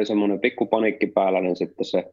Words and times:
oli 0.00 0.06
semmoinen 0.06 0.40
pikku 0.40 0.66
panikki 0.66 1.06
päällä, 1.06 1.40
niin 1.40 1.56
sitten 1.56 1.84
se 1.84 2.04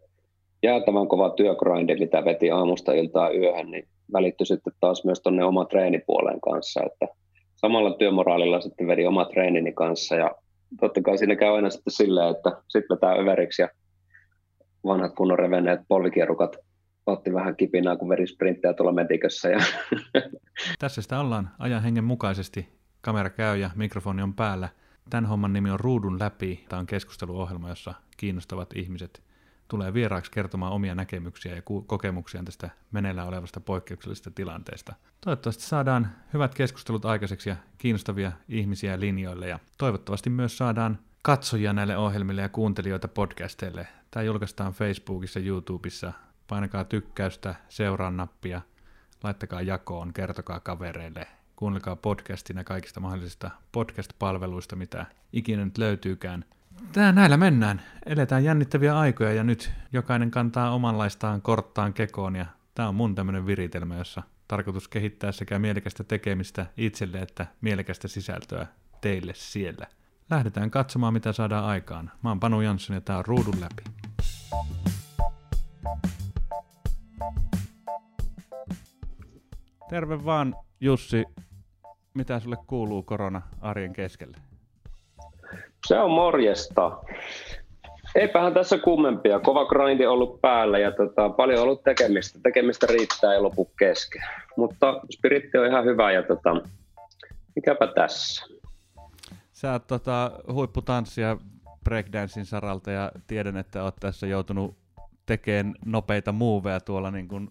jäätävän 0.63 1.07
kova 1.07 1.29
työgrindi, 1.29 1.95
mitä 1.95 2.25
veti 2.25 2.51
aamusta 2.51 2.93
iltaa 2.93 3.31
yöhön, 3.31 3.71
niin 3.71 3.87
välittyi 4.13 4.45
sitten 4.45 4.73
taas 4.79 5.05
myös 5.05 5.21
tuonne 5.21 5.43
oma 5.43 5.65
treenipuoleen 5.65 6.41
kanssa, 6.41 6.83
että 6.85 7.07
samalla 7.55 7.93
työmoraalilla 7.93 8.61
sitten 8.61 8.87
vedi 8.87 9.05
oma 9.05 9.25
treenini 9.25 9.73
kanssa 9.73 10.15
ja 10.15 10.31
totta 10.79 11.01
kai 11.01 11.17
siinä 11.17 11.35
käy 11.35 11.55
aina 11.55 11.69
sitten 11.69 11.93
silleen, 11.93 12.35
että 12.35 12.51
sitten 12.67 12.95
vetää 12.95 13.13
överiksi 13.13 13.61
ja 13.61 13.69
vanhat 14.85 15.15
kunnon 15.15 15.39
revenneet 15.39 15.79
polvikierukat 15.87 16.55
otti 17.05 17.33
vähän 17.33 17.55
kipinää, 17.55 17.95
kun 17.95 18.09
veri 18.09 18.27
sprinttejä 18.27 18.73
tuolla 18.73 18.91
metikössä. 18.91 19.49
Ja 19.49 19.59
Tässä 20.79 21.01
sitä 21.01 21.19
ollaan 21.19 21.49
ajan 21.59 21.83
hengen 21.83 22.03
mukaisesti. 22.03 22.69
Kamera 23.01 23.29
käy 23.29 23.57
ja 23.57 23.69
mikrofoni 23.75 24.21
on 24.21 24.33
päällä. 24.33 24.69
Tämän 25.09 25.25
homman 25.25 25.53
nimi 25.53 25.71
on 25.71 25.79
Ruudun 25.79 26.19
läpi. 26.19 26.65
Tämä 26.69 26.79
on 26.79 26.85
keskusteluohjelma, 26.85 27.69
jossa 27.69 27.93
kiinnostavat 28.17 28.69
ihmiset 28.75 29.23
tulee 29.67 29.93
vieraaksi 29.93 30.31
kertomaan 30.31 30.73
omia 30.73 30.95
näkemyksiä 30.95 31.55
ja 31.55 31.61
kokemuksia 31.87 32.43
tästä 32.43 32.69
meneillään 32.91 33.27
olevasta 33.27 33.59
poikkeuksellisesta 33.59 34.31
tilanteesta. 34.31 34.95
Toivottavasti 35.21 35.63
saadaan 35.63 36.11
hyvät 36.33 36.55
keskustelut 36.55 37.05
aikaiseksi 37.05 37.49
ja 37.49 37.55
kiinnostavia 37.77 38.31
ihmisiä 38.49 38.99
linjoille 38.99 39.47
ja 39.47 39.59
toivottavasti 39.77 40.29
myös 40.29 40.57
saadaan 40.57 40.99
katsojia 41.21 41.73
näille 41.73 41.97
ohjelmille 41.97 42.41
ja 42.41 42.49
kuuntelijoita 42.49 43.07
podcasteille. 43.07 43.87
Tämä 44.11 44.23
julkaistaan 44.23 44.73
Facebookissa, 44.73 45.39
YouTubessa. 45.39 46.13
Painakaa 46.47 46.83
tykkäystä, 46.83 47.55
seuraa 47.69 48.11
nappia, 48.11 48.61
laittakaa 49.23 49.61
jakoon, 49.61 50.13
kertokaa 50.13 50.59
kavereille, 50.59 51.27
kuunnelkaa 51.57 51.95
podcastina 51.95 52.63
kaikista 52.63 52.99
mahdollisista 52.99 53.51
podcast-palveluista, 53.71 54.75
mitä 54.75 55.05
ikinä 55.33 55.65
nyt 55.65 55.77
löytyykään– 55.77 56.45
Tää 56.91 57.11
näillä 57.11 57.37
mennään. 57.37 57.81
Eletään 58.05 58.43
jännittäviä 58.43 58.97
aikoja 58.97 59.33
ja 59.33 59.43
nyt 59.43 59.71
jokainen 59.93 60.31
kantaa 60.31 60.71
omanlaistaan 60.71 61.41
korttaan 61.41 61.93
kekoon 61.93 62.35
ja 62.35 62.45
tämä 62.75 62.89
on 62.89 62.95
mun 62.95 63.15
tämmöinen 63.15 63.45
viritelmä, 63.45 63.97
jossa 63.97 64.23
tarkoitus 64.47 64.87
kehittää 64.87 65.31
sekä 65.31 65.59
mielekästä 65.59 66.03
tekemistä 66.03 66.65
itselle 66.77 67.19
että 67.19 67.47
mielekästä 67.61 68.07
sisältöä 68.07 68.67
teille 69.01 69.33
siellä. 69.35 69.87
Lähdetään 70.29 70.71
katsomaan, 70.71 71.13
mitä 71.13 71.33
saadaan 71.33 71.65
aikaan. 71.65 72.11
Mä 72.23 72.29
oon 72.29 72.39
Panu 72.39 72.61
Jansson 72.61 72.95
ja 72.95 73.01
tää 73.01 73.17
on 73.17 73.25
Ruudun 73.25 73.61
läpi. 73.61 73.83
Terve 79.89 80.25
vaan, 80.25 80.55
Jussi. 80.81 81.25
Mitä 82.17 82.39
sulle 82.39 82.57
kuuluu 82.67 83.03
korona-arjen 83.03 83.93
keskelle? 83.93 84.37
Se 85.87 85.99
on 85.99 86.11
morjesta. 86.11 86.99
Eipähän 88.15 88.53
tässä 88.53 88.77
kummempia. 88.77 89.39
Kova 89.39 89.65
grindi 89.65 90.05
ollut 90.05 90.41
päällä 90.41 90.79
ja 90.79 90.91
tota, 90.91 91.29
paljon 91.29 91.63
ollut 91.63 91.83
tekemistä. 91.83 92.39
Tekemistä 92.43 92.87
riittää 92.89 93.33
ja 93.33 93.43
lopu 93.43 93.65
kesken. 93.65 94.21
Mutta 94.55 95.01
spiritti 95.13 95.57
on 95.57 95.67
ihan 95.67 95.85
hyvä 95.85 96.11
ja 96.11 96.23
tota, 96.23 96.61
mikäpä 97.55 97.87
tässä. 97.87 98.45
Sä 99.53 99.71
oot 99.71 99.87
tota, 99.87 100.31
huipputanssia 100.51 101.37
breakdancein 101.83 102.45
saralta 102.45 102.91
ja 102.91 103.11
tiedän, 103.27 103.57
että 103.57 103.83
oot 103.83 103.95
tässä 103.99 104.27
joutunut 104.27 104.75
tekemään 105.25 105.75
nopeita 105.85 106.31
muuveja 106.31 106.79
tuolla 106.79 107.11
niin 107.11 107.27
kuin 107.27 107.49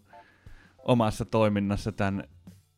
omassa 0.78 1.24
toiminnassa 1.24 1.92
tämän 1.92 2.24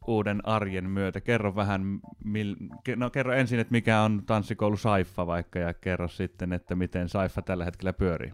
uuden 0.08 0.40
arjen 0.44 0.90
myötä. 0.90 1.20
Kerro 1.20 1.56
vähän, 1.56 1.82
mil, 2.24 2.54
no 2.96 3.10
kerro 3.10 3.32
ensin, 3.32 3.60
että 3.60 3.72
mikä 3.72 4.00
on 4.00 4.22
tanssikoulu 4.26 4.76
Saifa 4.76 5.26
vaikka, 5.26 5.58
ja 5.58 5.74
kerro 5.74 6.08
sitten, 6.08 6.52
että 6.52 6.74
miten 6.74 7.08
Saifa 7.08 7.42
tällä 7.42 7.64
hetkellä 7.64 7.92
pyörii. 7.92 8.32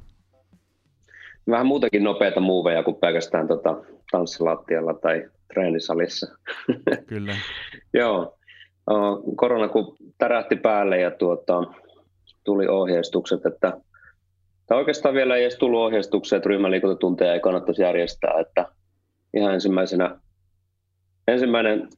Vähän 1.50 1.66
muutakin 1.66 2.04
nopeita 2.04 2.40
muuveja 2.40 2.82
kuin 2.82 2.96
pelkästään 2.96 3.48
tota, 3.48 3.76
tanssilattialla 4.10 4.94
tai 4.94 5.30
treenisalissa. 5.54 6.26
Kyllä. 7.06 7.36
Joo. 7.94 8.38
Korona 9.36 9.68
kun 9.68 9.96
tärähti 10.18 10.56
päälle 10.56 11.00
ja 11.00 11.10
tuota, 11.10 11.62
tuli 12.44 12.66
ohjeistukset, 12.66 13.46
että 13.46 13.80
tai 14.66 14.78
oikeastaan 14.78 15.14
vielä 15.14 15.36
ei 15.36 15.42
edes 15.42 15.58
tullut 15.58 15.80
ohjeistuksia, 15.80 16.36
että 16.36 16.48
ryhmäliikuntatunteja 16.48 17.34
ei 17.34 17.40
kannattaisi 17.40 17.82
järjestää, 17.82 18.40
että 18.40 18.66
ihan 19.36 19.54
ensimmäisenä 19.54 20.18
ensimmäinen 21.28 21.88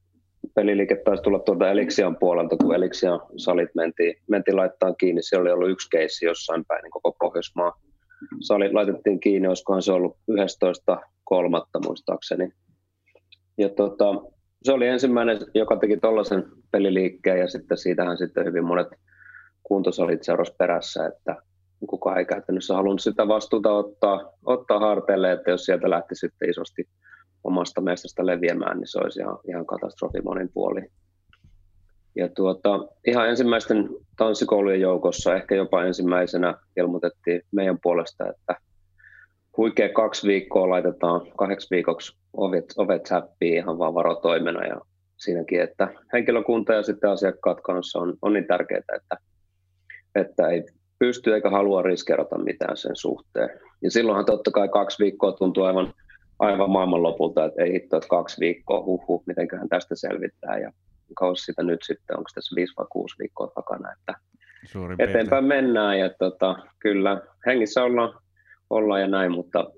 peliliike 0.55 0.97
taisi 1.05 1.23
tulla 1.23 1.39
tuolta 1.39 1.71
Elixian 1.71 2.17
puolelta, 2.17 2.57
kun 2.57 2.75
Elixian 2.75 3.21
salit 3.37 3.75
mentiin, 3.75 4.15
mentiin 4.29 4.57
laittaa 4.57 4.95
kiinni. 4.95 5.23
Siellä 5.23 5.43
oli 5.43 5.51
ollut 5.51 5.71
yksi 5.71 5.91
keissi 5.91 6.27
jossain 6.27 6.65
päin, 6.65 6.83
niin 6.83 6.91
koko 6.91 7.13
Pohjoismaa. 7.13 7.73
Salit 8.41 8.73
laitettiin 8.73 9.21
kiinni, 9.21 9.49
olisikohan 9.49 9.83
se 9.83 9.93
ollut 9.93 10.17
11.3. 10.31 11.87
muistaakseni. 11.87 12.53
Ja 13.59 13.69
tota, 13.69 14.05
se 14.63 14.73
oli 14.73 14.87
ensimmäinen, 14.87 15.39
joka 15.55 15.77
teki 15.77 15.97
tuollaisen 15.97 16.45
peliliikkeen 16.71 17.39
ja 17.39 17.49
sitten 17.49 17.79
siitähän 17.79 18.19
sitten 18.19 18.45
hyvin 18.45 18.65
monet 18.65 18.89
kuntosalit 19.63 20.23
seurasi 20.23 20.55
perässä, 20.59 21.07
että 21.07 21.37
kukaan 21.89 22.19
ei 22.19 22.25
käytännössä 22.25 22.75
halunnut 22.75 23.01
sitä 23.01 23.29
vastuuta 23.29 23.73
ottaa, 23.73 24.33
ottaa 24.45 24.79
harteille, 24.79 25.33
että 25.33 25.51
jos 25.51 25.65
sieltä 25.65 25.91
lähti 25.91 26.15
sitten 26.15 26.51
isosti 26.51 26.89
omasta 27.47 27.81
mestasta 27.81 28.27
leviämään, 28.27 28.79
niin 28.79 28.89
se 28.89 28.99
olisi 28.99 29.21
ihan, 29.21 29.39
ihan 29.49 29.67
katastrofi 29.67 30.21
monin 30.21 30.51
puoli. 30.55 30.81
Ja 32.17 32.29
tuota, 32.29 32.89
ihan 33.07 33.29
ensimmäisten 33.29 33.89
tanssikoulujen 34.17 34.81
joukossa, 34.81 35.35
ehkä 35.35 35.55
jopa 35.55 35.85
ensimmäisenä 35.85 36.55
ilmoitettiin 36.77 37.43
meidän 37.53 37.79
puolesta, 37.83 38.29
että 38.29 38.57
huikea 39.57 39.89
kaksi 39.89 40.27
viikkoa 40.29 40.71
laitetaan 40.71 41.21
kahdeksi 41.39 41.69
viikoksi 41.71 42.19
ovet, 42.33 42.65
ovet 42.77 43.09
häppiin 43.11 43.57
ihan 43.57 43.79
vaan 43.79 43.95
varotoimena 43.95 44.67
ja 44.67 44.81
siinäkin, 45.17 45.61
että 45.61 45.89
henkilökunta 46.13 46.73
ja 46.73 46.83
sitten 46.83 47.11
asiakkaat 47.11 47.61
kanssa 47.61 47.99
on, 47.99 48.15
on 48.23 48.33
niin 48.33 48.47
tärkeää, 48.47 48.83
että, 48.97 49.17
että 50.15 50.49
ei 50.49 50.65
pysty 50.99 51.35
eikä 51.35 51.51
halua 51.51 51.83
riskeerata 51.83 52.39
mitään 52.39 52.77
sen 52.77 52.97
suhteen. 52.97 53.61
Ja 53.83 53.91
silloinhan 53.91 54.25
totta 54.25 54.51
kai 54.51 54.69
kaksi 54.69 55.05
viikkoa 55.05 55.33
tuntuu 55.33 55.65
aivan 55.65 55.93
aivan 56.39 56.71
maailmanlopulta, 56.71 57.45
että 57.45 57.63
ei 57.63 57.73
hitto, 57.73 57.97
että 57.97 58.09
kaksi 58.09 58.41
viikkoa, 58.41 58.83
huhu, 58.83 59.23
mitenköhän 59.27 59.69
tästä 59.69 59.95
selvittää 59.95 60.59
ja 60.59 60.73
kausi 61.15 61.45
sitä 61.45 61.63
nyt 61.63 61.81
sitten, 61.83 62.19
onko 62.19 62.31
tässä 62.35 62.57
viisi 62.57 62.75
vai 62.79 62.87
kuusi 62.91 63.17
viikkoa 63.19 63.47
takana, 63.47 63.93
että 63.93 64.15
Suurin 64.65 65.01
eteenpäin 65.01 65.45
piirtein. 65.45 65.65
mennään 65.65 65.99
ja 65.99 66.11
tota, 66.19 66.57
kyllä 66.79 67.23
hengissä 67.47 67.83
ollaan, 67.83 68.21
ollaan 68.71 69.01
ja 69.01 69.09
näin, 69.09 69.33
mutta, 69.33 69.71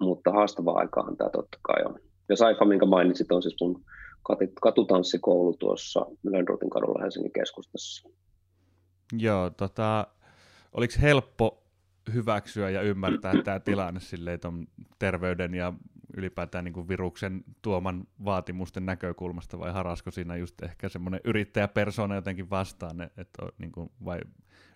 mutta 0.00 0.30
haastava 0.30 0.72
aikaan 0.72 1.16
tämä 1.16 1.30
totta 1.30 1.58
kai 1.62 1.84
on. 1.84 1.98
Ja 2.28 2.36
Saifa, 2.36 2.64
minkä 2.64 2.86
mainitsit, 2.86 3.32
on 3.32 3.42
siis 3.42 3.56
mun 3.60 3.84
katutanssikoulu 4.60 5.56
tuossa 5.56 6.06
Lönnruutin 6.22 6.70
kadulla 6.70 7.02
Helsingin 7.02 7.32
keskustassa. 7.32 8.08
Joo, 9.18 9.50
tota, 9.50 10.06
oliko 10.72 10.94
helppo 11.02 11.62
hyväksyä 12.14 12.70
ja 12.70 12.82
ymmärtää 12.82 13.32
tämä 13.44 13.60
tilanne 13.60 14.00
silleen 14.00 14.40
ton 14.40 14.66
terveyden 14.98 15.54
ja 15.54 15.72
ylipäätään 16.16 16.64
niin 16.64 16.72
kuin 16.72 16.88
viruksen 16.88 17.44
tuoman 17.62 18.04
vaatimusten 18.24 18.86
näkökulmasta, 18.86 19.58
vai 19.58 19.72
harasko 19.72 20.10
siinä 20.10 20.36
just 20.36 20.62
ehkä 20.62 20.88
semmoinen 20.88 21.20
yrittäjäpersona 21.24 22.14
jotenkin 22.14 22.50
vastaan, 22.50 23.00
että 23.00 23.42
niin 23.58 23.72
kuin, 23.72 23.90
vai 24.04 24.18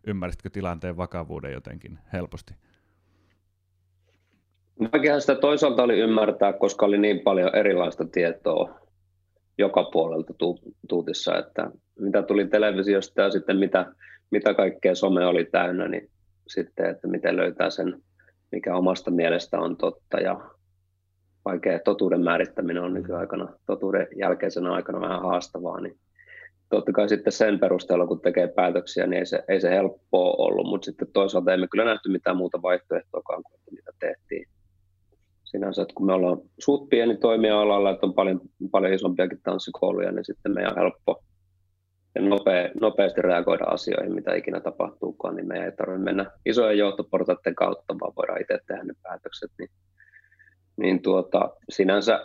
ymmärsitkö 0.07 0.51
tilanteen 0.51 0.97
vakavuuden 0.97 1.53
jotenkin 1.53 1.99
helposti? 2.13 2.55
Vaikeahan 4.93 5.21
sitä 5.21 5.35
toisaalta 5.35 5.83
oli 5.83 5.99
ymmärtää, 5.99 6.53
koska 6.53 6.87
oli 6.87 6.99
niin 6.99 7.21
paljon 7.21 7.55
erilaista 7.55 8.07
tietoa 8.07 8.81
joka 9.59 9.85
puolelta 9.93 10.35
tu- 10.35 10.75
tuutissa, 10.89 11.39
että 11.39 11.71
mitä 11.99 12.23
tuli 12.23 12.47
televisiosta 12.47 13.23
ja 13.23 13.31
sitten 13.31 13.57
mitä, 13.57 13.87
mitä 14.31 14.55
kaikkea 14.55 14.95
some 14.95 15.27
oli 15.27 15.45
täynnä, 15.45 15.89
niin 15.89 16.11
sitten, 16.49 16.91
että 16.91 17.09
miten 17.09 17.37
löytää 17.37 17.71
sen, 17.71 18.03
mikä 18.53 18.77
omasta 18.77 19.11
mielestä 19.11 19.59
on 19.59 19.77
totta 19.77 20.21
ja 20.21 20.51
vaikea 21.45 21.79
totuuden 21.79 22.21
määrittäminen 22.21 22.83
on 22.83 22.95
nykyaikana, 22.95 23.49
totuuden 23.67 24.07
jälkeisenä 24.17 24.73
aikana 24.73 25.01
vähän 25.01 25.23
haastavaa, 25.23 25.81
niin 25.81 25.99
totta 26.69 26.93
kai 26.93 27.09
sitten 27.09 27.33
sen 27.33 27.59
perusteella, 27.59 28.07
kun 28.07 28.21
tekee 28.21 28.49
päätöksiä, 28.49 29.07
niin 29.07 29.19
ei 29.19 29.27
se, 29.27 29.45
ei 29.49 29.61
se 29.61 29.71
helppoa 29.71 30.35
ollut, 30.39 30.67
mutta 30.67 30.85
sitten 30.85 31.09
toisaalta 31.13 31.55
emme 31.55 31.69
kyllä 31.71 31.85
nähty 31.85 32.09
mitään 32.09 32.37
muuta 32.37 32.63
vaihtoehtoakaan 32.63 33.43
kuin 33.43 33.61
mitä 33.71 33.91
tehtiin. 34.01 34.49
Sinänsä, 35.45 35.83
että 35.83 35.95
kun 35.95 36.07
me 36.07 36.13
ollaan 36.13 36.39
suht 36.59 36.89
pieni 36.89 37.17
toimija-alalla, 37.17 37.91
että 37.91 38.07
on 38.07 38.15
paljon, 38.15 38.41
paljon 38.71 38.95
isompiakin 38.95 39.41
tanssikouluja, 39.43 40.13
niin 40.13 40.25
sitten 40.25 40.55
meidän 40.55 40.73
on 40.73 40.79
helppo 40.79 41.23
ja 42.15 42.23
nopea, 42.23 42.71
nopeasti 42.81 43.23
reagoida 43.23 43.65
asioihin, 43.65 44.15
mitä 44.15 44.35
ikinä 44.35 44.61
tapahtuukaan, 44.61 45.37
niin 45.37 45.49
meidän 45.49 45.67
ei 45.67 45.73
tarvitse 45.73 46.05
mennä 46.05 46.31
isojen 46.47 46.79
johtoportaiden 46.79 47.55
kautta, 47.55 47.97
vaan 48.01 48.13
voidaan 48.17 48.41
itse 48.41 48.59
tehdä 48.67 48.85
ne 48.85 48.95
päätökset. 49.03 49.51
Niin 49.59 49.71
niin 50.81 51.03
tuota, 51.03 51.51
sinänsä 51.69 52.25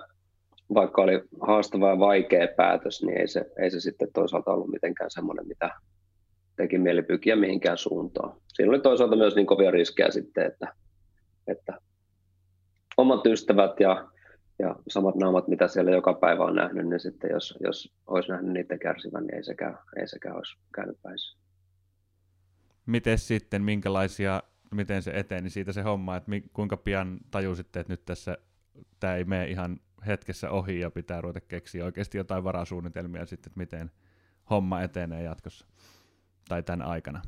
vaikka 0.74 1.02
oli 1.02 1.24
haastava 1.42 1.90
ja 1.90 2.00
vaikea 2.00 2.48
päätös, 2.58 3.04
niin 3.04 3.18
ei 3.18 3.28
se, 3.28 3.46
ei 3.60 3.72
se 3.72 3.80
sitten 3.80 4.08
toisaalta 4.14 4.52
ollut 4.52 4.72
mitenkään 4.72 5.12
semmoinen, 5.12 5.48
mitä 5.48 5.70
teki 6.56 6.78
mieli 6.78 7.02
pyykiä 7.02 7.36
mihinkään 7.36 7.78
suuntaan. 7.78 8.38
Siinä 8.54 8.70
oli 8.70 8.80
toisaalta 8.80 9.16
myös 9.16 9.36
niin 9.36 9.48
kovia 9.48 9.72
riskejä 9.72 10.12
sitten, 10.12 10.46
että, 10.46 10.74
että 11.48 11.80
omat 12.98 13.26
ystävät 13.26 13.80
ja, 13.80 14.08
ja 14.60 14.76
samat 14.90 15.16
naamat, 15.16 15.48
mitä 15.48 15.68
siellä 15.68 15.92
joka 15.92 16.14
päivä 16.14 16.44
on 16.44 16.56
nähnyt, 16.56 16.88
niin 16.88 17.00
sitten 17.00 17.30
jos, 17.32 17.58
jos 17.60 17.94
olisi 18.08 18.32
nähnyt 18.32 18.54
niitä 18.54 18.78
kärsivän, 18.78 19.24
niin 19.24 19.36
ei 19.36 19.44
sekään, 19.44 19.78
ei 20.00 20.08
sekään 20.08 20.36
olisi 20.36 20.58
käynyt 20.76 20.98
päissä. 21.02 21.38
Miten 22.86 23.18
sitten, 23.18 23.62
minkälaisia, 23.62 24.44
miten 24.76 25.02
se 25.02 25.12
eteni 25.12 25.50
siitä 25.50 25.74
se 25.74 25.82
homma, 25.82 26.16
että 26.16 26.32
kuinka 26.54 26.78
pian 26.78 27.18
tajusitte, 27.32 27.80
että 27.80 27.94
nyt 27.94 28.06
tässä 28.06 28.38
tämä 29.00 29.16
ei 29.16 29.24
mene 29.24 29.48
ihan 29.48 29.80
hetkessä 30.08 30.50
ohi 30.50 30.80
ja 30.80 30.92
pitää 30.92 31.22
ruveta 31.22 31.42
keksiä 31.42 31.86
oikeasti 31.86 32.18
jotain 32.18 32.44
varasuunnitelmia 32.44 33.26
sitten, 33.26 33.50
että 33.50 33.60
miten 33.60 33.92
homma 34.50 34.82
etenee 34.82 35.24
jatkossa 35.24 35.66
tai 36.50 36.64
tämän 36.64 36.88
aikana? 36.88 37.22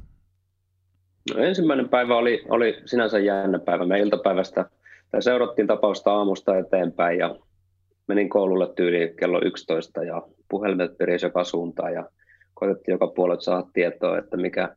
No, 1.35 1.43
ensimmäinen 1.43 1.89
päivä 1.89 2.17
oli, 2.17 2.45
oli 2.49 2.81
sinänsä 2.85 3.19
jännä 3.19 3.59
päivä. 3.59 3.85
Me 3.85 3.99
iltapäivästä 3.99 4.69
tai 5.11 5.21
seurattiin 5.21 5.67
tapausta 5.67 6.13
aamusta 6.13 6.57
eteenpäin 6.57 7.19
ja 7.19 7.35
menin 8.07 8.29
koululle 8.29 8.73
tyyliin 8.75 9.15
kello 9.15 9.41
11 9.45 10.03
ja 10.03 10.21
puhelimet 10.49 10.97
pirisi 10.97 11.25
joka 11.25 11.43
suuntaan 11.43 11.93
ja 11.93 12.09
koitettiin 12.53 12.93
joka 12.93 13.07
puolelta 13.07 13.41
saada 13.41 13.67
tietoa, 13.73 14.17
että 14.17 14.37
mikä, 14.37 14.75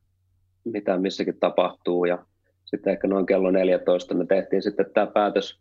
mitä 0.64 0.98
missäkin 0.98 1.40
tapahtuu 1.40 2.04
ja 2.04 2.18
sitten 2.70 2.92
ehkä 2.92 3.08
noin 3.08 3.26
kello 3.26 3.50
14 3.50 4.14
me 4.14 4.26
tehtiin 4.26 4.62
sitten 4.62 4.86
tämä 4.94 5.06
päätös 5.06 5.60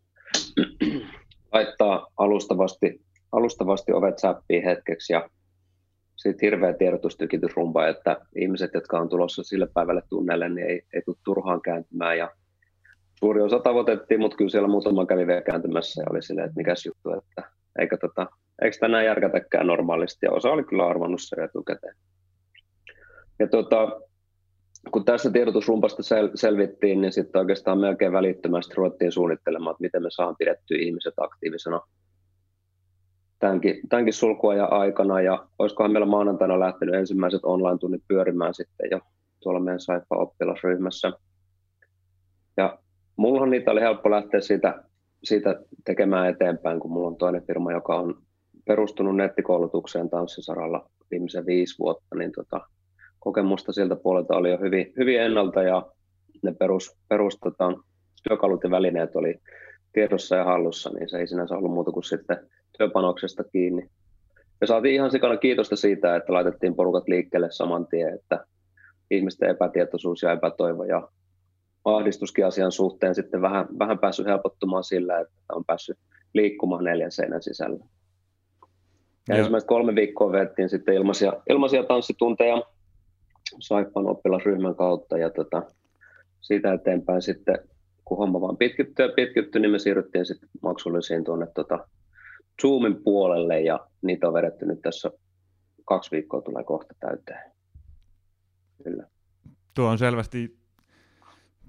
laittaa 1.53 2.07
alustavasti, 2.17 3.01
alustavasti 3.31 3.91
ovet 3.91 4.19
säppiin 4.19 4.63
hetkeksi 4.63 5.13
ja 5.13 5.29
sitten 6.15 6.47
hirveä 6.47 6.73
tiedotustykitysrumba, 6.73 7.87
että 7.87 8.17
ihmiset, 8.35 8.71
jotka 8.73 8.99
on 8.99 9.09
tulossa 9.09 9.43
sille 9.43 9.67
päivälle 9.73 10.01
tunneille, 10.09 10.49
niin 10.49 10.67
ei, 10.67 10.81
ei 10.93 11.01
tule 11.01 11.15
turhaan 11.23 11.61
kääntymään. 11.61 12.17
Ja 12.17 12.31
suuri 13.19 13.41
osa 13.41 13.59
tavoitettiin, 13.59 14.19
mutta 14.19 14.37
kyllä 14.37 14.49
siellä 14.49 14.67
muutama 14.67 15.05
kävi 15.05 15.27
vielä 15.27 15.41
kääntymässä 15.41 16.01
ja 16.01 16.07
oli 16.11 16.21
silleen, 16.21 16.45
että 16.45 16.57
mikäs 16.57 16.85
juttu, 16.85 17.13
että 17.13 17.51
eikö, 17.79 17.97
tota, 17.97 18.27
eikö 18.61 18.77
tänään 18.79 19.05
järkätäkään 19.05 19.67
normaalisti. 19.67 20.25
Ja 20.25 20.31
osa 20.31 20.49
oli 20.49 20.63
kyllä 20.63 20.87
arvannut 20.87 21.21
se 21.21 21.43
etukäteen. 21.43 21.95
Ja 23.39 23.47
tota, 23.47 24.01
kun 24.91 25.05
tässä 25.05 25.31
tiedotusrumpasta 25.31 26.03
sel- 26.03 26.31
selvittiin, 26.35 27.01
niin 27.01 27.11
sitten 27.11 27.39
oikeastaan 27.39 27.79
melkein 27.79 28.11
välittömästi 28.11 28.73
ruvettiin 28.75 29.11
suunnittelemaan, 29.11 29.71
että 29.71 29.81
miten 29.81 30.03
me 30.03 30.09
saamme 30.11 30.35
pidettyä 30.39 30.77
ihmiset 30.79 31.13
aktiivisena 31.17 31.81
tämänkin, 33.39 33.79
tämänkin 33.89 34.13
sulkuajan 34.13 34.73
aikana. 34.73 35.21
Ja 35.21 35.47
olisikohan 35.59 35.91
meillä 35.91 36.05
maanantaina 36.05 36.59
lähtenyt 36.59 36.95
ensimmäiset 36.95 37.41
online-tunnit 37.43 38.03
pyörimään 38.07 38.53
sitten 38.53 38.87
jo 38.91 38.99
tuolla 39.39 39.59
meidän 39.59 39.79
Saifa-oppilasryhmässä. 39.79 41.11
Ja 42.57 42.79
mullahan 43.15 43.49
niitä 43.49 43.71
oli 43.71 43.81
helppo 43.81 44.11
lähteä 44.11 44.41
siitä, 44.41 44.83
siitä 45.23 45.61
tekemään 45.85 46.29
eteenpäin, 46.29 46.79
kun 46.79 46.91
mulla 46.91 47.07
on 47.07 47.17
toinen 47.17 47.45
firma, 47.47 47.71
joka 47.71 47.95
on 47.95 48.21
perustunut 48.65 49.15
nettikoulutukseen 49.15 50.09
tanssisaralla 50.09 50.89
viimeisen 51.11 51.45
viisi 51.45 51.79
vuotta, 51.79 52.15
niin 52.15 52.31
tota, 52.31 52.61
kokemusta 53.19 53.73
siltä 53.73 53.95
puolelta 53.95 54.35
oli 54.35 54.51
jo 54.51 54.57
hyvin, 54.57 54.93
hyvin 54.97 55.21
ennalta 55.21 55.63
ja 55.63 55.85
ne 56.43 56.53
perus, 56.53 56.97
perus 57.09 57.37
tota, 57.43 57.73
työkalut 58.27 58.63
ja 58.63 58.71
välineet 58.71 59.15
oli 59.15 59.35
tiedossa 59.93 60.35
ja 60.35 60.43
hallussa, 60.43 60.89
niin 60.89 61.09
se 61.09 61.17
ei 61.17 61.27
sinänsä 61.27 61.55
ollut 61.55 61.71
muuta 61.71 61.91
kuin 61.91 62.03
sitten 62.03 62.37
työpanoksesta 62.77 63.43
kiinni. 63.43 63.89
Me 64.61 64.67
saatiin 64.67 64.95
ihan 64.95 65.11
sikana 65.11 65.37
kiitosta 65.37 65.75
siitä, 65.75 66.15
että 66.15 66.33
laitettiin 66.33 66.75
porukat 66.75 67.07
liikkeelle 67.07 67.51
saman 67.51 67.87
tien, 67.87 68.13
että 68.13 68.45
ihmisten 69.11 69.49
epätietoisuus 69.49 70.21
ja 70.21 70.31
epätoivo 70.31 70.83
ja 70.83 71.09
ahdistuskin 71.85 72.45
asian 72.45 72.71
suhteen 72.71 73.15
sitten 73.15 73.41
vähän, 73.41 73.67
vähän 73.79 73.99
päässyt 73.99 74.25
helpottumaan 74.25 74.83
sillä, 74.83 75.19
että 75.19 75.33
on 75.51 75.65
päässyt 75.65 75.97
liikkumaan 76.33 76.83
neljän 76.83 77.11
seinän 77.11 77.43
sisällä. 77.43 77.85
Ja 79.29 79.35
ensimmäiset 79.35 79.67
kolme 79.67 79.95
viikkoa 79.95 80.31
vettiin 80.31 80.69
sitten 80.69 80.95
ilmaisia, 80.95 81.33
ilmaisia 81.49 81.83
tanssitunteja 81.83 82.61
Saippan 83.59 84.07
oppilasryhmän 84.07 84.75
kautta 84.75 85.17
ja 85.17 85.29
tota, 85.29 85.63
siitä 86.41 86.73
eteenpäin 86.73 87.21
sitten, 87.21 87.59
kun 88.05 88.17
homma 88.17 88.41
vaan 88.41 88.57
pitkittyy 88.57 89.05
ja 89.05 89.13
pitkittyy, 89.15 89.61
niin 89.61 89.71
me 89.71 89.79
siirryttiin 89.79 90.25
sitten 90.25 90.49
maksullisiin 90.61 91.23
tuonne 91.23 91.47
tota, 91.55 91.87
Zoomin 92.61 93.03
puolelle 93.03 93.61
ja 93.61 93.79
niitä 94.01 94.27
on 94.27 94.33
vedetty 94.33 94.65
nyt 94.65 94.81
tässä 94.81 95.11
kaksi 95.85 96.11
viikkoa 96.11 96.41
tulee 96.41 96.63
kohta 96.63 96.93
täyteen. 96.99 97.51
Kyllä. 98.83 99.07
Tuo 99.75 99.87
on 99.87 99.97
selvästi, 99.97 100.57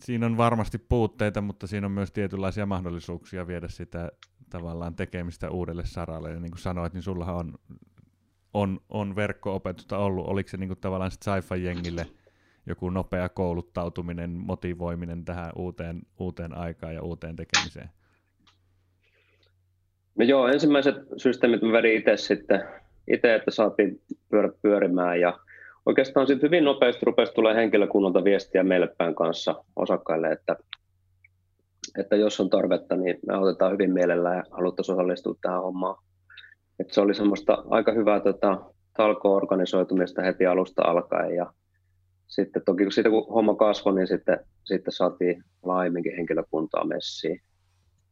siinä 0.05 0.26
on 0.26 0.37
varmasti 0.37 0.79
puutteita, 0.79 1.41
mutta 1.41 1.67
siinä 1.67 1.87
on 1.87 1.93
myös 1.93 2.12
tietynlaisia 2.12 2.67
mahdollisuuksia 2.67 3.47
viedä 3.47 3.69
sitä 3.69 4.11
tavallaan 4.50 4.94
tekemistä 4.94 5.50
uudelle 5.50 5.87
saralle. 5.87 6.31
Ja 6.31 6.41
niin 6.41 6.50
kuin 6.50 6.61
sanoit, 6.61 6.93
niin 6.93 7.03
sullahan 7.03 7.37
on 7.37 7.55
on, 8.55 8.81
on 8.88 9.17
verkko-opetusta 9.17 9.99
ollut? 9.99 10.26
Oliko 10.26 10.49
se 10.49 10.56
niin 10.56 10.69
kuin 10.69 10.81
tavallaan 10.81 11.11
sci-fi-jengille 11.11 12.06
joku 12.67 12.91
nopea 12.91 13.29
kouluttautuminen, 13.29 14.31
motivoiminen 14.31 15.25
tähän 15.25 15.52
uuteen, 15.56 16.02
uuteen 16.19 16.55
aikaan 16.56 16.94
ja 16.94 17.02
uuteen 17.02 17.37
tekemiseen? 17.37 17.91
No 20.19 20.25
joo, 20.25 20.49
ensimmäiset 20.49 20.97
systeemit 21.17 21.62
mä 21.62 21.73
vedin 21.73 21.99
itse 21.99 22.17
sitten, 22.17 22.62
itse, 23.08 23.35
että 23.35 23.50
saatiin 23.50 24.00
pyörät 24.31 24.62
pyörimään 24.62 25.20
ja 25.20 25.38
oikeastaan 25.87 26.26
sitten 26.26 26.49
hyvin 26.49 26.64
nopeasti 26.64 27.06
rupesi 27.06 27.32
tulee 27.32 27.55
henkilökunnalta 27.55 28.25
viestiä 28.25 28.62
meille 28.62 28.94
päin 28.99 29.14
kanssa 29.14 29.64
osakkaille, 29.76 30.32
että, 30.32 30.56
että 31.99 32.17
jos 32.17 32.41
on 32.41 32.50
tarvetta, 32.50 32.97
niin 32.97 33.19
me 33.26 33.38
otetaan 33.38 33.73
hyvin 33.73 33.93
mielellään 33.93 34.37
ja 34.37 34.43
haluttaisiin 34.50 34.94
osallistua 34.94 35.35
tähän 35.43 35.62
hommaan. 35.62 36.05
Et 36.81 36.91
se 36.91 37.00
oli 37.00 37.15
semmoista 37.15 37.65
aika 37.71 37.93
hyvää 37.93 38.21
tota, 38.21 38.61
talko-organisoitumista 38.97 40.23
heti 40.23 40.47
alusta 40.47 40.82
alkaen 40.82 41.35
ja 41.35 41.53
sitten 42.27 42.62
toki 42.65 42.82
kun, 42.82 42.93
siitä, 42.93 43.11
kun 43.11 43.27
homma 43.35 43.55
kasvoi, 43.55 43.94
niin 43.94 44.06
sitten, 44.06 44.38
sitten 44.65 44.93
saatiin 44.93 45.44
laajemminkin 45.62 46.17
henkilökuntaa 46.17 46.85
messiin. 46.85 47.41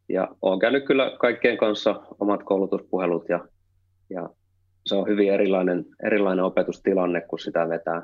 Ja 0.09 0.29
olen 0.43 0.59
käynyt 0.59 0.85
kyllä 0.85 1.17
kaikkien 1.21 1.59
kanssa 1.59 2.01
omat 2.21 2.43
koulutuspuhelut 2.43 3.29
ja, 3.29 3.49
ja 4.11 4.29
se 4.87 4.95
on 4.95 5.09
hyvin 5.09 5.33
erilainen, 5.33 5.85
erilainen 6.03 6.45
opetustilanne, 6.45 7.21
kun 7.21 7.39
sitä 7.39 7.69
vetää 7.69 8.03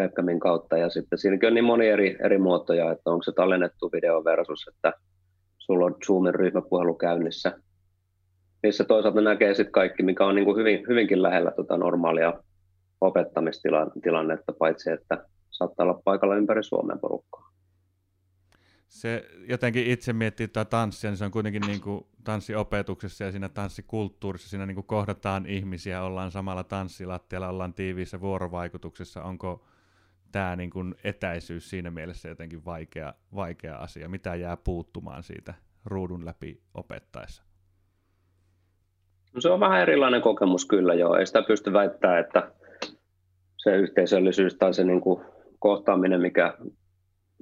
webcamin 0.00 0.40
kautta. 0.40 0.78
Ja 0.78 0.90
sitten 0.90 1.18
siinäkin 1.18 1.46
on 1.46 1.54
niin 1.54 1.64
moni 1.64 1.88
eri, 1.88 2.16
eri 2.24 2.38
muotoja, 2.38 2.92
että 2.92 3.10
onko 3.10 3.22
se 3.22 3.32
tallennettu 3.32 3.92
video 3.92 4.24
versus, 4.24 4.68
että 4.68 4.92
sulla 5.58 5.86
on 5.86 5.96
Zoomin 6.06 6.34
ryhmäpuhelu 6.34 6.94
käynnissä 6.94 7.52
niissä 8.62 8.84
toisaalta 8.84 9.20
näkee 9.20 9.54
sitten 9.54 9.72
kaikki, 9.72 10.02
mikä 10.02 10.26
on 10.26 10.34
niin 10.34 10.44
kuin 10.44 10.56
hyvin, 10.56 10.84
hyvinkin 10.88 11.22
lähellä 11.22 11.50
tuota 11.50 11.76
normaalia 11.76 12.32
opettamistilannetta, 13.00 14.52
paitsi 14.58 14.90
että 14.90 15.24
saattaa 15.50 15.84
olla 15.84 16.00
paikalla 16.04 16.36
ympäri 16.36 16.62
Suomen 16.62 16.98
porukkaa. 16.98 17.48
Se 18.88 19.28
jotenkin 19.48 19.86
itse 19.86 20.12
miettii 20.12 20.48
tätä 20.48 20.64
tanssia, 20.64 21.10
niin 21.10 21.18
se 21.18 21.24
on 21.24 21.30
kuitenkin 21.30 21.62
niin 21.66 21.80
kuin 21.80 22.06
tanssiopetuksessa 22.24 23.24
ja 23.24 23.30
siinä 23.30 23.48
tanssikulttuurissa, 23.48 24.48
siinä 24.48 24.66
niin 24.66 24.74
kuin 24.74 24.86
kohdataan 24.86 25.46
ihmisiä, 25.46 26.02
ollaan 26.02 26.30
samalla 26.30 26.64
tanssilattialla, 26.64 27.48
ollaan 27.48 27.74
tiiviissä 27.74 28.20
vuorovaikutuksessa. 28.20 29.22
Onko 29.22 29.66
tämä 30.32 30.56
niin 30.56 30.70
kuin 30.70 30.94
etäisyys 31.04 31.70
siinä 31.70 31.90
mielessä 31.90 32.28
jotenkin 32.28 32.64
vaikea, 32.64 33.14
vaikea 33.34 33.76
asia? 33.76 34.08
Mitä 34.08 34.34
jää 34.34 34.56
puuttumaan 34.56 35.22
siitä 35.22 35.54
ruudun 35.84 36.24
läpi 36.24 36.62
opettaessa? 36.74 37.47
No 39.34 39.40
se 39.40 39.48
on 39.48 39.60
vähän 39.60 39.82
erilainen 39.82 40.22
kokemus 40.22 40.66
kyllä 40.66 40.94
joo. 40.94 41.16
Ei 41.16 41.26
sitä 41.26 41.42
pysty 41.42 41.72
väittämään, 41.72 42.20
että 42.20 42.52
se 43.56 43.76
yhteisöllisyys 43.76 44.54
tai 44.54 44.74
se 44.74 44.84
niin 44.84 45.00
kuin 45.00 45.24
kohtaaminen, 45.58 46.20
mikä 46.20 46.54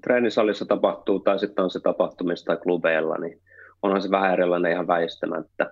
treenisalissa 0.03 0.65
tapahtuu 0.65 1.21
tai 1.21 1.39
sitten 1.39 1.65
on 1.65 1.71
se 1.71 1.81
tapahtumista 1.81 2.47
tai 2.47 2.57
klubeilla, 2.57 3.19
niin 3.19 3.43
onhan 3.83 4.03
se 4.03 4.11
vähän 4.11 4.33
erilainen 4.33 4.73
ihan 4.73 4.87
väistämättä. 4.87 5.71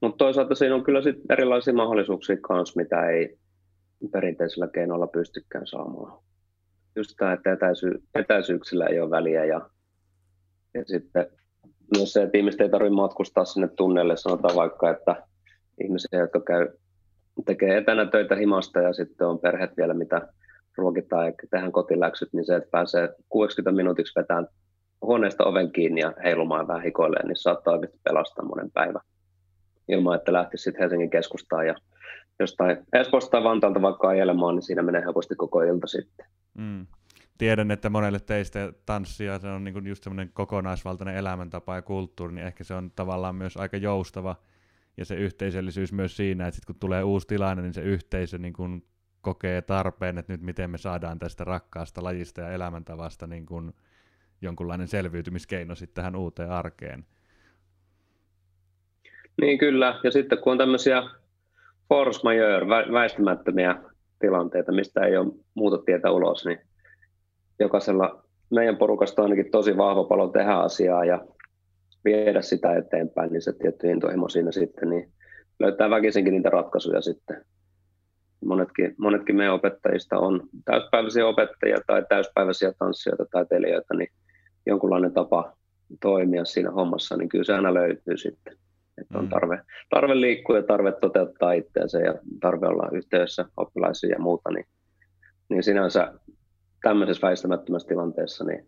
Mutta 0.00 0.16
toisaalta 0.16 0.54
siinä 0.54 0.74
on 0.74 0.84
kyllä 0.84 1.02
sit 1.02 1.16
erilaisia 1.30 1.74
mahdollisuuksia 1.74 2.36
kanssa, 2.40 2.80
mitä 2.80 3.06
ei 3.10 3.38
perinteisellä 4.12 4.68
keinoilla 4.68 5.06
pystykään 5.06 5.66
saamaan. 5.66 6.22
Just 6.96 7.14
tämä, 7.18 7.32
että 7.32 7.52
etäisy- 7.52 8.02
etäisyyksillä 8.14 8.86
ei 8.86 9.00
ole 9.00 9.10
väliä 9.10 9.44
ja, 9.44 9.70
ja 10.74 10.84
sitten 10.84 11.26
myös 11.96 12.12
se, 12.12 12.22
että 12.22 12.38
ihmiset 12.38 12.60
ei 12.60 12.68
tarvitse 12.68 12.94
matkustaa 12.94 13.44
sinne 13.44 13.68
tunnelle. 13.68 14.16
Sanotaan 14.16 14.56
vaikka, 14.56 14.90
että 14.90 15.26
ihmisiä, 15.84 16.20
jotka 16.20 16.40
käy, 16.40 16.68
tekee 17.46 17.76
etänä 17.76 18.06
töitä 18.06 18.36
himasta 18.36 18.80
ja 18.80 18.92
sitten 18.92 19.26
on 19.26 19.38
perheet 19.38 19.76
vielä, 19.76 19.94
mitä 19.94 20.28
ruokitaan 20.76 21.26
ja 21.26 21.32
tehdään 21.50 21.72
kotiläksyt, 21.72 22.28
niin 22.32 22.44
se, 22.44 22.56
että 22.56 22.70
pääsee 22.70 23.08
60 23.28 23.76
minuutiksi 23.76 24.20
vetämään 24.20 24.46
huoneesta 25.02 25.44
oven 25.44 25.72
kiinni 25.72 26.00
ja 26.00 26.12
heilumaan 26.24 26.68
vähän 26.68 26.82
hikoilleen, 26.82 27.28
niin 27.28 27.36
saattaa 27.36 27.74
oikeasti 27.74 28.00
pelastaa 28.04 28.44
monen 28.44 28.70
päivän 28.70 29.02
ilman, 29.88 30.16
että 30.16 30.32
lähtisi 30.32 30.62
sitten 30.62 30.80
Helsingin 30.80 31.10
keskustaan 31.10 31.66
ja 31.66 31.74
jostain 32.40 32.78
Espoosta 32.92 33.30
tai 33.30 33.44
Vantaalta 33.44 33.82
vaikka 33.82 34.08
ajelemaan, 34.08 34.54
niin 34.54 34.62
siinä 34.62 34.82
menee 34.82 35.02
helposti 35.02 35.34
koko 35.34 35.62
ilta 35.62 35.86
sitten. 35.86 36.26
Mm. 36.58 36.86
Tiedän, 37.40 37.70
että 37.70 37.90
monelle 37.90 38.20
teistä 38.20 38.72
tanssia 38.86 39.38
se 39.38 39.48
on 39.48 39.64
niin 39.64 39.86
just 39.86 40.04
semmoinen 40.04 40.30
kokonaisvaltainen 40.32 41.16
elämäntapa 41.16 41.74
ja 41.74 41.82
kulttuuri, 41.82 42.34
niin 42.34 42.46
ehkä 42.46 42.64
se 42.64 42.74
on 42.74 42.90
tavallaan 42.96 43.34
myös 43.34 43.56
aika 43.56 43.76
joustava 43.76 44.36
ja 44.96 45.04
se 45.04 45.14
yhteisöllisyys 45.14 45.92
myös 45.92 46.16
siinä, 46.16 46.46
että 46.46 46.56
sit 46.56 46.64
kun 46.64 46.78
tulee 46.80 47.02
uusi 47.02 47.26
tilanne, 47.26 47.62
niin 47.62 47.74
se 47.74 47.82
yhteisö 47.82 48.38
niin 48.38 48.52
kuin 48.52 48.84
kokee 49.20 49.62
tarpeen, 49.62 50.18
että 50.18 50.32
nyt 50.32 50.42
miten 50.42 50.70
me 50.70 50.78
saadaan 50.78 51.18
tästä 51.18 51.44
rakkaasta 51.44 52.02
lajista 52.02 52.40
ja 52.40 52.50
elämäntavasta 52.50 53.26
niin 53.26 53.46
kuin 53.46 53.72
jonkunlainen 54.42 54.88
selviytymiskeino 54.88 55.74
sitten 55.74 55.94
tähän 55.94 56.16
uuteen 56.16 56.50
arkeen. 56.50 57.06
Niin 59.40 59.58
kyllä, 59.58 60.00
ja 60.04 60.10
sitten 60.10 60.38
kun 60.38 60.52
on 60.52 60.58
tämmöisiä 60.58 61.02
force 61.88 62.20
majeure, 62.24 62.66
väistämättömiä 62.92 63.76
tilanteita, 64.18 64.72
mistä 64.72 65.00
ei 65.00 65.16
ole 65.16 65.32
muuta 65.54 65.78
tietä 65.78 66.10
ulos, 66.10 66.44
niin 66.44 66.69
jokaisella 67.60 68.24
meidän 68.50 68.76
porukasta 68.76 69.22
on 69.22 69.30
ainakin 69.30 69.50
tosi 69.50 69.76
vahva 69.76 70.04
palo 70.04 70.28
tehdä 70.28 70.54
asiaa 70.54 71.04
ja 71.04 71.24
viedä 72.04 72.42
sitä 72.42 72.76
eteenpäin, 72.76 73.32
niin 73.32 73.42
se 73.42 73.52
tietty 73.52 73.90
intohimo 73.90 74.28
siinä 74.28 74.52
sitten, 74.52 74.90
niin 74.90 75.12
löytää 75.60 75.90
väkisinkin 75.90 76.34
niitä 76.34 76.50
ratkaisuja 76.50 77.00
sitten. 77.00 77.44
Monetkin, 78.44 78.94
monetkin 78.98 79.36
meidän 79.36 79.54
opettajista 79.54 80.18
on 80.18 80.48
täyspäiväisiä 80.64 81.26
opettajia 81.26 81.78
tai 81.86 82.04
täyspäiväisiä 82.08 82.72
tanssijoita 82.78 83.24
tai 83.24 83.30
taiteilijoita, 83.32 83.94
niin 83.94 84.08
jonkunlainen 84.66 85.12
tapa 85.12 85.52
toimia 86.00 86.44
siinä 86.44 86.70
hommassa, 86.70 87.16
niin 87.16 87.28
kyllä 87.28 87.44
se 87.44 87.54
aina 87.54 87.74
löytyy 87.74 88.16
sitten. 88.16 88.56
Että 89.00 89.18
on 89.18 89.24
mm. 89.24 89.30
tarve, 89.30 89.60
tarve 89.90 90.20
liikkua 90.20 90.56
ja 90.56 90.62
tarve 90.62 90.92
toteuttaa 90.92 91.52
itseänsä 91.52 91.98
ja 91.98 92.14
tarve 92.40 92.66
olla 92.66 92.88
yhteydessä 92.92 93.44
oppilaisiin 93.56 94.10
ja 94.10 94.18
muuta, 94.18 94.50
niin, 94.50 94.64
niin 95.48 95.62
sinänsä 95.62 96.12
tämmöisessä 96.82 97.26
väistämättömässä 97.26 97.88
tilanteessa 97.88 98.44
niin 98.44 98.66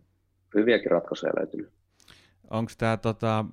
hyviäkin 0.55 0.91
ratkaisuja 0.91 1.33
löytynyt. 1.39 1.69
Onko 2.49 2.71
tämä 2.77 2.97
tota, 2.97 3.45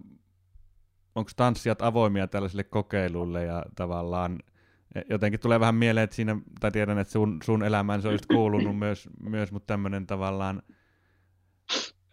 onko 1.15 1.31
tanssijat 1.37 1.83
avoimia 1.83 2.27
tällaisille 2.27 2.65
kokeiluille 2.65 3.45
ja 3.45 3.65
tavallaan 3.77 4.39
e, 4.95 5.01
jotenkin 5.11 5.41
tulee 5.41 5.61
vähän 5.61 5.75
mieleen, 5.75 6.05
että 6.05 6.17
siinä, 6.17 6.37
tai 6.61 6.71
tiedän, 6.71 6.99
että 6.99 7.13
sun, 7.13 7.39
sun 7.45 7.65
elämään 7.65 8.03
se 8.03 8.09
olisi 8.09 8.29
kuulunut 8.29 8.79
myös, 8.85 9.09
myös 9.23 9.53
mutta 9.53 9.67
tämmöinen 9.67 10.07
tavallaan 10.07 10.63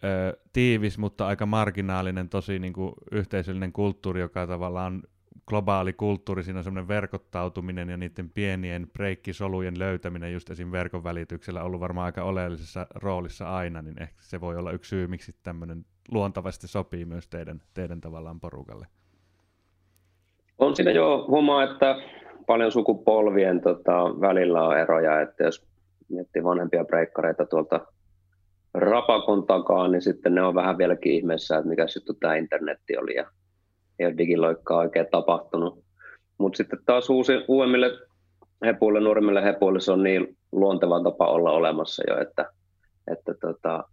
ö, 0.04 0.36
tiivis, 0.52 0.98
mutta 0.98 1.26
aika 1.26 1.46
marginaalinen, 1.46 2.28
tosi 2.28 2.58
niin 2.58 2.72
kuin 2.72 2.92
yhteisöllinen 3.12 3.72
kulttuuri, 3.72 4.20
joka 4.20 4.46
tavallaan 4.46 5.02
globaali 5.48 5.92
kulttuuri, 5.92 6.42
siinä 6.42 6.58
on 6.58 6.64
semmoinen 6.64 6.88
verkottautuminen 6.88 7.88
ja 7.88 7.96
niiden 7.96 8.30
pienien 8.30 8.86
breikkisolujen 8.92 9.78
löytäminen 9.78 10.32
just 10.32 10.50
esim. 10.50 10.72
verkon 10.72 11.04
välityksellä 11.04 11.62
ollut 11.62 11.80
varmaan 11.80 12.04
aika 12.04 12.22
oleellisessa 12.22 12.86
roolissa 12.94 13.56
aina, 13.56 13.82
niin 13.82 14.02
ehkä 14.02 14.22
se 14.22 14.40
voi 14.40 14.56
olla 14.56 14.72
yksi 14.72 14.88
syy, 14.88 15.06
miksi 15.06 15.32
tämmöinen 15.42 15.84
luontavasti 16.10 16.68
sopii 16.68 17.04
myös 17.04 17.28
teidän, 17.28 17.62
teidän 17.74 18.00
tavallaan 18.00 18.40
porukalle. 18.40 18.86
On 20.58 20.76
siinä 20.76 20.90
jo 20.90 21.24
huomaa, 21.28 21.64
että 21.64 21.96
paljon 22.46 22.72
sukupolvien 22.72 23.60
tota, 23.60 24.20
välillä 24.20 24.64
on 24.64 24.78
eroja, 24.78 25.20
että 25.20 25.44
jos 25.44 25.66
miettii 26.08 26.44
vanhempia 26.44 26.84
breikkareita 26.84 27.46
tuolta 27.46 27.86
rapakon 28.74 29.46
takaa, 29.46 29.88
niin 29.88 30.02
sitten 30.02 30.34
ne 30.34 30.42
on 30.42 30.54
vähän 30.54 30.78
vieläkin 30.78 31.12
ihmeessä, 31.12 31.56
että 31.56 31.68
mikä 31.68 31.86
sitten 31.86 32.16
tämä 32.16 32.34
internetti 32.34 32.96
oli 32.96 33.14
ja 33.14 33.30
ei 33.98 34.06
ole 34.06 34.18
digiloikkaa 34.18 34.78
oikein 34.78 35.06
tapahtunut. 35.10 35.84
Mutta 36.38 36.56
sitten 36.56 36.78
taas 36.86 37.10
uusi, 37.10 37.32
uudemmille 37.48 37.90
hepuille, 38.64 39.00
nuoremmille 39.00 39.44
hepuille 39.44 39.80
se 39.80 39.92
on 39.92 40.02
niin 40.02 40.36
luonteva 40.52 41.02
tapa 41.02 41.26
olla 41.26 41.50
olemassa 41.50 42.02
jo, 42.08 42.20
että, 42.20 42.52
että 43.12 43.34
tota, 43.40 43.84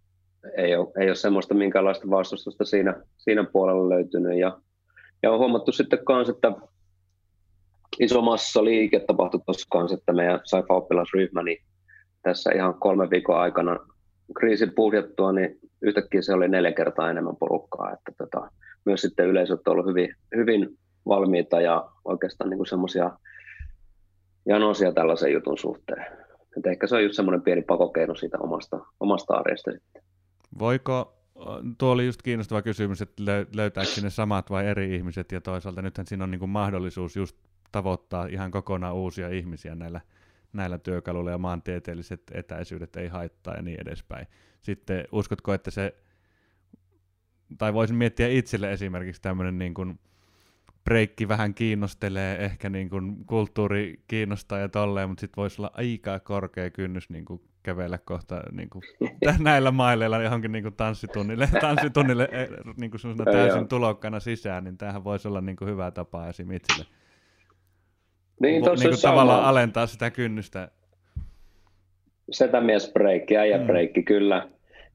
ei, 0.56 0.76
ole, 0.76 0.88
ei 1.00 1.08
ole 1.08 1.14
semmoista 1.14 1.54
minkäänlaista 1.54 2.10
vastustusta 2.10 2.64
siinä, 2.64 3.02
siinä 3.16 3.44
puolella 3.44 3.88
löytynyt. 3.88 4.38
Ja, 4.38 4.58
ja 5.22 5.32
on 5.32 5.38
huomattu 5.38 5.72
sitten 5.72 5.98
myös, 6.08 6.28
että 6.28 6.52
iso 8.00 8.22
massa 8.22 8.64
liike 8.64 9.00
tapahtui 9.00 9.40
tuossa 9.46 9.66
kanssa, 9.70 9.96
että 9.96 10.12
meidän 10.12 10.40
saifa-oppilasryhmä, 10.44 11.42
niin 11.42 11.58
tässä 12.22 12.52
ihan 12.52 12.74
kolme 12.74 13.10
viikon 13.10 13.38
aikana 13.38 13.78
kriisin 14.38 14.72
puhjettua, 14.74 15.32
niin 15.32 15.58
yhtäkkiä 15.82 16.22
se 16.22 16.34
oli 16.34 16.48
neljä 16.48 16.72
kertaa 16.72 17.10
enemmän 17.10 17.36
porukkaa. 17.36 17.92
Että 17.92 18.12
tota, 18.18 18.50
myös 18.86 19.00
sitten 19.00 19.26
yleisöt 19.26 19.68
on 19.68 19.72
ollut 19.72 19.86
hyvin, 19.86 20.14
hyvin 20.36 20.78
valmiita 21.06 21.60
ja 21.60 21.90
oikeastaan 22.04 22.50
niin 22.50 22.66
semmoisia 22.66 23.10
janoisia 24.46 24.92
tällaisen 24.92 25.32
jutun 25.32 25.58
suhteen. 25.58 26.06
Et 26.58 26.66
ehkä 26.66 26.86
se 26.86 26.94
on 26.94 27.02
just 27.02 27.14
semmoinen 27.14 27.42
pieni 27.42 27.62
pakokeino 27.62 28.14
siitä 28.14 28.38
omasta, 28.38 28.80
omasta 29.00 29.34
arjesta 29.34 29.70
sitten. 29.70 30.02
Voiko, 30.58 31.14
tuo 31.78 31.90
oli 31.90 32.06
just 32.06 32.22
kiinnostava 32.22 32.62
kysymys, 32.62 33.02
että 33.02 33.22
löytääkö 33.54 33.90
sinne 33.90 34.10
samat 34.10 34.50
vai 34.50 34.66
eri 34.66 34.94
ihmiset, 34.96 35.32
ja 35.32 35.40
toisaalta 35.40 35.82
nythän 35.82 36.06
siinä 36.06 36.24
on 36.24 36.30
niin 36.30 36.38
kuin 36.38 36.50
mahdollisuus 36.50 37.16
just 37.16 37.36
tavoittaa 37.72 38.26
ihan 38.26 38.50
kokonaan 38.50 38.94
uusia 38.94 39.28
ihmisiä 39.28 39.74
näillä, 39.74 40.00
näillä 40.52 40.78
työkaluilla, 40.78 41.30
ja 41.30 41.38
maantieteelliset 41.38 42.22
etäisyydet 42.34 42.96
ei 42.96 43.08
haittaa 43.08 43.54
ja 43.54 43.62
niin 43.62 43.80
edespäin. 43.80 44.26
Sitten 44.62 45.04
uskotko, 45.12 45.54
että 45.54 45.70
se 45.70 45.94
tai 47.58 47.74
voisin 47.74 47.96
miettiä 47.96 48.28
itselle 48.28 48.72
esimerkiksi 48.72 49.22
tämmöinen 49.22 49.58
niin 49.58 49.74
kuin 49.74 49.98
breikki 50.84 51.28
vähän 51.28 51.54
kiinnostelee, 51.54 52.44
ehkä 52.44 52.70
niin 52.70 52.90
kuin 52.90 53.16
kulttuuri 53.26 54.00
kiinnostaa 54.08 54.58
ja 54.58 54.68
tolleen, 54.68 55.08
mutta 55.08 55.20
sitten 55.20 55.36
voisi 55.36 55.62
olla 55.62 55.70
aika 55.74 56.20
korkea 56.20 56.70
kynnys 56.70 57.10
niin 57.10 57.24
kuin 57.24 57.40
kävellä 57.62 57.98
kohta 57.98 58.42
niin 58.52 58.70
kuin, 58.70 58.82
näillä 59.38 59.70
maileilla 59.70 60.22
johonkin 60.22 60.52
niin 60.52 60.62
kuin 60.62 60.74
tanssitunnille, 60.74 61.48
tanssitunnille 61.60 62.28
eh, 62.32 62.48
niin 62.76 62.90
kuin 62.90 63.24
täysin 63.32 63.68
tulokkana 63.68 64.20
sisään, 64.20 64.64
niin 64.64 64.78
tämähän 64.78 65.04
voisi 65.04 65.28
olla 65.28 65.40
niin 65.40 65.56
kuin 65.56 65.68
hyvä 65.68 65.90
tapa 65.90 66.28
esim. 66.28 66.50
itselle. 66.50 66.84
Niin, 68.40 68.62
Vo, 68.62 68.74
niin 68.74 68.88
kuin 68.88 69.02
tavallaan 69.02 69.44
alentaa 69.44 69.86
sitä 69.86 70.10
kynnystä. 70.10 70.68
Setämies 72.30 72.92
breikki, 72.92 73.36
äijä 73.36 73.58
mm. 73.58 73.66
breikki, 73.66 74.02
kyllä. 74.02 74.48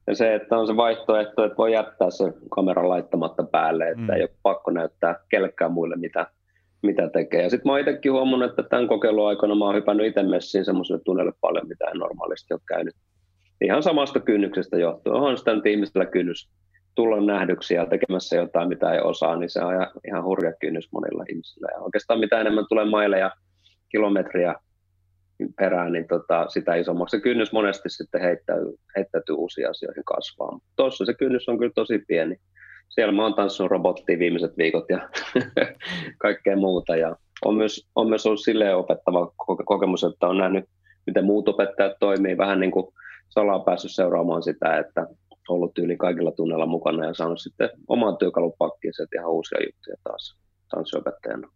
Ja 0.08 0.15
se, 0.15 0.36
että 0.36 0.58
on 0.58 0.67
se 0.67 0.75
vaihtoehto, 0.75 1.46
että 1.46 1.58
voi 1.58 1.74
jättää 1.74 2.10
se 2.10 2.34
kameran 2.50 2.89
laittamatta 2.89 3.43
päälle, 3.43 3.89
että 3.89 4.01
mm. 4.01 4.10
ei 4.10 4.22
ole 4.22 4.29
pakko 4.43 4.72
näyttää 4.72 5.15
kellekään 5.29 5.72
muille, 5.72 5.96
mitä, 5.96 6.27
mitä 6.81 7.10
tekee. 7.10 7.43
Ja 7.43 7.50
sitten 7.50 7.70
mä 7.70 7.72
oon 7.72 7.79
itsekin 7.79 8.12
huomannut, 8.12 8.50
että 8.50 8.63
tämän 8.63 8.88
kokeilun 8.88 9.27
aikana 9.27 9.55
mä 9.55 9.65
oon 9.65 9.75
hypännyt 9.75 10.08
itse 10.08 10.24
messiin 10.24 10.65
semmoiselle 10.65 11.01
tunnelle 11.05 11.34
paljon, 11.41 11.67
mitä 11.67 11.86
en 11.86 11.98
normaalisti 11.98 12.53
ole 12.53 12.62
käynyt. 12.67 12.96
Ihan 13.62 13.84
samasta 13.84 14.20
kynnyksestä 14.20 14.77
johtuen. 14.77 15.15
Onhan 15.15 15.38
sitä 15.38 15.53
nyt 15.55 15.65
ihmisellä 15.65 16.05
kynnys 16.05 16.50
tulla 16.96 17.22
nähdyksi 17.22 17.74
ja 17.74 17.86
tekemässä 17.86 18.36
jotain, 18.36 18.70
mitä 18.70 18.91
ei 18.91 19.00
osaa, 19.00 19.36
niin 19.36 19.50
se 19.50 19.62
on 19.62 19.74
ihan 20.08 20.24
hurja 20.24 20.53
kynnys 20.60 20.91
monilla 20.91 21.25
ihmisillä. 21.29 21.67
Ja 21.74 21.79
oikeastaan 21.79 22.20
mitä 22.20 22.41
enemmän 22.41 22.65
tulee 22.70 22.86
maille 22.86 23.20
ja 23.20 23.31
kilometriä 23.89 24.55
perään, 25.56 25.92
niin 25.92 26.08
tota, 26.08 26.50
sitä 26.50 26.76
isommaksi 26.76 27.18
se 27.18 27.22
kynnys 27.22 27.52
monesti 27.52 27.90
sitten 27.90 28.22
heittäytyy, 28.22 28.74
heittäytyy 28.96 29.36
uusiin 29.36 29.70
asioihin 29.70 30.04
kasvaa. 30.04 30.60
Tuossa 30.76 31.06
se 31.06 31.14
kynnys 31.14 31.50
on 31.50 31.60
kyllä 31.60 31.72
tosi 31.76 32.00
pieni. 32.08 32.36
Siellä 32.90 33.14
mä 33.14 33.24
oon 33.24 33.34
tanssinut 33.34 33.72
robottia 33.72 34.20
viimeiset 34.20 34.58
viikot 34.58 34.86
ja 34.90 35.10
kaikkea 36.24 36.58
muuta. 36.58 36.96
Ja 36.96 37.16
on 37.46 37.56
myös, 37.56 37.90
on 37.96 38.10
myös 38.10 38.26
ollut 38.26 38.44
silleen 38.44 38.76
opettava 38.76 39.32
kokemus, 39.66 40.04
että 40.04 40.28
on 40.28 40.38
nähnyt, 40.38 40.66
miten 41.06 41.26
muut 41.26 41.50
opettajat 41.50 41.94
toimii. 42.00 42.38
Vähän 42.38 42.60
niin 42.60 42.72
kuin 42.72 42.94
salaa 43.30 43.60
päässyt 43.60 43.92
seuraamaan 43.92 44.44
sitä, 44.44 44.78
että 44.78 45.08
ollut 45.50 45.78
yli 45.78 45.98
kaikilla 45.98 46.32
tunnella 46.32 46.66
mukana 46.66 47.06
ja 47.06 47.14
saanut 47.14 47.42
sitten 47.42 47.70
oman 47.88 48.18
työkalupakkiin 48.18 48.94
ihan 49.16 49.32
uusia 49.32 49.60
juttuja 49.66 49.96
taas 50.04 50.38
tanssiopettajana. 50.70 51.48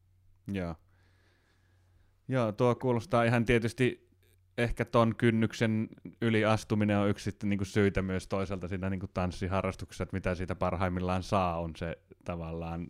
Joo. 0.53 0.75
Joo, 2.27 2.51
tuo 2.51 2.75
kuulostaa 2.75 3.23
ihan 3.23 3.45
tietysti 3.45 4.09
ehkä 4.57 4.85
ton 4.85 5.15
kynnyksen 5.15 5.87
yli 6.21 6.45
astuminen 6.45 6.97
on 6.97 7.09
yksi 7.09 7.23
sitten 7.23 7.49
niin 7.49 7.65
syitä 7.65 8.01
myös 8.01 8.27
toisaalta 8.27 8.67
siinä 8.67 8.89
niin 8.89 9.01
tanssiharrastuksessa, 9.13 10.03
että 10.03 10.15
mitä 10.15 10.35
siitä 10.35 10.55
parhaimmillaan 10.55 11.23
saa, 11.23 11.59
on 11.59 11.71
se 11.75 11.97
tavallaan 12.23 12.87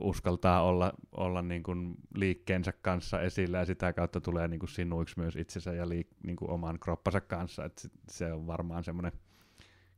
uskaltaa 0.00 0.62
olla, 0.62 0.92
olla 1.12 1.42
niin 1.42 1.62
kuin 1.62 1.94
liikkeensä 2.14 2.72
kanssa 2.72 3.20
esillä 3.20 3.58
ja 3.58 3.64
sitä 3.64 3.92
kautta 3.92 4.20
tulee 4.20 4.48
niin 4.48 4.60
kuin 4.60 4.70
sinuiksi 4.70 5.18
myös 5.18 5.36
itsensä 5.36 5.72
ja 5.72 5.84
liik- 5.84 6.16
niin 6.26 6.36
kuin 6.36 6.50
oman 6.50 6.80
kroppansa 6.80 7.20
kanssa. 7.20 7.64
Et 7.64 7.90
se 8.10 8.32
on 8.32 8.46
varmaan 8.46 8.84
semmoinen 8.84 9.12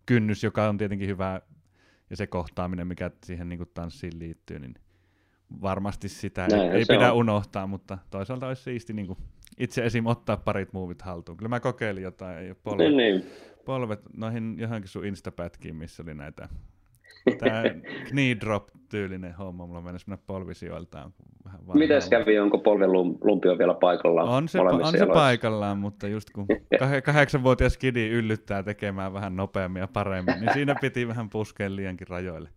kynnys, 0.06 0.42
joka 0.42 0.68
on 0.68 0.78
tietenkin 0.78 1.08
hyvä 1.08 1.40
ja 2.10 2.16
se 2.16 2.26
kohtaaminen, 2.26 2.86
mikä 2.86 3.10
siihen 3.24 3.48
niin 3.48 3.58
kuin 3.58 3.70
tanssiin 3.74 4.18
liittyy, 4.18 4.58
niin 4.58 4.74
varmasti 5.62 6.08
sitä 6.08 6.46
Näin, 6.50 6.72
ei, 6.72 6.78
ei 6.78 6.84
pidä 6.88 7.12
on. 7.12 7.18
unohtaa, 7.18 7.66
mutta 7.66 7.98
toisaalta 8.10 8.48
olisi 8.48 8.62
siisti 8.62 8.92
niin 8.92 9.06
kuin 9.06 9.18
itse 9.58 9.84
esim. 9.84 10.06
ottaa 10.06 10.36
parit 10.36 10.72
muuvit 10.72 11.02
haltuun. 11.02 11.38
Kyllä 11.38 11.48
mä 11.48 11.60
kokeilin 11.60 12.02
jotain, 12.02 12.56
polvet, 12.62 12.86
niin, 12.86 12.96
niin. 12.96 13.24
polvet 13.64 14.00
noihin 14.16 14.56
johonkin 14.58 14.88
sun 14.88 15.06
instapätkiin, 15.06 15.76
missä 15.76 16.02
oli 16.02 16.14
näitä 16.14 16.48
Tämä 17.38 17.62
knee 18.08 18.36
drop 18.40 18.68
tyylinen 18.88 19.34
homma, 19.34 19.66
mulla 19.66 19.80
mennessä 19.80 20.08
mennä 20.08 20.22
polvisijoiltaan. 20.26 21.12
Mites 21.74 22.08
kävi, 22.08 22.38
onko 22.38 22.58
polven 22.58 22.92
lumpio 22.92 23.58
vielä 23.58 23.74
paikallaan? 23.74 24.28
On 24.28 24.48
se, 24.48 24.60
on 24.60 24.98
se 24.98 25.06
paikallaan, 25.06 25.78
mutta 25.78 26.08
just 26.08 26.30
kun 26.30 26.46
kahdeksanvuotias 27.04 27.76
kidi 27.76 28.08
yllyttää 28.08 28.62
tekemään 28.62 29.12
vähän 29.12 29.36
nopeammin 29.36 29.80
ja 29.80 29.88
paremmin, 29.88 30.40
niin 30.40 30.52
siinä 30.52 30.74
piti 30.80 31.08
vähän 31.08 31.30
puskea 31.30 31.76
liiankin 31.76 32.08
rajoille. 32.08 32.48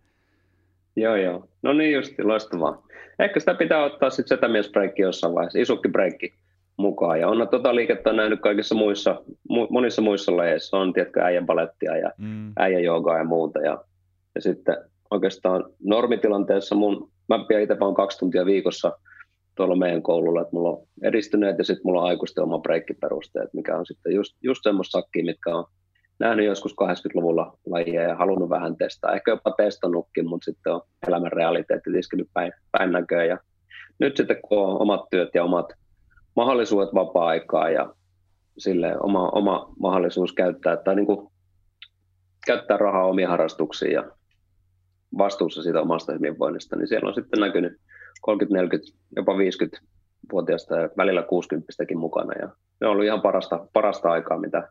Joo, 0.96 1.16
joo. 1.16 1.48
No 1.62 1.74
niin 1.74 1.94
just, 1.94 2.14
loistavaa. 2.24 2.84
Ehkä 3.20 3.40
sitä 3.40 3.54
pitää 3.54 3.84
ottaa 3.84 4.10
sitten 4.10 4.38
setämiesbreikki 4.38 5.02
jossain 5.02 5.36
vaiheessa, 5.36 5.60
isukki 5.60 5.90
breikki 5.90 6.34
mukaan. 6.78 7.20
Ja 7.20 7.28
on 7.28 7.48
tota 7.52 7.76
liikettä 7.76 8.14
nähnyt 8.14 8.42
kaikissa 8.42 8.76
muissa, 8.76 9.22
mu, 9.50 9.68
monissa 9.70 10.02
muissa 10.02 10.38
lajeissa. 10.38 10.78
On, 10.78 10.94
tiedätkö, 10.94 11.22
äijän 11.22 11.46
palettia 11.46 11.98
ja 11.98 12.12
mm. 12.18 12.54
äijän 12.60 12.84
joogaa 12.84 13.18
ja 13.18 13.24
muuta. 13.24 13.60
Ja, 13.60 13.84
ja 14.36 14.42
sitten 14.42 14.78
oikeastaan 15.12 15.66
normitilanteessa 15.84 16.76
mun, 16.76 17.12
mä 17.30 17.46
pidän 17.48 17.64
itse 17.64 17.80
vaan 17.80 17.94
kaksi 17.94 18.20
tuntia 18.20 18.46
viikossa 18.46 18.92
tuolla 19.56 19.76
meidän 19.76 20.04
koululla, 20.04 20.42
että 20.42 20.54
mulla 20.54 20.70
on 20.70 20.84
edistyneet 21.04 21.58
ja 21.58 21.64
sitten 21.64 21.82
mulla 21.84 22.02
on 22.02 22.08
aikuisten 22.08 22.44
oma 22.44 22.60
breikkiperusteet, 22.60 23.54
mikä 23.54 23.78
on 23.78 23.86
sitten 23.86 24.16
just, 24.16 24.38
just 24.44 24.64
semmoista 24.64 25.00
sakkia, 25.00 25.26
mitkä 25.26 25.56
on 25.56 25.66
nähnyt 26.20 26.46
joskus 26.46 26.76
80-luvulla 26.84 27.58
lajia 27.66 28.02
ja 28.02 28.16
halunnut 28.16 28.50
vähän 28.50 28.76
testaa. 28.76 29.14
Ehkä 29.14 29.32
jopa 29.32 29.52
testannutkin, 29.52 30.30
mutta 30.30 30.46
sitten 30.46 30.74
on 30.74 30.82
elämän 31.08 31.32
realiteetti 31.32 31.90
iskenyt 32.00 32.30
päin, 32.34 32.54
päin 32.72 32.92
näköön. 32.92 33.28
Ja 33.28 33.38
nyt 34.00 34.18
sitten 34.18 34.38
kun 34.42 34.58
on 34.58 34.82
omat 34.82 35.02
työt 35.12 35.30
ja 35.34 35.44
omat 35.44 35.74
mahdollisuudet 36.36 36.94
vapaa-aikaa 36.94 37.70
ja 37.70 37.94
sille 38.58 39.00
oma, 39.00 39.30
oma 39.30 39.74
mahdollisuus 39.80 40.34
käyttää 40.34 40.78
tai 40.78 40.96
niin 40.96 41.06
kuin 41.06 41.28
käyttää 42.46 42.78
rahaa 42.78 43.06
omiin 43.06 43.28
harrastuksiin 43.28 43.92
ja 43.92 44.12
vastuussa 45.18 45.64
siitä 45.64 45.82
omasta 45.82 46.14
hyvinvoinnista, 46.14 46.76
niin 46.76 46.88
siellä 46.88 47.08
on 47.08 47.14
sitten 47.14 47.40
näkynyt 47.40 47.74
30, 48.22 48.58
40, 48.58 48.92
jopa 49.16 49.38
50 49.38 49.82
vuotiaista 50.32 50.76
ja 50.76 50.90
välillä 50.98 51.22
60 51.22 51.74
mukana. 51.96 52.34
Ja 52.42 52.50
ne 52.82 52.88
on 52.88 52.92
ollut 52.92 53.06
ihan 53.06 53.22
parasta, 53.22 53.68
parasta 53.74 54.12
aikaa, 54.12 54.40
mitä 54.40 54.68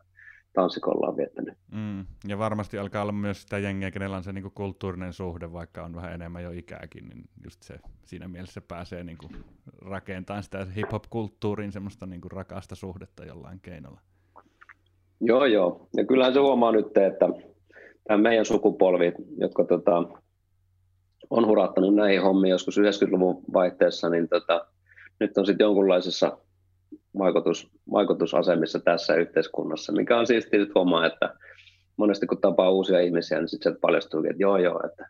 tanssikolla 0.53 1.07
on 1.07 1.17
viettänyt. 1.17 1.57
Mm, 1.71 2.05
ja 2.27 2.37
varmasti 2.37 2.77
alkaa 2.77 3.01
olla 3.01 3.11
myös 3.11 3.41
sitä 3.41 3.57
jengiä, 3.57 3.91
kenellä 3.91 4.17
on 4.17 4.23
se 4.23 4.33
niin 4.33 4.51
kulttuurinen 4.53 5.13
suhde, 5.13 5.53
vaikka 5.53 5.83
on 5.83 5.95
vähän 5.95 6.13
enemmän 6.13 6.43
jo 6.43 6.51
ikääkin, 6.51 7.09
niin 7.09 7.23
just 7.43 7.63
se 7.63 7.79
siinä 8.05 8.27
mielessä 8.27 8.61
pääsee 8.61 9.03
niin 9.03 9.17
kuin 9.17 9.31
rakentamaan 9.81 10.43
sitä 10.43 10.67
hip-hop-kulttuuriin 10.75 11.71
semmoista 11.71 12.05
niin 12.05 12.21
kuin 12.21 12.31
rakasta 12.31 12.75
suhdetta 12.75 13.25
jollain 13.25 13.59
keinolla. 13.59 13.99
Joo, 15.21 15.45
joo. 15.45 15.87
Ja 15.97 16.05
kyllähän 16.05 16.33
se 16.33 16.39
huomaa 16.39 16.71
nyt, 16.71 16.97
että 16.97 17.29
tämä 18.07 18.17
meidän 18.17 18.45
sukupolvi, 18.45 19.13
jotka 19.37 19.63
tota, 19.63 20.03
on 21.29 21.47
hurattanut 21.47 21.95
näihin 21.95 22.21
hommiin 22.21 22.51
joskus 22.51 22.77
90-luvun 22.77 23.43
vaihteessa, 23.53 24.09
niin 24.09 24.29
tota, 24.29 24.65
nyt 25.19 25.37
on 25.37 25.45
sitten 25.45 25.65
jonkunlaisessa 25.65 26.37
vaikutus, 27.17 27.71
vaikutusasemissa 27.91 28.79
tässä 28.79 29.15
yhteiskunnassa, 29.15 29.91
mikä 29.91 30.19
on 30.19 30.27
siisti 30.27 30.57
nyt 30.57 30.75
homma, 30.75 31.05
että 31.05 31.35
monesti 31.97 32.27
kun 32.27 32.41
tapaa 32.41 32.69
uusia 32.69 32.99
ihmisiä, 32.99 33.39
niin 33.39 33.47
sitten 33.49 33.77
paljastuu, 33.81 34.19
että 34.19 34.35
joo 34.43 34.57
joo, 34.57 34.81
että 34.85 35.09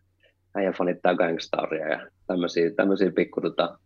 äijä 0.55 0.71
fanittaa 0.71 1.15
gangstaria 1.15 1.87
ja 1.87 2.07
tämmöisiä, 2.27 2.71
tämmöisiä 2.71 3.11
pikku 3.11 3.41
tota, 3.41 3.79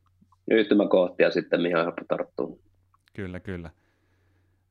yhtymäkohtia 0.51 1.32
sitten, 1.32 1.62
mihin 1.62 1.77
on 1.77 1.84
helppo 1.84 2.01
tarttua. 2.08 2.58
Kyllä, 3.13 3.39
kyllä. 3.39 3.70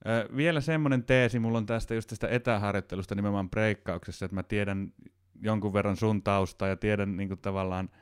Ö, 0.06 0.36
vielä 0.36 0.60
semmoinen 0.60 1.04
teesi 1.04 1.38
mulla 1.38 1.58
on 1.58 1.66
tästä 1.66 1.94
just 1.94 2.08
tästä 2.08 2.28
etäharjoittelusta 2.28 3.14
nimenomaan 3.14 3.50
breikkauksessa, 3.50 4.24
että 4.24 4.34
mä 4.34 4.42
tiedän 4.42 4.92
jonkun 5.42 5.72
verran 5.72 5.96
sun 5.96 6.22
taustaa 6.22 6.68
ja 6.68 6.76
tiedän 6.76 7.16
niin 7.16 7.28
kuin 7.28 7.40
tavallaan– 7.40 7.88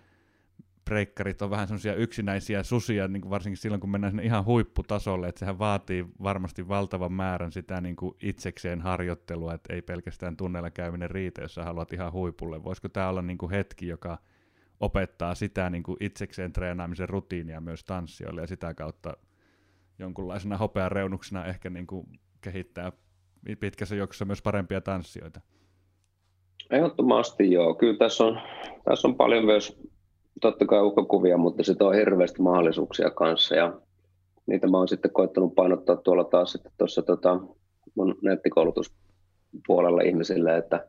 breikkarit 0.85 1.43
on 1.43 1.51
vähän 1.51 1.69
semmoisia 1.69 1.95
yksinäisiä 1.95 2.63
susia, 2.63 3.09
niin 3.09 3.21
kuin 3.21 3.31
varsinkin 3.31 3.57
silloin, 3.57 3.81
kun 3.81 3.91
mennään 3.91 4.11
sinne 4.11 4.23
ihan 4.23 4.45
huipputasolle, 4.45 5.29
että 5.29 5.39
sehän 5.39 5.59
vaatii 5.59 6.07
varmasti 6.23 6.69
valtavan 6.69 7.13
määrän 7.13 7.53
sitä 7.53 7.81
niin 7.81 7.97
kuin 7.97 8.15
itsekseen 8.23 8.81
harjoittelua, 8.81 9.55
että 9.55 9.75
ei 9.75 9.83
pelkästään 9.83 10.37
tunneilla 10.37 10.71
käyminen 10.71 11.11
riitä, 11.11 11.43
jos 11.43 11.55
sä 11.55 11.65
haluat 11.65 11.93
ihan 11.93 12.13
huipulle. 12.13 12.65
Voisiko 12.65 12.89
tämä 12.89 13.09
olla 13.09 13.23
niin 13.23 13.39
kuin 13.39 13.51
hetki, 13.51 13.89
joka 13.89 14.19
opettaa 14.81 15.35
sitä 15.35 15.71
niin 15.71 15.83
kuin 15.83 15.97
itsekseen 16.01 16.53
treenaamisen 16.53 17.09
rutiinia 17.09 17.61
myös 17.61 17.85
tanssijoille 17.85 18.41
ja 18.41 18.47
sitä 18.47 18.75
kautta 18.75 19.17
jonkunlaisena 19.99 20.57
hopeareunuksena 20.57 21.45
ehkä 21.45 21.71
niin 21.71 21.87
kuin 21.87 22.07
kehittää 22.41 22.93
pitkässä 23.61 23.97
juoksussa 23.97 24.25
myös 24.25 24.43
parempia 24.43 24.81
tanssijoita? 24.81 25.41
Ehdottomasti 26.71 27.53
joo. 27.53 27.75
Kyllä 27.75 27.99
tässä 27.99 28.25
on, 28.25 28.41
tässä 28.85 29.09
on 29.09 29.15
paljon 29.15 29.45
myös 29.45 29.90
totta 30.41 30.67
kai 30.67 30.83
uhkakuvia, 30.83 31.37
mutta 31.37 31.63
sitten 31.63 31.87
on 31.87 31.95
hirveästi 31.95 32.43
mahdollisuuksia 32.43 33.11
kanssa 33.11 33.55
ja 33.55 33.73
niitä 34.47 34.67
mä 34.67 34.79
oon 34.79 34.89
sitten 34.89 35.11
koittanut 35.11 35.55
painottaa 35.55 35.97
tuolla 35.97 36.25
taas 36.25 36.53
sitten 36.53 36.73
tuossa 36.79 37.03
tota, 37.03 37.41
mun 37.95 38.19
nettikoulutuspuolella 38.23 40.03
ihmisille, 40.03 40.57
että 40.57 40.87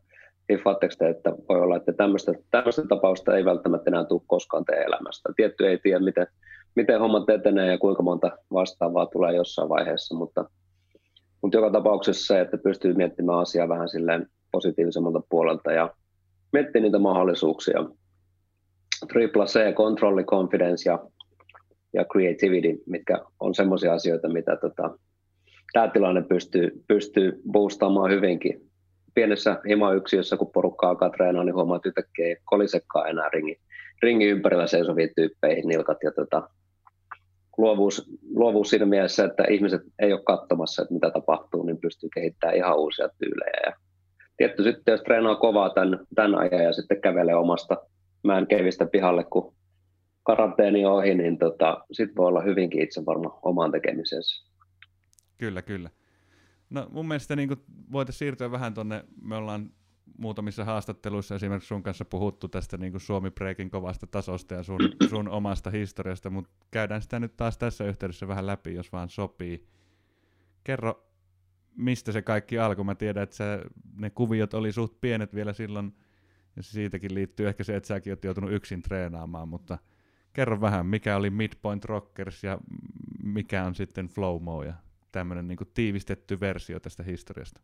te, 0.97 1.09
että 1.09 1.33
voi 1.49 1.61
olla, 1.61 1.75
että 1.75 1.93
tämmöistä, 1.93 2.33
tämmöistä 2.51 2.81
tapausta 2.89 3.37
ei 3.37 3.45
välttämättä 3.45 3.89
enää 3.89 4.05
tule 4.05 4.21
koskaan 4.27 4.65
teidän 4.65 4.85
elämästä. 4.85 5.29
Tietty 5.35 5.67
ei 5.67 5.77
tiedä, 5.77 5.99
miten, 5.99 6.27
miten 6.75 6.99
hommat 6.99 7.29
etenee 7.29 7.71
ja 7.71 7.77
kuinka 7.77 8.03
monta 8.03 8.31
vastaavaa 8.53 9.05
tulee 9.05 9.35
jossain 9.35 9.69
vaiheessa, 9.69 10.15
mutta, 10.15 10.49
mutta 11.41 11.57
joka 11.57 11.71
tapauksessa 11.71 12.33
se, 12.33 12.41
että 12.41 12.57
pystyy 12.57 12.93
miettimään 12.93 13.39
asiaa 13.39 13.69
vähän 13.69 13.89
silleen 13.89 14.27
positiivisemmalta 14.51 15.21
puolelta 15.29 15.71
ja 15.71 15.89
miettii 16.53 16.81
niitä 16.81 16.99
mahdollisuuksia 16.99 17.85
triple 19.07 19.45
C, 19.45 19.73
controlli, 19.73 20.23
confidence 20.23 20.89
ja, 20.89 20.99
ja 21.93 22.05
creativity, 22.05 22.83
mitkä 22.85 23.19
on 23.39 23.55
semmoisia 23.55 23.93
asioita, 23.93 24.29
mitä 24.29 24.55
tota, 24.55 24.97
tämä 25.73 25.87
tilanne 25.87 26.21
pystyy, 26.21 26.83
pystyy 26.87 27.41
boostaamaan 27.51 28.11
hyvinkin. 28.11 28.61
Pienessä 29.13 29.61
himayksiössä, 29.67 30.37
kun 30.37 30.51
porukka 30.53 30.89
alkaa 30.89 31.09
treenaa, 31.09 31.43
niin 31.43 31.55
huomaa, 31.55 31.75
että 31.75 31.89
yhtäkkiä 31.89 32.25
ei 32.25 32.37
kolisekaan 32.45 33.09
enää 33.09 33.29
ringi, 33.33 33.59
ringi 34.01 34.25
ympärillä 34.25 34.67
seisovia 34.67 35.07
tyyppeihin 35.15 35.67
nilkat. 35.67 35.97
Ja 36.03 36.11
tota, 36.11 36.49
luovuus, 37.57 38.09
luovuus 38.33 38.69
siinä 38.69 38.85
mielessä, 38.85 39.25
että 39.25 39.43
ihmiset 39.49 39.81
ei 39.99 40.13
ole 40.13 40.21
katsomassa, 40.23 40.81
että 40.81 40.93
mitä 40.93 41.11
tapahtuu, 41.11 41.63
niin 41.63 41.77
pystyy 41.77 42.09
kehittämään 42.13 42.57
ihan 42.57 42.77
uusia 42.77 43.09
tyylejä. 43.19 43.61
Ja 43.65 43.73
tietty 44.37 44.63
sitten, 44.63 44.91
jos 44.91 45.01
treenaa 45.01 45.35
kovaa 45.35 45.69
tämän, 45.69 45.99
tämän 46.15 46.35
ajan 46.35 46.63
ja 46.63 46.73
sitten 46.73 47.01
kävelee 47.01 47.35
omasta 47.35 47.77
mä 48.23 48.37
en 48.37 48.47
kevistä 48.47 48.85
pihalle, 48.85 49.23
kun 49.23 49.53
karanteeni 50.23 50.85
on 50.85 50.93
ohi, 50.93 51.15
niin 51.15 51.37
tota, 51.37 51.85
sitten 51.91 52.15
voi 52.15 52.27
olla 52.27 52.41
hyvinkin 52.41 52.81
itse 52.81 53.05
varma 53.05 53.39
omaan 53.41 53.71
tekemisensä. 53.71 54.45
Kyllä, 55.37 55.61
kyllä. 55.61 55.89
No 56.69 56.87
mun 56.91 57.07
mielestä 57.07 57.35
niin 57.35 57.49
voitaisiin 57.91 58.19
siirtyä 58.19 58.51
vähän 58.51 58.73
tuonne, 58.73 59.03
me 59.21 59.35
ollaan 59.35 59.71
muutamissa 60.17 60.65
haastatteluissa 60.65 61.35
esimerkiksi 61.35 61.67
sun 61.67 61.83
kanssa 61.83 62.05
puhuttu 62.05 62.47
tästä 62.47 62.77
niin 62.77 62.91
kuin 62.91 63.01
Suomi 63.01 63.31
Breakin 63.31 63.69
kovasta 63.69 64.07
tasosta 64.07 64.53
ja 64.53 64.63
sun, 64.63 64.79
sun 65.09 65.29
omasta 65.29 65.69
historiasta, 65.69 66.29
mutta 66.29 66.51
käydään 66.71 67.01
sitä 67.01 67.19
nyt 67.19 67.37
taas 67.37 67.57
tässä 67.57 67.83
yhteydessä 67.83 68.27
vähän 68.27 68.47
läpi, 68.47 68.73
jos 68.73 68.91
vaan 68.91 69.09
sopii. 69.09 69.67
Kerro, 70.63 71.07
mistä 71.77 72.11
se 72.11 72.21
kaikki 72.21 72.59
alkoi. 72.59 72.85
Mä 72.85 72.95
tiedän, 72.95 73.23
että 73.23 73.35
se, 73.35 73.61
ne 73.97 74.09
kuviot 74.09 74.53
oli 74.53 74.71
suht 74.71 75.01
pienet 75.01 75.35
vielä 75.35 75.53
silloin 75.53 75.95
ja 76.55 76.63
siitäkin 76.63 77.13
liittyy 77.13 77.47
ehkä 77.47 77.63
se, 77.63 77.75
että 77.75 77.87
säkin 77.87 78.13
oot 78.13 78.23
joutunut 78.23 78.51
yksin 78.51 78.81
treenaamaan, 78.81 79.47
mutta 79.47 79.77
kerro 80.33 80.61
vähän, 80.61 80.85
mikä 80.85 81.15
oli 81.15 81.29
Midpoint 81.29 81.85
Rockers 81.85 82.43
ja 82.43 82.57
mikä 83.23 83.63
on 83.63 83.75
sitten 83.75 84.07
Flowmo 84.07 84.63
ja 84.63 84.73
tämmöinen 85.11 85.47
niin 85.47 85.57
tiivistetty 85.73 86.39
versio 86.39 86.79
tästä 86.79 87.03
historiasta. 87.03 87.61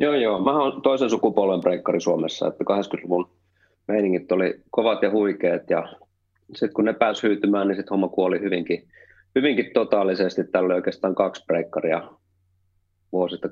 Joo, 0.00 0.14
joo. 0.14 0.44
Mä 0.44 0.58
oon 0.58 0.82
toisen 0.82 1.10
sukupolven 1.10 1.60
breikkari 1.60 2.00
Suomessa, 2.00 2.48
että 2.48 2.64
80-luvun 2.64 3.30
meiningit 3.88 4.32
oli 4.32 4.62
kovat 4.70 5.02
ja 5.02 5.10
huikeat 5.10 5.70
ja 5.70 5.96
sitten 6.54 6.74
kun 6.74 6.84
ne 6.84 6.92
pääsi 6.92 7.22
hyytymään, 7.22 7.68
niin 7.68 7.76
sitten 7.76 7.90
homma 7.90 8.08
kuoli 8.08 8.40
hyvinkin, 8.40 8.88
hyvinkin 9.34 9.70
totaalisesti. 9.74 10.44
Tällä 10.44 10.66
oli 10.66 10.74
oikeastaan 10.74 11.14
kaksi 11.14 11.44
breikkaria 11.46 12.10
vuosista 13.12 13.48
87-90 13.48 13.50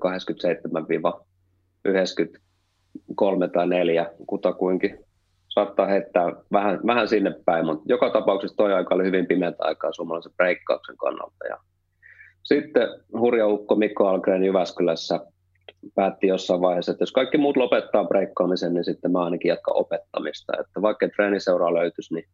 kolme 3.16 3.48
tai 3.48 3.66
neljä 3.66 4.10
kutakuinkin. 4.26 5.04
Saattaa 5.48 5.86
heittää 5.86 6.32
vähän, 6.52 6.80
vähän 6.86 7.08
sinne 7.08 7.34
päin, 7.44 7.66
mutta 7.66 7.84
joka 7.88 8.10
tapauksessa 8.10 8.56
toi 8.56 8.72
aika 8.72 8.94
oli 8.94 9.04
hyvin 9.04 9.26
pimeätä 9.26 9.64
aikaa 9.64 9.92
suomalaisen 9.92 10.32
breikkauksen 10.36 10.96
kannalta. 10.96 11.46
Ja 11.48 11.58
sitten 12.42 12.88
hurja 13.18 13.46
ukko 13.46 13.74
Mikko 13.74 14.06
Algren 14.06 14.44
Jyväskylässä 14.44 15.20
päätti 15.94 16.26
jossain 16.26 16.60
vaiheessa, 16.60 16.92
että 16.92 17.02
jos 17.02 17.12
kaikki 17.12 17.38
muut 17.38 17.56
lopettaa 17.56 18.04
breikkaamisen, 18.04 18.74
niin 18.74 18.84
sitten 18.84 19.12
mä 19.12 19.24
ainakin 19.24 19.48
jatkan 19.48 19.76
opettamista. 19.76 20.52
Että 20.60 20.82
vaikka 20.82 21.08
treeniseuraa 21.08 21.74
löytyisi, 21.74 22.14
niin 22.14 22.24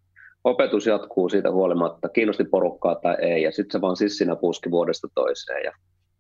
opetus 0.45 0.87
jatkuu 0.87 1.29
siitä 1.29 1.51
huolimatta, 1.51 2.09
kiinnosti 2.09 2.45
porukkaa 2.45 2.95
tai 2.95 3.17
ei, 3.21 3.43
ja 3.43 3.53
sitten 3.53 3.73
se 3.73 3.81
vaan 3.81 3.97
sissinä 3.97 4.37
puski 4.37 4.71
vuodesta 4.71 5.09
toiseen. 5.15 5.65
Ja 5.65 5.73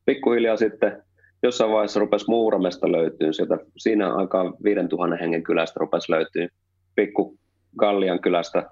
pikkuhiljaa 0.04 0.56
sitten 0.56 1.02
jossain 1.42 1.70
vaiheessa 1.70 2.00
rupesi 2.00 2.24
Muuramesta 2.28 2.92
löytyy 2.92 3.32
sieltä. 3.32 3.58
Siinä 3.76 4.14
aikaan 4.14 4.54
5000 4.64 5.16
hengen 5.16 5.42
kylästä 5.42 5.80
rupesi 5.80 6.12
löytyy 6.12 6.48
pikku 6.94 7.38
Gallian 7.78 8.20
kylästä 8.20 8.70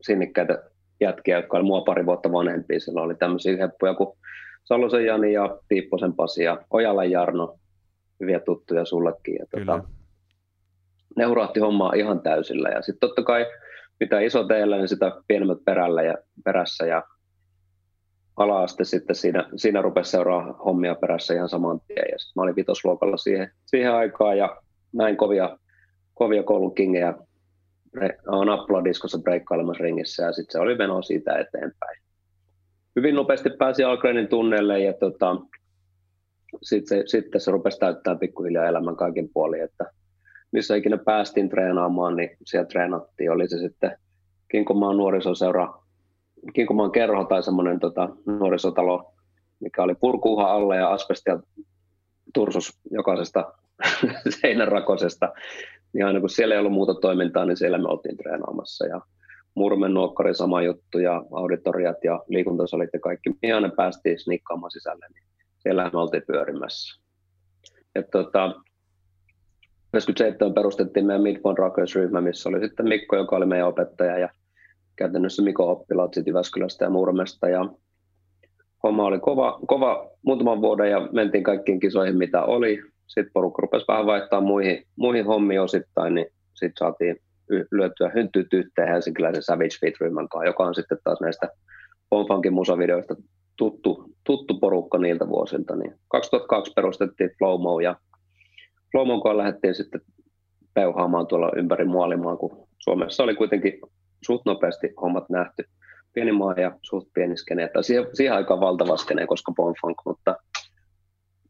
sinnikkäitä 0.00 0.62
jätkiä, 1.00 1.36
jotka 1.36 1.56
oli 1.56 1.64
mua 1.64 1.80
pari 1.80 2.06
vuotta 2.06 2.32
vanhempia. 2.32 2.80
Siellä 2.80 3.02
oli 3.02 3.14
tämmöisiä 3.14 3.56
heppuja 3.56 3.94
kuin 3.94 4.18
Salosen 4.64 5.06
Jani 5.06 5.32
ja 5.32 5.58
Piipposen 5.68 6.12
Pasi 6.12 6.44
ja 6.44 6.64
Ojalan 6.70 7.10
Jarno, 7.10 7.58
hyviä 8.20 8.40
tuttuja 8.40 8.84
sullekin. 8.84 9.36
Ja 9.38 9.46
tota, 9.50 9.84
ne 11.16 11.24
hurahti 11.24 11.60
hommaa 11.60 11.92
ihan 11.94 12.20
täysillä. 12.20 12.68
Ja 12.68 12.82
sitten 12.82 13.08
totta 13.08 13.22
kai 13.22 13.46
mitä 14.00 14.20
iso 14.20 14.44
teillä, 14.44 14.76
niin 14.76 14.88
sitä 14.88 15.12
pienemmät 15.28 15.58
perällä 15.64 16.02
ja, 16.02 16.14
perässä. 16.44 16.86
Ja 16.86 17.02
ala-aste 18.36 18.84
sitten 18.84 19.16
siinä, 19.16 19.48
siinä 19.56 19.82
rupesi 19.82 20.10
seuraa 20.10 20.52
hommia 20.52 20.94
perässä 20.94 21.34
ihan 21.34 21.48
saman 21.48 21.80
tien. 21.80 22.06
Ja 22.10 22.16
mä 22.36 22.42
olin 22.42 22.56
vitosluokalla 22.56 23.16
siihen, 23.16 23.50
siihen 23.66 23.94
aikaan 23.94 24.38
ja 24.38 24.56
näin 24.92 25.16
kovia, 25.16 25.58
kovia 26.14 26.42
koulun 26.42 26.74
kingejä 26.74 27.14
nappuladiskossa 28.46 29.18
breikkailemassa 29.18 29.82
ringissä 29.84 30.22
ja 30.22 30.32
sitten 30.32 30.52
se 30.52 30.58
oli 30.58 30.74
meno 30.74 31.02
siitä 31.02 31.38
eteenpäin. 31.38 32.02
Hyvin 32.96 33.14
nopeasti 33.14 33.50
pääsi 33.50 33.84
Algrenin 33.84 34.28
tunnelle 34.28 34.80
ja 34.80 34.92
tota, 34.92 35.36
sitten 36.62 36.98
se, 36.98 37.02
sit 37.06 37.24
se 37.36 37.50
rupesi 37.50 37.78
täyttämään 37.78 38.18
pikkuhiljaa 38.18 38.66
elämän 38.66 38.96
kaikin 38.96 39.30
puolin, 39.32 39.62
että 39.62 39.84
missä 40.52 40.76
ikinä 40.76 40.98
päästiin 40.98 41.48
treenaamaan, 41.48 42.16
niin 42.16 42.30
siellä 42.46 42.66
treenattiin. 42.66 43.30
Oli 43.30 43.48
se 43.48 43.58
sitten 43.58 43.98
Kinkomaan 44.50 44.96
nuorisoseura, 44.96 45.83
Kinkomaan 46.52 46.92
kerho 46.92 47.24
tai 47.24 47.42
semmoinen 47.42 47.80
tota, 47.80 48.08
nuorisotalo, 48.26 49.12
mikä 49.60 49.82
oli 49.82 49.94
purkuuha 49.94 50.52
alle 50.52 50.76
ja 50.76 50.90
asbestia 50.90 51.40
tursus 52.34 52.80
jokaisesta 52.90 53.52
seinänrakosesta. 54.40 55.32
Niin 55.92 56.06
aina 56.06 56.20
kun 56.20 56.30
siellä 56.30 56.54
ei 56.54 56.58
ollut 56.58 56.72
muuta 56.72 56.94
toimintaa, 56.94 57.44
niin 57.44 57.56
siellä 57.56 57.78
me 57.78 57.88
oltiin 57.88 58.16
treenaamassa. 58.16 58.86
Ja 58.86 59.00
Murmen 59.54 59.94
nuokkari 59.94 60.34
sama 60.34 60.62
juttu 60.62 60.98
ja 60.98 61.24
auditoriat 61.32 62.04
ja 62.04 62.22
liikuntasalit 62.28 62.90
ja 62.92 63.00
kaikki, 63.00 63.30
mihin 63.42 63.54
aina 63.54 63.70
päästiin 63.76 64.18
snikkaamaan 64.20 64.70
sisälle, 64.70 65.06
niin 65.14 65.24
siellä 65.58 65.90
me 65.92 65.98
oltiin 65.98 66.22
pyörimässä. 66.26 67.00
Ja 67.94 68.02
tota, 68.02 68.54
97 69.94 70.54
perustettiin 70.54 71.06
meidän 71.06 71.22
Midpoint 71.22 71.58
Rockers-ryhmä, 71.58 72.20
missä 72.20 72.48
oli 72.48 72.60
sitten 72.60 72.88
Mikko, 72.88 73.16
joka 73.16 73.36
oli 73.36 73.46
meidän 73.46 73.68
opettaja 73.68 74.18
ja 74.18 74.28
käytännössä 74.96 75.42
Mikko 75.42 75.70
oppilaat 75.70 76.14
sitten 76.14 76.32
Jyväskylästä 76.32 76.84
ja 76.84 76.90
Muurmesta 76.90 77.48
ja 77.48 77.68
homma 78.82 79.04
oli 79.04 79.18
kova, 79.18 79.58
kova 79.66 80.10
muutaman 80.22 80.60
vuoden 80.60 80.90
ja 80.90 81.08
mentiin 81.12 81.44
kaikkiin 81.44 81.80
kisoihin 81.80 82.16
mitä 82.16 82.42
oli. 82.42 82.82
Sitten 83.06 83.32
porukka 83.32 83.62
rupesi 83.62 83.84
vähän 83.88 84.06
vaihtaa 84.06 84.40
muihin, 84.40 84.84
muihin 84.96 85.26
hommiin 85.26 85.60
osittain, 85.60 86.14
niin 86.14 86.26
sitten 86.54 86.78
saatiin 86.78 87.16
lyötyä 87.70 88.10
hyntyt 88.14 88.52
yhteen 88.52 88.88
helsinkiläisen 88.88 89.42
Savage 89.42 89.78
Feet-ryhmän 89.80 90.28
kanssa, 90.28 90.46
joka 90.46 90.64
on 90.64 90.74
sitten 90.74 90.98
taas 91.04 91.20
näistä 91.20 91.48
Bonfunkin 92.10 92.52
musavideoista 92.52 93.16
tuttu, 93.56 94.10
tuttu 94.24 94.58
porukka 94.58 94.98
niiltä 94.98 95.28
vuosilta. 95.28 95.76
Niin 95.76 95.94
2002 96.08 96.72
perustettiin 96.72 97.30
Flowmo 97.38 97.80
ja 97.80 97.96
Flowmon 98.92 99.22
kanssa 99.22 99.38
lähdettiin 99.38 99.74
sitten 99.74 100.00
peuhaamaan 100.74 101.26
tuolla 101.26 101.52
ympäri 101.56 101.84
muolimaa, 101.84 102.36
kun 102.36 102.68
Suomessa 102.78 103.22
oli 103.22 103.34
kuitenkin 103.34 103.80
suht 104.24 104.42
nopeasti 104.44 104.92
hommat 105.02 105.30
nähty. 105.30 105.64
Pieni 106.12 106.32
maa 106.32 106.52
ja 106.52 106.78
suht 106.82 107.08
pieni 107.14 107.36
skene, 107.36 107.68
tai 107.68 107.84
siihen, 107.84 108.06
siihen 108.12 108.34
aikaan 108.34 108.60
valtava 108.60 108.96
skene, 108.96 109.26
koska 109.26 109.52
Bonfunk, 109.52 109.96
mutta 110.06 110.36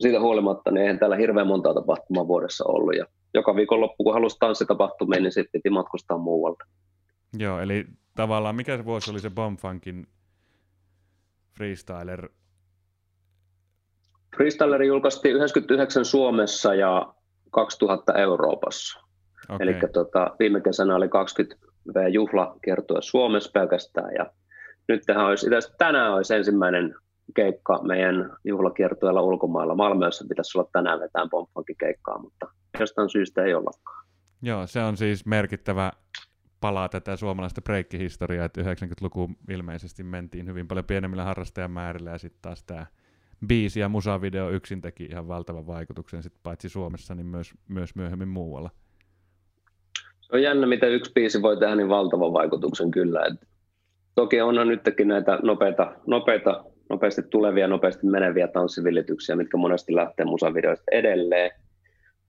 siitä 0.00 0.20
huolimatta 0.20 0.70
niin 0.70 0.82
eihän 0.82 0.98
täällä 0.98 1.16
hirveän 1.16 1.46
monta 1.46 1.74
tapahtumaa 1.74 2.28
vuodessa 2.28 2.64
ollut. 2.64 2.96
Ja 2.96 3.06
joka 3.34 3.56
viikonloppu, 3.56 4.04
kun 4.04 4.12
halusi 4.12 4.36
tanssitapahtumia, 4.38 5.20
niin 5.20 5.32
sitten 5.32 5.52
piti 5.52 5.70
matkustaa 5.70 6.18
muualta. 6.18 6.64
Joo, 7.38 7.60
eli 7.60 7.86
tavallaan 8.16 8.56
mikä 8.56 8.76
se 8.76 8.84
vuosi 8.84 9.10
oli 9.10 9.20
se 9.20 9.30
Bombfunkin 9.30 10.06
freestyler? 11.56 12.28
Freestyleri 14.36 14.86
julkaistiin 14.86 15.34
99 15.34 16.04
Suomessa 16.04 16.74
ja 16.74 17.14
2000 17.50 18.12
Euroopassa. 18.12 19.00
Okay. 19.48 19.68
Eli 19.68 19.74
tota, 19.92 20.36
viime 20.38 20.60
kesänä 20.60 20.96
oli 20.96 21.08
20 21.08 21.56
V-juhla 21.94 22.56
kertoa 22.62 23.00
Suomessa 23.00 23.50
pelkästään 23.54 24.14
ja 24.14 24.26
nyt 24.88 25.02
tähän 25.06 25.26
olisi, 25.26 25.46
itse 25.46 25.76
tänään 25.78 26.12
olisi 26.12 26.34
ensimmäinen 26.34 26.94
keikka 27.34 27.82
meidän 27.82 28.36
juhlakiertueella 28.44 29.22
ulkomailla. 29.22 29.74
Malmössä 29.74 30.24
pitäisi 30.28 30.58
olla 30.58 30.70
tänään 30.72 31.00
vetään 31.00 31.30
pomppankin 31.30 31.76
keikkaa, 31.76 32.18
mutta 32.18 32.46
jostain 32.80 33.10
syystä 33.10 33.44
ei 33.44 33.54
ollakaan. 33.54 34.06
Joo, 34.42 34.66
se 34.66 34.80
on 34.80 34.96
siis 34.96 35.26
merkittävä 35.26 35.92
palaa 36.60 36.88
tätä 36.88 37.16
suomalaista 37.16 37.62
breikkihistoriaa, 37.62 38.44
että 38.44 38.60
90-lukuun 38.60 39.36
ilmeisesti 39.48 40.02
mentiin 40.02 40.46
hyvin 40.46 40.68
paljon 40.68 40.84
pienemmillä 40.84 41.24
harrastajamäärillä 41.24 42.10
ja 42.10 42.18
sitten 42.18 42.42
taas 42.42 42.64
tämä 42.64 42.86
biisi 43.46 43.80
ja 43.80 43.88
musavideo 43.88 44.50
yksin 44.50 44.80
teki 44.80 45.04
ihan 45.04 45.28
valtavan 45.28 45.66
vaikutuksen 45.66 46.22
sit 46.22 46.34
paitsi 46.42 46.68
Suomessa, 46.68 47.14
niin 47.14 47.26
myös, 47.26 47.54
myös 47.68 47.94
myöhemmin 47.94 48.28
muualla. 48.28 48.70
On 50.34 50.42
jännä, 50.42 50.66
miten 50.66 50.92
yksi 50.92 51.12
biisi 51.14 51.42
voi 51.42 51.56
tehdä 51.56 51.74
niin 51.74 51.88
valtavan 51.88 52.32
vaikutuksen 52.32 52.90
kyllä. 52.90 53.20
Et 53.26 53.48
toki 54.14 54.40
on 54.40 54.68
nytkin 54.68 55.08
näitä 55.08 55.38
nopeita, 55.42 55.92
nopeita, 56.06 56.64
nopeasti 56.90 57.22
tulevia, 57.30 57.68
nopeasti 57.68 58.06
meneviä 58.06 58.48
tanssivilityksiä, 58.48 59.36
mitkä 59.36 59.56
monesti 59.56 59.94
lähtee 59.94 60.26
musavideoista 60.26 60.84
edelleen, 60.92 61.50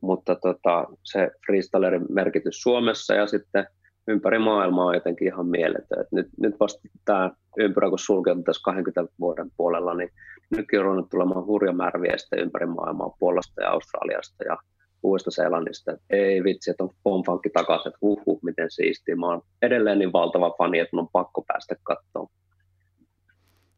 mutta 0.02 0.36
tota, 0.36 0.86
se 1.04 1.32
freestylerin 1.46 2.06
merkitys 2.10 2.62
Suomessa 2.62 3.14
ja 3.14 3.28
sitten 3.28 3.68
ympäri 4.08 4.40
maailmaa 4.40 4.86
on 4.86 4.96
jotenkin 4.96 5.28
ihan 5.28 5.48
mieletön. 5.48 6.02
Et 6.02 6.12
nyt, 6.12 6.28
nyt 6.40 6.56
vasta 6.60 6.82
tämä 7.06 7.32
ympyrä, 7.58 7.90
kun 7.90 8.00
sulkeutuu 8.00 8.44
tässä 8.44 8.62
20 8.66 9.14
vuoden 9.20 9.52
puolella, 9.58 9.94
niin 9.94 10.10
nytkin 10.56 10.80
on 10.80 10.86
ruvennut 10.86 11.10
tulemaan 11.10 11.46
hurja 11.46 11.74
määrä 11.74 12.02
viestejä 12.02 12.44
ympäri 12.44 12.66
maailmaa, 12.66 13.16
Puolasta 13.20 13.62
ja 13.62 13.70
Australiasta 13.70 14.44
ja 14.44 14.58
Uudesta 15.06 15.32
Seelannista, 15.32 15.92
että 15.92 16.06
ei 16.10 16.44
vitsi, 16.44 16.72
että 16.72 16.84
on 16.84 16.90
pomfankki 17.04 17.50
takaisin, 17.50 17.90
että 17.90 18.00
huh, 18.02 18.26
huh 18.26 18.40
miten 18.44 18.72
siistiä. 18.72 19.16
Mä 19.16 19.28
oon 19.28 19.42
edelleen 19.62 20.00
niin 20.00 20.14
valtava 20.14 20.56
fani, 20.58 20.80
että 20.80 20.96
mun 20.96 21.04
on 21.04 21.10
pakko 21.12 21.44
päästä 21.48 21.76
katsomaan. 21.84 22.32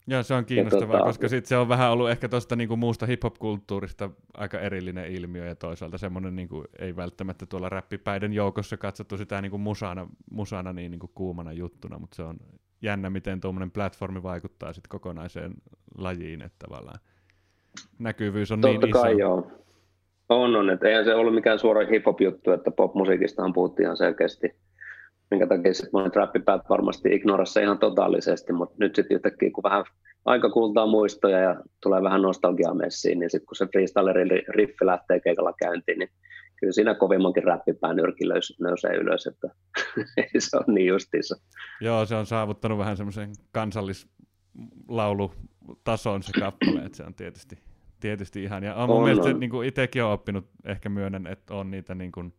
Joo, 0.09 0.23
se 0.23 0.33
on 0.33 0.45
kiinnostavaa, 0.45 0.97
tota, 0.97 1.03
koska 1.03 1.27
sit 1.27 1.45
se 1.45 1.57
on 1.57 1.69
vähän 1.69 1.91
ollut 1.91 2.09
ehkä 2.09 2.29
tuosta 2.29 2.55
niinku 2.55 2.75
muusta 2.75 3.05
hip-hop-kulttuurista 3.05 4.09
aika 4.33 4.59
erillinen 4.59 5.11
ilmiö 5.11 5.45
ja 5.45 5.55
toisaalta 5.55 5.97
semmoinen 5.97 6.35
niinku, 6.35 6.63
ei 6.79 6.95
välttämättä 6.95 7.45
tuolla 7.45 7.69
räppipäiden 7.69 8.33
joukossa 8.33 8.77
katsottu 8.77 9.17
sitä 9.17 9.41
niinku 9.41 9.57
musana, 9.57 10.07
musana 10.31 10.73
niin 10.73 10.91
niinku 10.91 11.11
kuumana 11.15 11.53
juttuna, 11.53 11.99
mutta 11.99 12.15
se 12.15 12.23
on 12.23 12.37
jännä, 12.81 13.09
miten 13.09 13.41
tuommoinen 13.41 13.71
platformi 13.71 14.23
vaikuttaa 14.23 14.73
sitten 14.73 14.89
kokonaiseen 14.89 15.53
lajiin, 15.97 16.41
että 16.41 16.65
tavallaan 16.67 16.99
näkyvyys 17.99 18.51
on 18.51 18.61
Totta 18.61 18.85
niin 18.85 18.93
kai 18.93 19.11
iso. 19.11 19.19
joo. 19.19 19.51
On, 20.29 20.55
on. 20.55 20.69
Että 20.69 20.87
eihän 20.87 21.05
se 21.05 21.15
ollut 21.15 21.35
mikään 21.35 21.59
suora 21.59 21.85
hip-hop-juttu, 21.85 22.51
että 22.51 22.71
popmusiikistahan 22.71 23.53
puhuttiin 23.53 23.83
ihan 23.83 23.97
selkeästi. 23.97 24.55
Minkä 25.31 25.47
takia 25.47 25.73
sitten 25.73 25.89
monet 25.93 26.15
räppipäät 26.15 26.61
varmasti 26.69 27.15
ignorassa 27.15 27.59
ihan 27.59 27.79
totaalisesti, 27.79 28.53
mutta 28.53 28.75
nyt 28.79 28.95
sitten 28.95 29.15
yhtäkkiä 29.15 29.51
kun 29.51 29.63
vähän 29.63 29.85
aika 30.25 30.49
kultaa 30.49 30.87
muistoja 30.87 31.39
ja 31.39 31.55
tulee 31.83 32.03
vähän 32.03 32.21
nostalgiaa 32.21 32.73
messiin, 32.73 33.19
niin 33.19 33.29
sitten 33.29 33.45
kun 33.45 33.55
se 33.55 33.67
freestylerin 33.71 34.29
riffi 34.49 34.85
lähtee 34.85 35.19
keikalla 35.19 35.53
käyntiin, 35.53 35.99
niin 35.99 36.09
kyllä 36.59 36.73
siinä 36.73 36.95
kovimmankin 36.95 37.43
räppipään 37.43 37.95
nyrki 37.95 38.25
nousee 38.59 38.95
ylös, 38.95 39.27
että 39.27 39.49
se 40.49 40.57
on 40.57 40.75
niin 40.75 40.87
justiinsa. 40.87 41.35
Joo, 41.81 42.05
se 42.05 42.15
on 42.15 42.25
saavuttanut 42.25 42.77
vähän 42.77 42.97
semmoisen 42.97 43.29
kansallislaulutason 43.51 46.23
se 46.23 46.31
kappale, 46.39 46.85
että 46.85 46.97
se 46.97 47.03
on 47.03 47.13
tietysti 47.13 47.57
tietysti 47.99 48.43
ihan. 48.43 48.63
Ja 48.63 48.75
on, 48.75 48.81
on 48.83 48.89
mun 48.89 49.03
mielestä 49.03 49.29
on. 49.29 49.39
Niin 49.39 49.49
kuin 49.49 49.67
itsekin 49.67 50.03
on 50.03 50.11
oppinut, 50.11 50.49
ehkä 50.65 50.89
myönnän, 50.89 51.27
että 51.27 51.53
on 51.53 51.71
niitä 51.71 51.95
niin 51.95 52.11
kuin, 52.11 52.33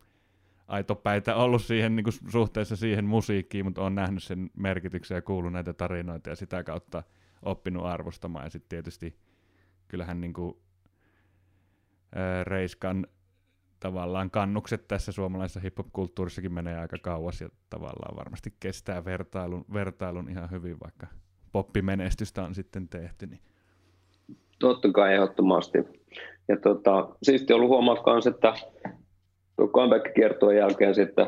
aitopäitä 0.69 1.37
ollut 1.37 1.63
siihen 1.63 1.97
niin 1.97 2.05
kuin, 2.05 2.15
suhteessa 2.29 2.77
siihen 2.77 3.05
musiikkiin, 3.05 3.65
mutta 3.65 3.83
on 3.83 3.95
nähnyt 3.95 4.23
sen 4.23 4.51
merkityksen 4.57 5.15
ja 5.15 5.23
kuullut 5.23 5.53
näitä 5.53 5.73
tarinoita 5.73 6.31
ja 6.31 6.37
sitä 6.37 6.65
kautta 6.65 7.03
oppinut 7.43 7.85
arvostamaan. 7.87 8.47
Ja 8.47 8.51
sitten 8.51 8.69
tietysti 8.69 9.19
kyllähän 9.89 10.21
niin 10.21 10.33
kuin, 10.33 10.57
ää, 12.15 12.45
Reiskan 12.45 13.07
tavallaan 13.81 14.31
kannukset 14.31 14.89
tässä 14.89 15.13
suomalaisessa 15.13 15.61
hip-hop-kulttuurissakin 15.61 16.53
menee 16.53 16.79
aika 16.79 16.97
kauas 17.03 17.41
ja 17.41 17.49
tavallaan 17.71 18.17
varmasti 18.17 18.55
kestää 18.61 19.05
vertailun, 19.05 19.65
vertailun 19.73 20.31
ihan 20.31 20.51
hyvin, 20.51 20.77
vaikka 20.81 21.07
poppimenestystä 21.53 22.43
on 22.43 22.55
sitten 22.55 22.89
tehty. 22.89 23.27
Niin 23.27 23.41
Totta 24.61 24.93
kai 24.93 25.15
ehdottomasti. 25.15 25.79
Ja 26.49 26.57
tota, 26.57 27.09
siisti 27.23 27.53
ollut 27.53 27.69
huomaa 27.69 28.03
myös, 28.07 28.27
että 28.27 28.55
tuon 29.57 29.73
comeback-kiertueen 29.73 30.59
jälkeen 30.59 30.95
sitten, 30.95 31.27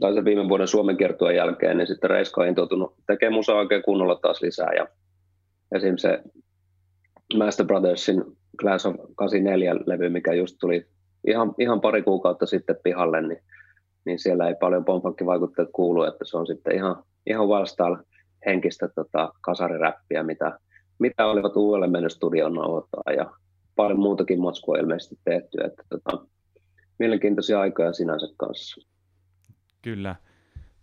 tai 0.00 0.14
se 0.14 0.24
viime 0.24 0.48
vuoden 0.48 0.68
Suomen 0.68 0.96
kiertueen 0.96 1.36
jälkeen, 1.36 1.78
niin 1.78 1.86
sitten 1.86 2.10
Reiska 2.10 2.40
on 2.40 2.48
intoutunut 2.48 2.94
tekemään 3.06 3.34
musaa 3.34 3.56
oikein 3.56 3.82
kunnolla 3.82 4.16
taas 4.16 4.42
lisää. 4.42 4.72
Ja 4.76 4.86
esim. 5.74 5.96
se 5.96 6.22
Master 7.36 7.66
Brothersin 7.66 8.24
Class 8.60 8.86
of 8.86 8.94
84-levy, 8.94 10.08
mikä 10.08 10.32
just 10.32 10.56
tuli 10.60 10.86
ihan, 11.26 11.54
ihan 11.58 11.80
pari 11.80 12.02
kuukautta 12.02 12.46
sitten 12.46 12.76
pihalle, 12.82 13.22
niin, 13.22 13.42
niin 14.04 14.18
siellä 14.18 14.48
ei 14.48 14.54
paljon 14.60 14.84
vaikutteet 15.26 15.68
kuulu, 15.72 16.02
että 16.02 16.24
se 16.24 16.36
on 16.36 16.46
sitten 16.46 16.74
ihan, 16.74 17.02
ihan 17.26 17.48
wildstyle 17.48 17.98
henkistä 18.46 18.88
tota, 18.88 19.32
kasariräppiä, 19.40 20.22
mitä, 20.22 20.58
mitä 21.00 21.26
olivat 21.26 21.56
uudelle 21.56 21.86
mennyt 21.86 22.12
studion 22.12 22.54
nauhoittaa 22.54 23.12
ja 23.16 23.32
paljon 23.76 23.98
muutakin 23.98 24.40
matskua 24.40 24.76
ilmeisesti 24.76 25.18
tehty, 25.24 25.58
että 25.64 25.82
tota, 25.88 26.26
mielenkiintoisia 26.98 27.60
aikoja 27.60 27.92
sinänsä 27.92 28.26
kanssa. 28.36 28.80
Kyllä. 29.82 30.16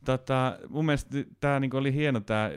Tota, 0.06 0.58
mun 0.69 0.86
mielestä 0.86 1.17
tämä 1.39 1.60
niinku 1.60 1.77
oli 1.77 1.93
hieno 1.93 2.19
tämä 2.19 2.51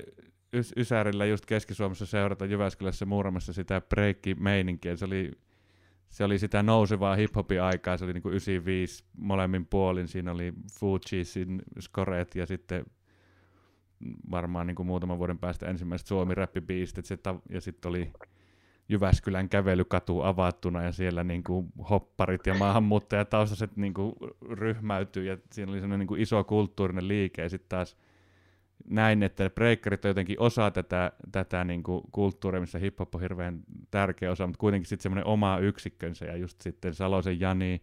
Ys- 0.56 0.72
Ysärillä 0.76 1.26
just 1.26 1.46
Keski-Suomessa 1.46 2.06
seurata 2.06 2.44
Jyväskylässä 2.44 3.06
Muuramassa 3.06 3.52
sitä 3.52 3.80
breikki-meininkiä. 3.80 4.96
Se 4.96 5.04
oli, 5.04 5.30
se 6.08 6.24
oli 6.24 6.38
sitä 6.38 6.62
nousevaa 6.62 7.16
hiphopin 7.16 7.62
aikaa, 7.62 7.96
se 7.96 8.04
oli 8.04 8.12
niinku 8.12 8.28
95 8.28 9.04
molemmin 9.16 9.66
puolin. 9.66 10.08
Siinä 10.08 10.32
oli 10.32 10.52
Fujisin 10.80 11.62
skoreet 11.80 12.34
ja 12.34 12.46
sitten 12.46 12.84
varmaan 14.30 14.66
niinku 14.66 14.84
muutaman 14.84 15.18
vuoden 15.18 15.38
päästä 15.38 15.66
ensimmäiset 15.66 16.06
suomi-räppibiistit 16.06 17.04
ja 17.48 17.60
sitten 17.60 17.88
oli 17.88 18.12
Jyväskylän 18.88 19.48
kävelykatu 19.48 20.22
avattuna 20.22 20.82
ja 20.82 20.92
siellä 20.92 21.24
niin 21.24 21.42
kuin 21.42 21.72
hopparit 21.90 22.46
ja 22.46 22.54
maahanmuuttajataustaiset 22.54 23.76
niin 23.76 23.94
kuin 23.94 24.12
ryhmäytyy 24.50 25.24
ja 25.24 25.38
siinä 25.52 25.72
oli 25.72 25.98
niin 25.98 26.06
kuin 26.06 26.20
iso 26.20 26.44
kulttuurinen 26.44 27.08
liike. 27.08 27.42
Ja 27.42 27.48
sitten 27.48 27.68
taas 27.68 27.96
näin, 28.88 29.22
että 29.22 29.50
breakkarit 29.50 30.04
on 30.04 30.08
jotenkin 30.08 30.40
osa 30.40 30.70
tätä, 30.70 31.12
tätä 31.32 31.64
niin 31.64 31.82
kuin 31.82 32.02
kulttuuria, 32.12 32.60
missä 32.60 32.78
hip-hop 32.78 33.14
on 33.14 33.20
hirveän 33.20 33.60
tärkeä 33.90 34.30
osa, 34.30 34.46
mutta 34.46 34.60
kuitenkin 34.60 34.88
sitten 34.88 35.02
semmoinen 35.02 35.26
oma 35.26 35.58
yksikkönsä 35.58 36.24
ja 36.24 36.36
just 36.36 36.60
sitten 36.60 36.94
Salosen 36.94 37.40
Jani, 37.40 37.82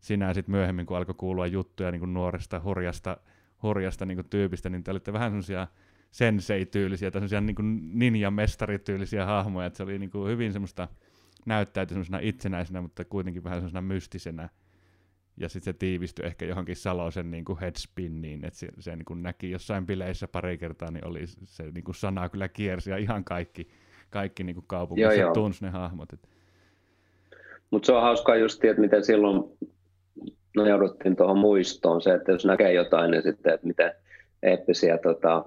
sinä 0.00 0.34
sitten 0.34 0.52
myöhemmin, 0.52 0.86
kun 0.86 0.96
alkoi 0.96 1.14
kuulua 1.18 1.46
juttuja 1.46 1.90
niin 1.90 2.00
kuin 2.00 2.14
nuoresta, 2.14 2.60
hurjasta, 2.64 3.16
hurjasta 3.62 4.06
niin 4.06 4.16
kuin 4.16 4.28
tyypistä, 4.30 4.70
niin 4.70 4.84
te 4.84 4.90
olitte 4.90 5.12
vähän 5.12 5.30
semmoisia 5.30 5.66
sensei-tyylisiä 6.10 7.10
tai 7.10 7.28
semmoisia 7.28 7.40
niin 7.40 7.90
ninja-mestarityylisiä 7.98 9.26
hahmoja, 9.26 9.66
että 9.66 9.76
se 9.76 9.82
oli 9.82 9.98
niin 9.98 10.10
kuin 10.10 10.30
hyvin 10.30 10.52
semmoista 10.52 10.88
näyttäytyi 11.46 11.94
semmoisena 11.94 12.18
itsenäisenä, 12.22 12.82
mutta 12.82 13.04
kuitenkin 13.04 13.44
vähän 13.44 13.58
semmoisena 13.58 13.82
mystisenä. 13.82 14.48
Ja 15.36 15.48
sitten 15.48 15.74
se 15.74 15.78
tiivistyi 15.78 16.26
ehkä 16.26 16.46
johonkin 16.46 16.76
Salosen 16.76 17.30
niin 17.30 17.44
kuin 17.44 17.58
headspinniin, 17.58 18.44
että 18.44 18.58
se, 18.58 18.68
se 18.78 18.96
niin 18.96 19.04
kuin 19.04 19.22
näki 19.22 19.50
jossain 19.50 19.86
bileissä 19.86 20.28
pari 20.28 20.58
kertaa, 20.58 20.90
niin 20.90 21.06
oli 21.06 21.26
se 21.26 21.70
niin 21.70 21.84
kuin 21.84 21.94
sana 21.94 22.28
kyllä 22.28 22.48
kiersi 22.48 22.90
ja 22.90 22.96
ihan 22.96 23.24
kaikki, 23.24 23.68
kaikki 24.10 24.44
niin 24.44 24.54
kuin 24.54 24.66
kaupungissa 24.66 25.14
joo, 25.14 25.32
tunsi 25.32 25.64
ne 25.64 25.70
hahmot. 25.70 26.08
Mutta 27.70 27.86
se 27.86 27.92
on 27.92 28.02
hauskaa 28.02 28.36
just, 28.36 28.64
että 28.64 28.80
miten 28.80 29.04
silloin 29.04 29.58
nojauduttiin 30.56 31.16
tuohon 31.16 31.38
muistoon, 31.38 32.02
se, 32.02 32.14
että 32.14 32.32
jos 32.32 32.44
näkee 32.44 32.72
jotain, 32.72 33.10
niin 33.10 33.22
sitten, 33.22 33.54
että 33.54 33.66
miten 33.66 33.92
eeppisiä 34.42 34.98
tota, 34.98 35.44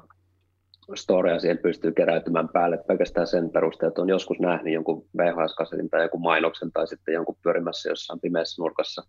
storia 0.93 1.39
siihen 1.39 1.57
pystyy 1.57 1.91
keräytymään 1.91 2.49
päälle 2.49 2.77
pelkästään 2.87 3.27
sen 3.27 3.49
perusteella, 3.49 3.89
että 3.89 4.01
on 4.01 4.09
joskus 4.09 4.39
nähnyt 4.39 4.73
jonkun 4.73 5.05
VHS-kasetin 5.17 5.89
tai 5.89 6.01
jonkun 6.01 6.21
mainoksen 6.21 6.71
tai 6.71 6.87
sitten 6.87 7.13
jonkun 7.13 7.37
pyörimässä 7.43 7.89
jossain 7.89 8.19
pimeässä 8.19 8.61
nurkassa. 8.61 9.01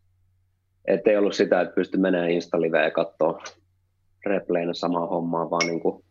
Että 0.86 1.10
ei 1.10 1.16
ollut 1.16 1.34
sitä, 1.34 1.60
että 1.60 1.74
pystyi 1.74 2.00
menemään 2.00 2.30
Instaliveen 2.30 2.84
ja 2.84 2.90
katsoa 2.90 3.42
repleinä 4.26 4.74
samaa 4.74 5.06
hommaa, 5.06 5.50
vaan 5.50 5.66
niin 5.66 5.80
kuin 5.80 6.04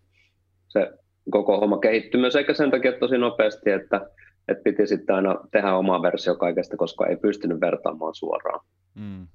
se 0.68 0.92
koko 1.30 1.60
homma 1.60 1.78
kehittyi 1.78 2.22
myös 2.22 2.36
eikä 2.36 2.54
sen 2.54 2.72
takia 2.72 3.00
tosi 3.00 3.18
nopeasti, 3.18 3.72
että, 3.72 4.02
että 4.48 4.64
piti 4.64 4.88
sitten 4.88 5.16
aina 5.16 5.36
tehdä 5.52 5.76
oma 5.76 6.02
versio 6.02 6.36
kaikesta, 6.36 6.78
koska 6.78 7.08
ei 7.08 7.18
pystynyt 7.18 7.62
vertaamaan 7.62 8.16
suoraan. 8.16 8.60
Mm. 8.96 9.28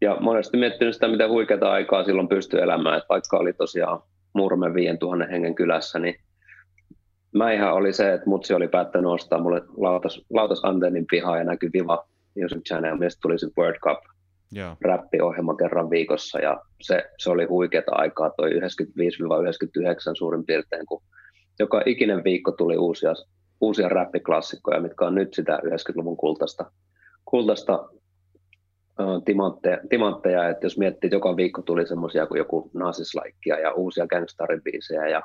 Ja 0.00 0.16
monesti 0.20 0.56
miettinyt 0.56 0.94
sitä, 0.94 1.08
miten 1.08 1.30
huikeata 1.30 1.72
aikaa 1.72 2.04
silloin 2.04 2.28
pystyi 2.28 2.60
elämään, 2.60 2.98
että 2.98 3.08
vaikka 3.08 3.38
oli 3.38 3.52
tosiaan 3.52 4.00
Murmen 4.32 4.74
5000 4.74 5.26
hengen 5.26 5.54
kylässä, 5.54 5.98
niin 5.98 6.14
mä 7.34 7.52
ihan 7.52 7.72
oli 7.72 7.92
se, 7.92 8.12
että 8.12 8.30
mutsi 8.30 8.54
oli 8.54 8.68
päättänyt 8.68 9.10
ostaa 9.10 9.40
mulle 9.40 9.62
lautas, 9.76 10.20
lautas 10.30 10.60
antennin 10.62 11.06
pihaa 11.10 11.38
ja 11.38 11.44
näkyi 11.44 11.70
Viva 11.72 12.08
Music 12.42 12.68
Channel, 12.68 12.96
mistä 12.96 13.18
tuli 13.22 13.38
se 13.38 13.46
World 13.58 13.78
Cup 13.78 13.98
yeah. 14.56 14.76
räppiohjelma 14.80 15.56
kerran 15.56 15.90
viikossa. 15.90 16.38
Ja 16.38 16.60
se, 16.82 17.04
se 17.18 17.30
oli 17.30 17.44
huikeata 17.44 17.92
aikaa. 17.94 18.30
Toi 18.30 18.50
95-99 18.50 18.54
suurin 20.18 20.46
piirtein, 20.46 20.86
kun 20.86 21.02
joka 21.58 21.82
ikinen 21.86 22.24
viikko 22.24 22.52
tuli 22.52 22.76
uusia, 22.76 23.12
uusia 23.60 23.88
räppiklassikkoja, 23.88 24.80
mitkä 24.80 25.06
on 25.06 25.14
nyt 25.14 25.34
sitä 25.34 25.60
90-luvun 25.64 26.16
kultaista, 26.16 26.70
kultaista 27.24 27.88
timantteja, 29.24 29.78
timantteja, 29.88 30.48
että 30.48 30.66
jos 30.66 30.78
miettii, 30.78 31.08
että 31.08 31.16
joka 31.16 31.36
viikko 31.36 31.62
tuli 31.62 31.86
semmoisia 31.86 32.26
kuin 32.26 32.38
joku 32.38 32.70
Nasislaikkia 32.74 33.58
ja 33.58 33.72
uusia 33.72 34.06
gangstaribiisejä 34.06 35.08
ja 35.08 35.22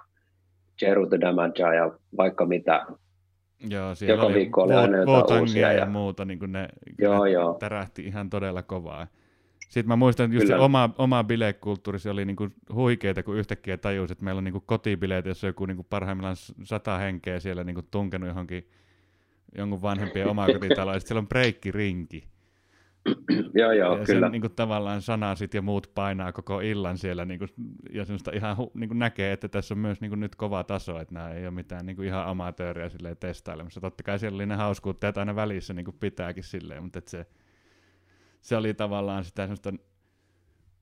Jeru 0.81 1.07
the 1.07 1.19
Damage 1.21 1.61
ja 1.61 1.91
vaikka 2.17 2.45
mitä. 2.45 2.85
Joo, 3.69 3.95
siellä 3.95 4.15
joka 4.15 4.25
oli 4.25 4.33
viikko 4.33 4.63
oli 4.63 4.73
aina 4.73 4.97
jotain 4.97 5.41
uusia. 5.41 5.71
Ja, 5.71 5.79
ja 5.79 5.85
muuta, 5.85 6.25
niin 6.25 6.39
kuin 6.39 6.51
ne 6.51 6.69
joo, 6.99 7.25
joo. 7.25 7.53
tärähti 7.53 8.01
ihan 8.01 8.29
todella 8.29 8.63
kovaa. 8.63 9.07
Sitten 9.69 9.87
mä 9.87 9.95
muistan, 9.95 10.25
että 10.25 10.35
just 10.35 10.47
se 10.47 10.55
oma, 10.55 10.89
oma 10.97 11.23
bilekulttuuri, 11.23 11.99
se 11.99 12.09
oli 12.09 12.25
niinku 12.25 12.49
huikeeta, 12.73 13.23
kun 13.23 13.37
yhtäkkiä 13.37 13.77
tajus, 13.77 14.11
että 14.11 14.23
meillä 14.23 14.39
on 14.39 14.43
niinku 14.43 14.63
kotibileet, 14.65 15.25
jossa 15.25 15.47
joku 15.47 15.65
niinku 15.65 15.85
parhaimmillaan 15.89 16.35
sata 16.63 16.97
henkeä 16.97 17.39
siellä 17.39 17.63
niinku 17.63 17.81
tunkenut 17.91 18.27
johonkin 18.29 18.69
jonkun 19.57 19.81
vanhempien 19.81 20.27
omakotitaloon, 20.27 20.95
ja 20.95 20.99
sitten 20.99 21.07
siellä 21.07 21.19
on 21.19 21.27
breikkirinki. 21.27 22.23
joo, 23.59 23.71
joo, 23.71 23.97
ja 23.97 24.05
kyllä. 24.05 24.25
Sen, 24.25 24.31
niin 24.31 24.41
kuin, 24.41 24.55
tavallaan 24.55 25.01
sanasit 25.01 25.53
ja 25.53 25.61
muut 25.61 25.91
painaa 25.95 26.31
koko 26.31 26.59
illan 26.59 26.97
siellä, 26.97 27.25
niin 27.25 27.39
kuin, 27.39 27.49
ja 27.93 28.05
semmoista 28.05 28.31
ihan 28.31 28.57
niin 28.73 28.87
kuin 28.87 28.99
näkee, 28.99 29.31
että 29.31 29.47
tässä 29.47 29.73
on 29.73 29.77
myös 29.77 30.01
niin 30.01 30.11
kuin, 30.11 30.19
nyt 30.19 30.35
kova 30.35 30.63
taso, 30.63 30.99
että 30.99 31.13
nämä 31.13 31.29
ei 31.31 31.43
ole 31.43 31.51
mitään 31.51 31.85
niin 31.85 31.95
kuin, 31.95 32.07
ihan 32.07 32.27
amatööriä 32.27 32.89
silleen 32.89 33.17
testailemassa. 33.17 33.81
Totta 33.81 34.03
kai 34.03 34.19
siellä 34.19 34.35
oli 34.35 34.45
ne 34.45 34.55
hauskuutteet 34.55 35.17
aina 35.17 35.35
välissä, 35.35 35.73
niin 35.73 35.85
kuin 35.85 35.97
pitääkin 35.99 36.43
silleen, 36.43 36.83
mutta 36.83 36.99
että 36.99 37.11
se, 37.11 37.25
se 38.41 38.57
oli 38.57 38.73
tavallaan 38.73 39.23
sitä 39.23 39.43
semmoista 39.43 39.73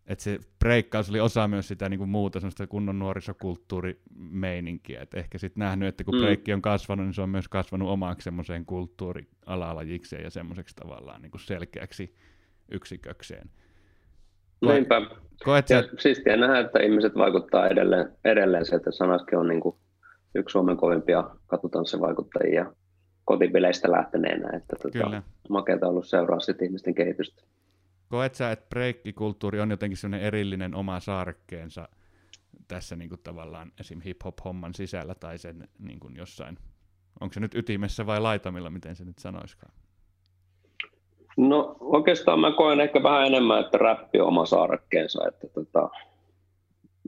että 0.10 0.24
se 0.24 0.39
breikkaus 0.60 1.10
oli 1.10 1.19
osa 1.19 1.48
myös 1.48 1.67
sitä 1.67 1.89
niin 1.89 1.98
kuin 1.98 2.10
muuta 2.10 2.39
semmoista 2.39 2.67
kunnon 2.67 3.00
nuorisokulttuurimeininkiä. 3.00 5.02
Et 5.02 5.13
ehkä 5.13 5.38
sitten 5.38 5.62
nähnyt, 5.62 5.88
että 5.88 6.04
kun 6.04 6.15
mm. 6.15 6.22
breikki 6.22 6.54
on 6.54 6.62
kasvanut, 6.62 7.06
niin 7.06 7.13
se 7.13 7.22
on 7.22 7.30
myös 7.30 7.48
kasvanut 7.48 7.89
omaksi 7.89 8.24
semmoiseen 8.24 8.65
kulttuurialalajikseen 8.65 10.24
ja 10.24 10.30
semmoiseksi 10.30 10.76
tavallaan 10.76 11.22
niin 11.22 11.32
kuin 11.32 11.41
selkeäksi 11.41 12.15
yksikökseen. 12.72 13.50
Niinpä. 14.62 15.02
Koet 15.43 15.69
ja 15.69 15.82
sä... 15.82 15.89
siistiä 16.00 16.38
nähdä, 16.38 16.60
että 16.60 16.80
ihmiset 16.80 17.15
vaikuttaa 17.15 17.67
edelleen, 17.67 18.12
edelleen 18.26 18.65
se, 18.65 18.76
että 18.76 18.91
Sanaski 18.91 19.36
on 19.36 19.48
niin 19.48 19.62
kuin 19.62 19.76
yksi 20.36 20.52
Suomen 20.52 20.78
kovimpia 20.78 21.30
katutanssivaikuttajia 21.48 22.74
kotibileistä 23.26 23.91
lähteneenä. 23.91 24.58
Että 24.58 24.76
tota, 24.82 25.22
makeata 25.50 25.88
ollut 25.88 26.08
seuraa 26.08 26.39
sitten 26.39 26.65
ihmisten 26.65 26.95
kehitystä. 26.95 27.43
Koet 28.10 28.36
sä, 28.36 28.52
että 28.52 28.69
breikkikulttuuri 28.69 29.60
on 29.60 29.72
jotenkin 29.72 29.98
sellainen 29.98 30.28
erillinen 30.28 30.76
oma 30.76 31.00
saarekkeensa 31.00 31.89
tässä 32.67 32.95
niin 32.95 33.10
kuin 33.10 33.22
tavallaan 33.24 33.72
esim. 33.80 34.02
hip-hop-homman 34.02 34.74
sisällä 34.74 35.15
tai 35.15 35.38
sen 35.38 35.67
niin 35.80 36.00
kuin 36.00 36.15
jossain, 36.15 36.58
onko 37.19 37.34
se 37.34 37.39
nyt 37.39 37.56
ytimessä 37.56 38.06
vai 38.06 38.19
laitamilla, 38.19 38.69
miten 38.69 38.95
se 38.95 39.06
nyt 39.06 39.19
sanoiskaan? 39.19 39.74
No 41.38 41.76
oikeastaan 41.80 42.39
mä 42.39 42.52
koen 42.52 42.80
ehkä 42.80 43.04
vähän 43.04 43.28
enemmän, 43.28 43.60
että 43.65 43.78
räppi 43.78 44.19
on 44.19 44.28
oma 44.28 44.45
saarekkeensa, 44.45 45.28
että 45.28 45.48
tota, 45.48 45.89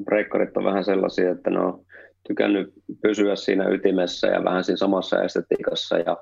breikkarit 0.04 0.58
on 0.58 0.64
vähän 0.64 0.84
sellaisia, 0.84 1.32
että 1.32 1.50
ne 1.50 1.60
on 1.60 1.86
tykännyt 2.28 2.74
pysyä 3.02 3.36
siinä 3.36 3.70
ytimessä 3.70 4.28
ja 4.28 4.44
vähän 4.44 4.64
siinä 4.64 4.78
samassa 4.78 5.24
estetiikassa 5.24 5.98
ja 5.98 6.18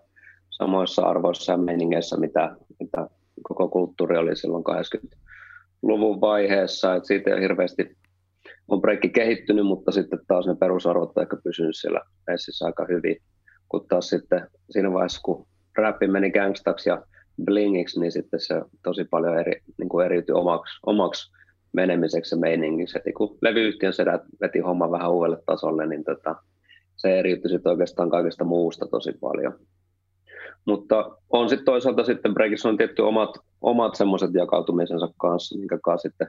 samoissa 0.49 1.01
arvoissa 1.01 1.51
ja 1.51 1.57
meiningeissä, 1.57 2.17
mitä, 2.17 2.55
mitä 2.79 3.07
koko 3.43 3.69
kulttuuri 3.69 4.17
oli 4.17 4.35
silloin 4.35 4.63
80-luvun 4.69 6.21
vaiheessa, 6.21 6.95
että 6.95 7.07
siitä 7.07 7.35
ei 7.35 7.41
hirveästi 7.41 7.97
on 8.67 8.81
breikki 8.81 9.09
kehittynyt, 9.09 9.65
mutta 9.65 9.91
sitten 9.91 10.19
taas 10.27 10.47
ne 10.47 10.55
perusarvot 10.55 11.11
on 11.15 11.23
ehkä 11.23 11.37
pysynyt 11.43 11.75
siellä 11.75 12.01
messissä 12.27 12.65
aika 12.65 12.85
hyvin, 12.89 13.17
kun 13.69 13.87
taas 13.87 14.09
sitten 14.09 14.47
siinä 14.69 14.93
vaiheessa, 14.93 15.21
kun 15.23 15.47
räppi 15.77 16.07
meni 16.07 16.31
gangstaksi 16.31 16.89
ja 16.89 17.03
blingiksi, 17.45 17.99
niin 17.99 18.11
sitten 18.11 18.39
se 18.39 18.61
tosi 18.83 19.05
paljon 19.05 19.39
eri, 19.39 19.61
niin 19.77 19.89
kuin 19.89 20.05
eriytyi 20.05 20.35
omaksi, 20.35 20.79
omaksi 20.85 21.31
menemiseksi 21.73 22.35
ja 22.35 22.39
meiningiksi. 22.39 22.95
Heti 22.95 23.13
kun 23.13 23.37
levyyhtiön 23.41 23.93
sedät 23.93 24.21
veti 24.41 24.59
homma 24.59 24.91
vähän 24.91 25.11
uudelle 25.11 25.37
tasolle, 25.45 25.87
niin 25.87 26.03
tota, 26.03 26.35
se 26.95 27.19
eriytyi 27.19 27.49
sitten 27.49 27.71
oikeastaan 27.71 28.09
kaikesta 28.09 28.43
muusta 28.43 28.87
tosi 28.87 29.11
paljon. 29.21 29.53
Mutta 30.69 31.15
on 31.29 31.49
sitten 31.49 31.65
toisaalta 31.65 32.03
sitten 32.03 32.33
breakissä 32.33 32.69
on 32.69 32.77
tietty 32.77 33.01
omat, 33.01 33.29
omat 33.61 33.95
semmoiset 33.95 34.33
jakautumisensa 34.33 35.07
kanssa, 35.17 35.57
minkä 35.57 35.79
kanssa 35.83 36.09
sitten 36.09 36.27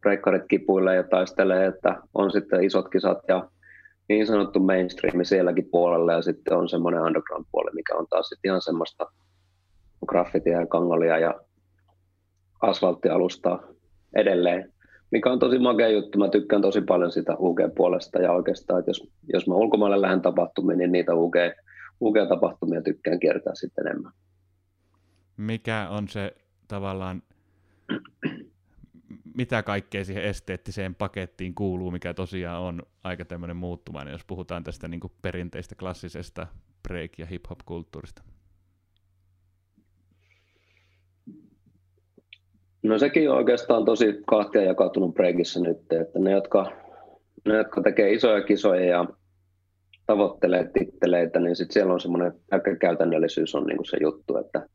breikkarit 0.00 0.42
kipuilee 0.48 0.96
ja 0.96 1.02
taistelee, 1.02 1.66
että 1.66 1.96
on 2.14 2.30
sitten 2.30 2.64
isot 2.64 2.88
kisat 2.88 3.18
ja 3.28 3.48
niin 4.08 4.26
sanottu 4.26 4.60
mainstream 4.60 5.24
sielläkin 5.24 5.68
puolella 5.70 6.12
ja 6.12 6.22
sitten 6.22 6.56
on 6.56 6.68
semmoinen 6.68 7.02
underground 7.02 7.44
puoli, 7.52 7.70
mikä 7.74 7.94
on 7.96 8.06
taas 8.10 8.28
sitten 8.28 8.48
ihan 8.48 8.62
semmoista 8.62 9.06
graffitia 10.06 10.60
ja 10.60 10.66
kangolia 10.66 11.18
ja 11.18 11.34
asfalttialustaa 12.62 13.62
edelleen, 14.16 14.72
mikä 15.10 15.32
on 15.32 15.38
tosi 15.38 15.58
makea 15.58 15.88
juttu. 15.88 16.18
Mä 16.18 16.28
tykkään 16.28 16.62
tosi 16.62 16.80
paljon 16.80 17.12
sitä 17.12 17.36
UG-puolesta 17.38 18.18
ja 18.18 18.32
oikeastaan, 18.32 18.78
että 18.78 18.90
jos, 18.90 19.10
jos 19.32 19.48
mä 19.48 19.54
ulkomaille 19.54 20.00
lähden 20.00 20.22
tapahtumiin, 20.22 20.78
niin 20.78 20.92
niitä 20.92 21.14
UG, 21.14 21.34
UG-tapahtumia 22.00 22.82
tykkään 22.82 23.20
kiertää 23.20 23.54
sitten 23.54 23.86
enemmän. 23.86 24.12
Mikä 25.36 25.88
on 25.90 26.08
se 26.08 26.34
tavallaan, 26.68 27.22
mitä 29.34 29.62
kaikkea 29.62 30.04
siihen 30.04 30.24
esteettiseen 30.24 30.94
pakettiin 30.94 31.54
kuuluu, 31.54 31.90
mikä 31.90 32.14
tosiaan 32.14 32.62
on 32.62 32.82
aika 33.04 33.24
tämmöinen 33.24 33.56
muuttuvainen, 33.56 34.12
jos 34.12 34.24
puhutaan 34.24 34.64
tästä 34.64 34.88
niin 34.88 35.00
perinteistä 35.22 35.74
klassisesta 35.74 36.46
break- 36.88 37.18
ja 37.18 37.26
hip-hop-kulttuurista? 37.26 38.22
No 42.82 42.98
sekin 42.98 43.30
on 43.30 43.36
oikeastaan 43.36 43.84
tosi 43.84 44.22
kahtia 44.26 44.62
jakautunut 44.62 45.14
breakissä 45.14 45.60
nyt, 45.60 45.92
että 45.92 46.18
ne, 46.18 46.32
jotka, 46.32 46.72
ne, 47.44 47.56
jotka 47.56 47.82
tekee 47.82 48.12
isoja 48.12 48.44
kisoja 48.44 48.84
ja 48.84 49.04
tavoittelee 50.08 50.70
titteleitä, 50.74 51.40
niin 51.40 51.56
sitten 51.56 51.72
siellä 51.72 51.92
on 51.92 52.00
semmoinen 52.00 52.32
aika 52.50 52.76
käytännöllisyys 52.76 53.54
on 53.54 53.66
niin 53.66 53.78
se 53.90 53.96
juttu, 54.00 54.36
että 54.36 54.66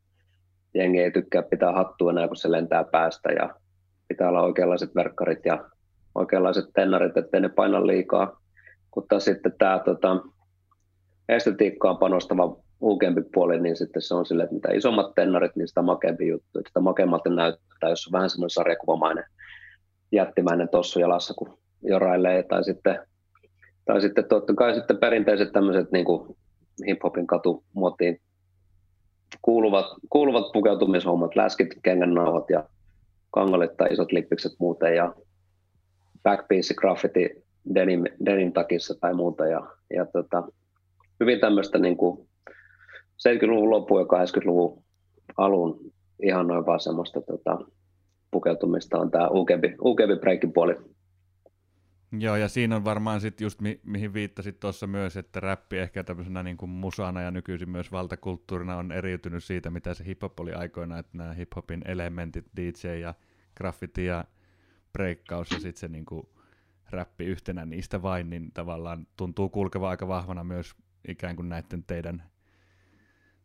jengi 0.74 1.00
ei 1.00 1.12
tykkää 1.12 1.42
pitää 1.42 1.72
hattua 1.72 2.12
enää, 2.12 2.28
kun 2.28 2.36
se 2.36 2.52
lentää 2.52 2.84
päästä 2.84 3.32
ja 3.32 3.56
pitää 4.08 4.30
olla 4.30 4.42
oikeanlaiset 4.42 4.96
verkkarit 4.96 5.46
ja 5.46 5.70
oikeanlaiset 6.16 6.66
tennarit, 6.74 7.18
ettei 7.18 7.42
ne 7.42 7.50
paina 7.50 7.88
liikaa. 7.88 8.42
Mutta 8.96 9.20
sitten 9.20 9.54
tämä 9.58 9.82
tota, 9.86 10.22
estetiikkaan 11.30 11.98
panostava 11.98 12.58
uukempi 12.82 13.22
puoli, 13.34 13.60
niin 13.60 13.76
sitten 13.76 14.02
se 14.02 14.16
on 14.16 14.26
silleen, 14.26 14.46
että 14.46 14.56
mitä 14.56 14.72
isommat 14.72 15.16
tennarit, 15.16 15.56
niin 15.56 15.68
sitä 15.68 15.82
makeampi 15.82 16.28
juttu. 16.28 16.60
Sitä 16.68 16.80
makemmalta 16.80 17.30
näyttää, 17.30 17.90
jos 17.90 18.08
on 18.08 18.12
vähän 18.12 18.30
semmoinen 18.30 18.50
sarjakuvamainen 18.50 19.24
jättimäinen 20.12 20.70
tossu 20.70 21.00
jalassa, 21.00 21.34
kun 21.34 21.58
jorailee, 21.82 22.44
tai 22.44 22.64
sitten, 22.64 23.00
tai 23.86 24.02
sitten 24.02 24.26
totta 24.26 24.54
kai 24.54 24.76
sitten 24.76 24.98
perinteiset 24.98 25.52
tämmöiset 25.52 25.92
niin 25.92 26.06
kuin 26.06 26.38
hip-hopin 26.88 27.28
katumuotiin 27.28 28.22
kuuluvat, 29.42 29.86
kuuluvat 30.10 30.52
pukeutumishommat, 30.54 31.36
läskit, 31.36 31.70
kengännauhat 31.84 32.50
ja 32.50 32.64
kangalit 33.32 33.78
tai 33.78 33.94
isot 33.94 34.12
lippikset 34.12 34.52
muuten 34.60 34.96
ja 34.96 35.14
backpiece, 36.24 36.74
graffiti 36.74 37.44
denim, 37.76 38.04
denim 38.26 38.54
takissa 38.54 38.96
tai 39.02 39.14
muuta 39.14 39.48
ja, 39.48 39.68
ja 39.94 40.06
tota, 40.06 40.44
hyvin 41.20 41.40
tämmöistä 41.40 41.80
niin 41.80 41.98
kuin 41.98 42.28
70-luvun 43.30 43.70
loppuun 43.70 44.02
ja 44.02 44.26
80-luvun 44.26 44.84
alun 45.38 45.80
ihan 46.24 46.48
noin 46.48 46.66
vaan 46.66 46.80
semmoista 46.80 47.22
tota, 47.22 47.58
pukeutumista 48.32 48.98
on 48.98 49.12
tämä 49.12 49.28
ukebi, 49.30 49.76
ukebi 49.82 50.16
breikin 50.16 50.54
puoli. 50.54 50.76
Joo, 52.20 52.36
ja 52.36 52.50
siinä 52.50 52.76
on 52.76 52.86
varmaan 52.86 53.22
sitten 53.22 53.46
just 53.46 53.62
mi- 53.62 53.80
mihin 53.84 54.14
viittasit 54.14 54.60
tuossa 54.60 54.88
myös, 54.88 55.18
että 55.18 55.40
räppi 55.40 55.78
ehkä 55.78 56.04
tämmöisenä 56.04 56.44
niin 56.44 56.58
kuin 56.58 56.70
musana 56.70 57.22
ja 57.22 57.32
nykyisin 57.32 57.70
myös 57.70 57.92
valtakulttuurina 57.92 58.78
on 58.78 58.92
eriytynyt 58.92 59.44
siitä, 59.44 59.70
mitä 59.70 59.94
se 59.94 60.06
hiphop 60.06 60.40
oli 60.40 60.54
aikoina, 60.54 61.00
että 61.00 61.18
nämä 61.18 61.34
hiphopin 61.34 61.82
elementit, 61.86 62.46
DJ 62.56 62.88
ja 62.88 63.14
graffiti 63.56 64.06
ja 64.06 64.26
breakkaus 64.94 65.52
ja 65.52 65.60
sitten 65.60 65.80
se 65.80 65.88
niin 65.88 66.06
kuin 66.06 66.28
räppi 66.90 67.26
yhtenä 67.26 67.66
niistä 67.66 68.02
vain, 68.02 68.30
niin 68.30 68.52
tavallaan 68.54 69.08
tuntuu 69.18 69.50
kulkeva 69.50 69.90
aika 69.90 70.08
vahvana 70.08 70.44
myös 70.44 70.76
ikään 71.08 71.36
kuin 71.36 71.50
näiden 71.50 71.84
teidän 71.84 72.24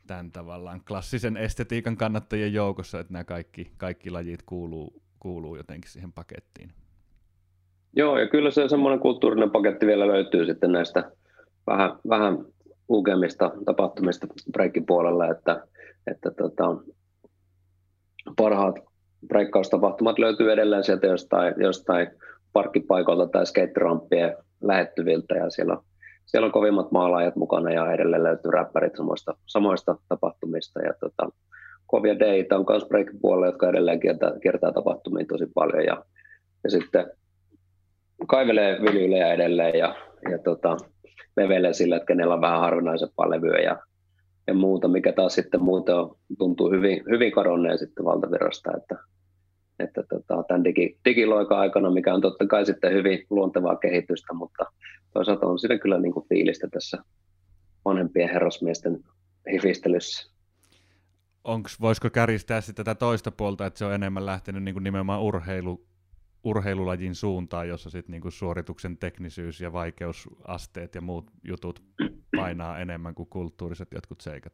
tämän 0.06 0.32
tavallaan 0.32 0.84
klassisen 0.84 1.36
estetiikan 1.36 1.96
kannattajien 1.96 2.52
joukossa, 2.52 3.00
että 3.00 3.12
nämä 3.12 3.24
kaikki, 3.24 3.72
kaikki 3.76 4.10
lajit 4.10 4.42
kuuluu, 4.42 5.02
kuuluu 5.20 5.56
jotenkin 5.56 5.90
siihen 5.90 6.12
pakettiin. 6.12 6.72
Joo, 7.96 8.18
ja 8.18 8.28
kyllä 8.28 8.50
se 8.50 8.68
semmoinen 8.68 9.00
kulttuurinen 9.00 9.50
paketti 9.50 9.86
vielä 9.86 10.06
löytyy 10.06 10.46
sitten 10.46 10.72
näistä 10.72 11.10
vähän, 11.66 11.90
vähän 12.08 12.38
ukemista 12.90 13.52
tapahtumista 13.64 14.26
breikin 14.52 14.86
puolella, 14.86 15.30
että, 15.30 15.66
että 16.06 16.30
tota, 16.30 16.76
parhaat 18.36 18.78
breikkaustapahtumat 19.28 20.18
löytyy 20.18 20.52
edelleen 20.52 20.84
sieltä 20.84 21.06
jostain, 21.06 21.54
jostain 21.56 22.08
parkkipaikalta 22.52 23.26
tai 23.26 23.46
skate 23.46 24.36
lähettyviltä 24.60 25.34
ja 25.34 25.50
siellä 25.50 25.72
on 25.72 25.82
siellä 26.28 26.46
on 26.46 26.52
kovimmat 26.52 26.92
maalaajat 26.92 27.36
mukana 27.36 27.70
ja 27.70 27.92
edelleen 27.92 28.22
löytyy 28.22 28.50
räppärit 28.50 28.96
samoista, 28.96 29.34
samoista 29.46 29.96
tapahtumista. 30.08 30.82
Ja 30.82 30.92
tota, 31.00 31.28
kovia 31.86 32.18
deitä 32.18 32.56
on 32.56 32.64
myös 32.68 32.84
break 32.88 33.06
puolella, 33.20 33.46
jotka 33.46 33.68
edelleen 33.68 34.00
kiertää, 34.00 34.32
kiertää 34.42 34.72
tapahtumia 34.72 35.24
tosi 35.28 35.46
paljon. 35.54 35.84
Ja, 35.84 36.04
ja 36.64 36.70
sitten 36.70 37.10
kaivelee 38.26 38.78
vinyylejä 38.82 39.32
edelleen 39.32 39.78
ja, 39.78 39.94
ja 40.30 40.38
tota, 40.38 40.76
vevelee 41.36 41.72
sillä, 41.72 41.96
että 41.96 42.06
kenellä 42.06 42.34
on 42.34 42.40
vähän 42.40 42.60
harvinaisempaa 42.60 43.30
levyä 43.30 43.58
ja, 43.58 43.78
ja 44.46 44.54
muuta, 44.54 44.88
mikä 44.88 45.12
taas 45.12 45.34
sitten 45.34 45.62
muuten 45.62 45.94
on, 45.94 46.16
tuntuu 46.38 46.70
hyvin, 46.70 47.04
hyvin 47.10 47.32
kadonneen 47.32 47.78
sitten 47.78 48.04
valtavirrasta, 48.04 48.70
että, 48.76 48.96
että 49.78 50.02
tota, 50.08 50.44
tämän 50.48 50.64
digi, 50.64 50.98
digiloika-aikana, 51.04 51.90
mikä 51.90 52.14
on 52.14 52.20
totta 52.20 52.46
kai 52.46 52.66
sitten 52.66 52.92
hyvin 52.92 53.26
luontevaa 53.30 53.76
kehitystä, 53.76 54.34
mutta 54.34 54.64
toisaalta 55.12 55.46
on 55.46 55.58
siinä 55.58 55.78
kyllä 55.78 55.98
niin 55.98 56.12
kuin 56.12 56.26
fiilistä 56.28 56.68
tässä 56.72 56.98
vanhempien 57.84 58.30
herrasmiesten 58.32 59.00
hifistelyssä. 59.52 60.32
Onks, 61.44 61.80
voisiko 61.80 62.10
kärjistää 62.10 62.60
sitten 62.60 62.84
tätä 62.84 62.98
toista 62.98 63.30
puolta, 63.30 63.66
että 63.66 63.78
se 63.78 63.84
on 63.84 63.94
enemmän 63.94 64.26
lähtenyt 64.26 64.62
niin 64.62 64.74
kuin 64.74 64.84
nimenomaan 64.84 65.22
urheilu, 65.22 65.87
urheilulajin 66.48 67.14
suuntaan, 67.14 67.68
jossa 67.68 67.90
sitten 67.90 68.12
niin 68.12 68.22
kuin 68.22 68.32
suorituksen 68.32 68.96
teknisyys 68.96 69.60
ja 69.60 69.72
vaikeusasteet 69.72 70.94
ja 70.94 71.00
muut 71.00 71.30
jutut 71.44 71.82
painaa 72.36 72.78
enemmän 72.78 73.14
kuin 73.14 73.28
kulttuuriset 73.28 73.88
jotkut 73.94 74.20
seikat? 74.20 74.52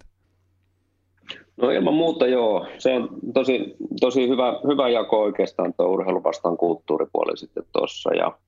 No 1.56 1.70
ilman 1.70 1.94
muuta 1.94 2.26
joo. 2.26 2.66
Se 2.78 2.94
on 2.94 3.08
tosi, 3.34 3.76
tosi 4.00 4.28
hyvä, 4.28 4.60
hyvä 4.68 4.88
jako 4.88 5.22
oikeastaan 5.22 5.74
tuo 5.74 5.86
urheilu 5.86 6.24
vastaan 6.24 6.56
kulttuuripuoli 6.56 7.36
sitten 7.36 7.64
tuossa. 7.72 8.14
Ja, 8.14 8.38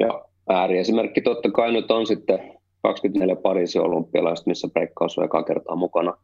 ja 0.00 0.24
ääriesimerkki 0.48 1.20
totta 1.20 1.50
kai 1.50 1.72
nyt 1.72 1.90
on 1.90 2.06
sitten 2.06 2.38
24 2.82 3.36
Pariisin 3.36 3.82
olympialaiset, 3.82 4.46
missä 4.46 4.68
breikkaus 4.68 5.18
on 5.18 5.24
eka 5.24 5.42
kertaa 5.42 5.76
mukana. 5.76 6.14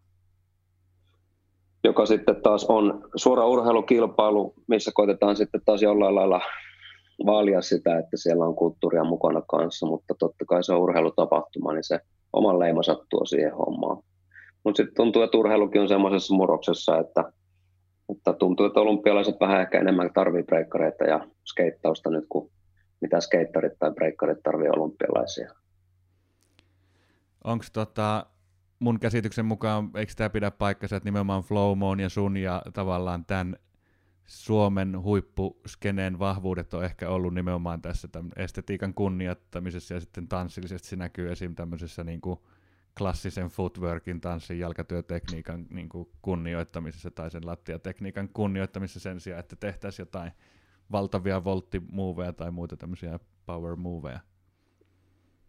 Joka 1.85 2.07
sitten 2.07 2.43
taas 2.43 2.65
on 2.65 3.09
suora 3.17 3.47
urheilukilpailu, 3.47 4.55
missä 4.67 4.91
koitetaan 4.95 5.37
sitten 5.37 5.61
taas 5.65 5.83
jollain 5.83 6.15
lailla 6.15 6.41
vaalia 7.27 7.63
sitä, 7.63 7.99
että 7.99 8.17
siellä 8.17 8.45
on 8.45 8.57
kulttuuria 8.57 9.05
mukana 9.05 9.43
kanssa, 9.49 9.87
mutta 9.87 10.15
totta 10.19 10.45
kai 10.45 10.65
se 10.65 10.73
on 10.73 10.81
urheilutapahtuma, 10.81 11.73
niin 11.73 11.85
se 11.85 12.01
oman 12.33 12.59
leima 12.59 12.83
sattuu 12.83 13.27
siihen 13.27 13.55
hommaan. 13.55 14.03
Mutta 14.65 14.77
sitten 14.77 14.95
tuntuu, 14.95 15.23
että 15.23 15.39
urheilukin 15.39 15.81
on 15.81 15.89
semmoisessa 15.89 16.35
murroksessa, 16.35 16.99
että, 16.99 17.33
että 18.17 18.33
tuntuu, 18.33 18.67
että 18.67 18.81
olympialaiset 18.81 19.37
vähän 19.41 19.61
ehkä 19.61 19.81
enemmän 19.81 20.11
tarvii 20.15 20.43
breikkareita 20.43 21.05
ja 21.05 21.27
skeittausta 21.45 22.11
nyt 22.11 22.25
kuin 22.29 22.51
mitä 23.01 23.21
skeittarit 23.21 23.73
tai 23.79 23.91
breikkarit 23.91 24.43
tarvii 24.43 24.69
olympialaisia. 24.69 25.53
Onko 27.45 27.65
tota, 27.73 28.27
mun 28.83 29.01
käsityksen 29.01 29.45
mukaan, 29.45 29.91
eikö 29.95 30.13
tämä 30.17 30.31
pidä 30.31 30.51
paikkansa, 30.51 30.97
että 30.97 31.07
nimenomaan 31.07 31.43
Flowmoon 31.43 32.01
ja 32.01 32.09
sun 32.09 32.37
ja 32.37 32.63
tavallaan 32.73 33.25
tämän 33.25 33.57
Suomen 34.27 35.03
huippuskeneen 35.03 36.19
vahvuudet 36.19 36.75
on 36.75 36.85
ehkä 36.85 37.09
ollut 37.11 37.35
nimenomaan 37.35 37.83
tässä 37.83 38.09
estetiikan 38.37 38.95
kunnioittamisessa 38.95 39.95
ja 39.95 40.01
sitten 40.01 40.29
tanssillisesti 40.29 40.89
se 40.89 40.97
näkyy 40.97 41.33
esim. 41.33 41.55
tämmöisessä 41.55 42.05
niin 42.05 42.21
kuin 42.21 42.39
klassisen 42.99 43.49
footworkin, 43.49 44.21
tanssin, 44.21 44.59
jalkatyötekniikan 44.59 45.67
niin 45.71 45.89
kuin 45.89 46.09
kunnioittamisessa 46.23 47.11
tai 47.11 47.31
sen 47.31 47.47
lattiatekniikan 47.47 48.29
kunnioittamisessa 48.29 49.01
sen 49.01 49.21
sijaan, 49.21 49.41
että 49.41 49.57
tehtäisiin 49.57 50.05
jotain 50.05 50.33
valtavia 50.93 51.45
volttimuoveja 51.45 52.33
tai 52.33 52.51
muita 52.51 52.77
tämmöisiä 52.77 53.19
power 53.47 53.77
moveja. 53.77 54.21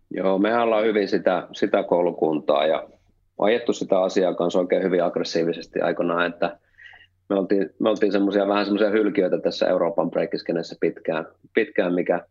Joo, 0.09 0.39
me 0.39 0.57
ollaan 0.57 0.85
hyvin 0.85 1.07
sitä, 1.07 1.47
sitä 1.51 1.83
koulukuntaa 1.83 2.65
ja 2.65 2.89
ajettu 3.37 3.73
sitä 3.73 4.01
asiaa 4.01 4.33
kanssa 4.33 4.59
oikein 4.59 4.83
hyvin 4.83 5.03
aggressiivisesti 5.03 5.81
aikoinaan, 5.81 6.25
että 6.25 6.59
me 7.29 7.35
oltiin, 7.35 7.69
me 7.79 7.89
oltiin 7.89 8.11
semmoisia 8.11 8.47
vähän 8.47 8.65
semmoisia 8.65 8.89
hylkiöitä 8.89 9.39
tässä 9.39 9.67
Euroopan 9.67 10.11
breakiskenessä 10.11 10.75
pitkään, 10.79 11.25
pitkään, 11.53 11.93
mikä 11.93 12.25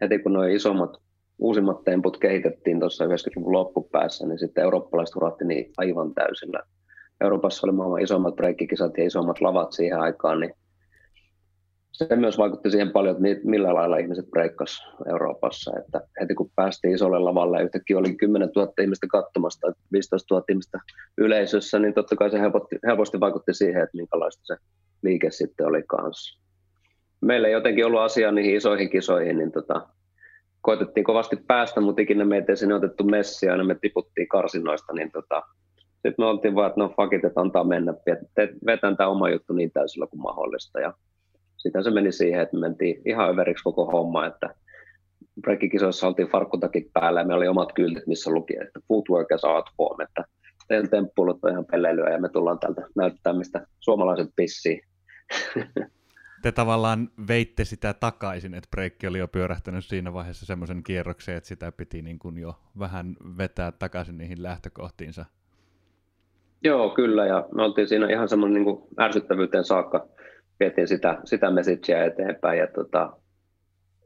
heti 0.00 0.18
kun 0.18 0.32
nuo 0.32 0.44
isommat 0.44 1.04
uusimmat 1.38 1.84
temput 1.84 2.18
kehitettiin 2.18 2.80
tuossa 2.80 3.04
90-luvun 3.04 3.52
loppupäässä, 3.52 4.26
niin 4.26 4.38
sitten 4.38 4.64
eurooppalaiset 4.64 5.16
uratti 5.16 5.44
niin 5.44 5.72
aivan 5.76 6.14
täysillä. 6.14 6.60
Euroopassa 7.20 7.66
oli 7.66 7.72
maailman 7.72 8.02
isommat 8.02 8.36
breikkikisat 8.36 8.98
ja 8.98 9.04
isommat 9.04 9.40
lavat 9.40 9.72
siihen 9.72 10.00
aikaan, 10.00 10.40
niin 10.40 10.54
se 11.94 12.16
myös 12.16 12.38
vaikutti 12.38 12.70
siihen 12.70 12.90
paljon, 12.90 13.26
että 13.26 13.48
millä 13.48 13.74
lailla 13.74 13.96
ihmiset 13.96 14.30
breikkas 14.30 14.86
Euroopassa. 15.10 15.72
Että 15.78 16.00
heti 16.20 16.34
kun 16.34 16.50
päästiin 16.56 16.94
isolle 16.94 17.18
lavalle, 17.18 17.62
yhtäkkiä 17.62 17.98
oli 17.98 18.14
10 18.16 18.50
000 18.56 18.72
ihmistä 18.82 19.06
katsomasta, 19.06 19.72
15 19.92 20.34
000 20.34 20.44
ihmistä 20.48 20.78
yleisössä, 21.18 21.78
niin 21.78 21.94
totta 21.94 22.16
kai 22.16 22.30
se 22.30 22.40
helposti, 22.40 22.78
helposti 22.86 23.20
vaikutti 23.20 23.54
siihen, 23.54 23.82
että 23.82 23.96
minkälaista 23.96 24.42
se 24.44 24.56
liike 25.02 25.30
sitten 25.30 25.66
oli 25.66 25.82
kanssa. 25.82 26.40
Meillä 27.20 27.48
ei 27.48 27.54
jotenkin 27.54 27.86
ollut 27.86 28.00
asiaa 28.00 28.32
niihin 28.32 28.56
isoihin 28.56 28.90
kisoihin, 28.90 29.38
niin 29.38 29.52
tota, 29.52 29.88
koitettiin 30.60 31.04
kovasti 31.04 31.36
päästä, 31.36 31.80
mutta 31.80 32.02
ikinä 32.02 32.24
meitä 32.24 32.52
ei 32.52 32.56
sinne 32.56 32.74
otettu 32.74 33.04
messiä, 33.04 33.52
aina 33.52 33.64
me 33.64 33.76
tiputtiin 33.80 34.28
karsinoista, 34.28 34.92
niin 34.92 35.10
tota, 35.10 35.42
sitten 35.92 36.14
me 36.18 36.26
oltiin 36.26 36.54
vaan, 36.54 36.68
että 36.68 36.80
no 36.80 36.88
fuck 36.88 37.12
it, 37.12 37.24
että 37.24 37.40
antaa 37.40 37.64
mennä, 37.64 37.94
vetän 38.66 38.96
tämä 38.96 39.08
oma 39.08 39.30
juttu 39.30 39.52
niin 39.52 39.70
täysillä 39.70 40.06
kuin 40.06 40.20
mahdollista. 40.20 40.80
Ja 40.80 40.94
sitten 41.64 41.84
se 41.84 41.90
meni 41.90 42.12
siihen, 42.12 42.40
että 42.40 42.56
me 42.56 42.60
mentiin 42.60 43.02
ihan 43.04 43.30
överiksi 43.30 43.64
koko 43.64 43.84
homma, 43.84 44.26
että 44.26 44.54
breikkikisoissa 45.40 46.06
oltiin 46.06 46.28
farkkutakit 46.28 46.92
päällä 46.92 47.20
ja 47.20 47.26
meillä 47.26 47.40
oli 47.40 47.48
omat 47.48 47.72
kyltit, 47.72 48.06
missä 48.06 48.30
luki, 48.30 48.52
että 48.52 48.80
footwork 48.88 49.32
as 49.32 49.44
art 49.44 49.66
form, 49.76 50.00
että 50.00 50.24
teidän 50.68 50.90
temppuilut 50.90 51.44
on 51.44 51.50
ihan 51.50 51.64
pelleilyä 51.64 52.10
ja 52.10 52.20
me 52.20 52.28
tullaan 52.28 52.58
täältä 52.58 52.82
näyttää, 52.96 53.32
mistä 53.32 53.66
suomalaiset 53.80 54.28
pissii. 54.36 54.82
Te 56.42 56.52
tavallaan 56.52 57.10
veitte 57.28 57.64
sitä 57.64 57.94
takaisin, 57.94 58.54
että 58.54 58.68
breikki 58.70 59.06
oli 59.06 59.18
jo 59.18 59.28
pyörähtänyt 59.28 59.84
siinä 59.84 60.12
vaiheessa 60.12 60.46
semmoisen 60.46 60.82
kierroksen, 60.82 61.36
että 61.36 61.48
sitä 61.48 61.72
piti 61.72 62.02
niin 62.02 62.18
kuin 62.18 62.38
jo 62.38 62.54
vähän 62.78 63.16
vetää 63.38 63.72
takaisin 63.72 64.18
niihin 64.18 64.42
lähtökohtiinsa. 64.42 65.24
Joo, 66.64 66.90
kyllä, 66.90 67.26
ja 67.26 67.48
me 67.54 67.62
oltiin 67.62 67.88
siinä 67.88 68.08
ihan 68.10 68.28
semmoinen 68.28 68.64
niin 68.64 68.78
ärsyttävyyteen 69.00 69.64
saakka 69.64 70.06
vietiin 70.60 70.88
sitä, 70.88 71.18
sitä 71.24 71.50
messagea 71.50 72.04
eteenpäin 72.04 72.58
ja 72.58 72.66
tota, 72.66 73.16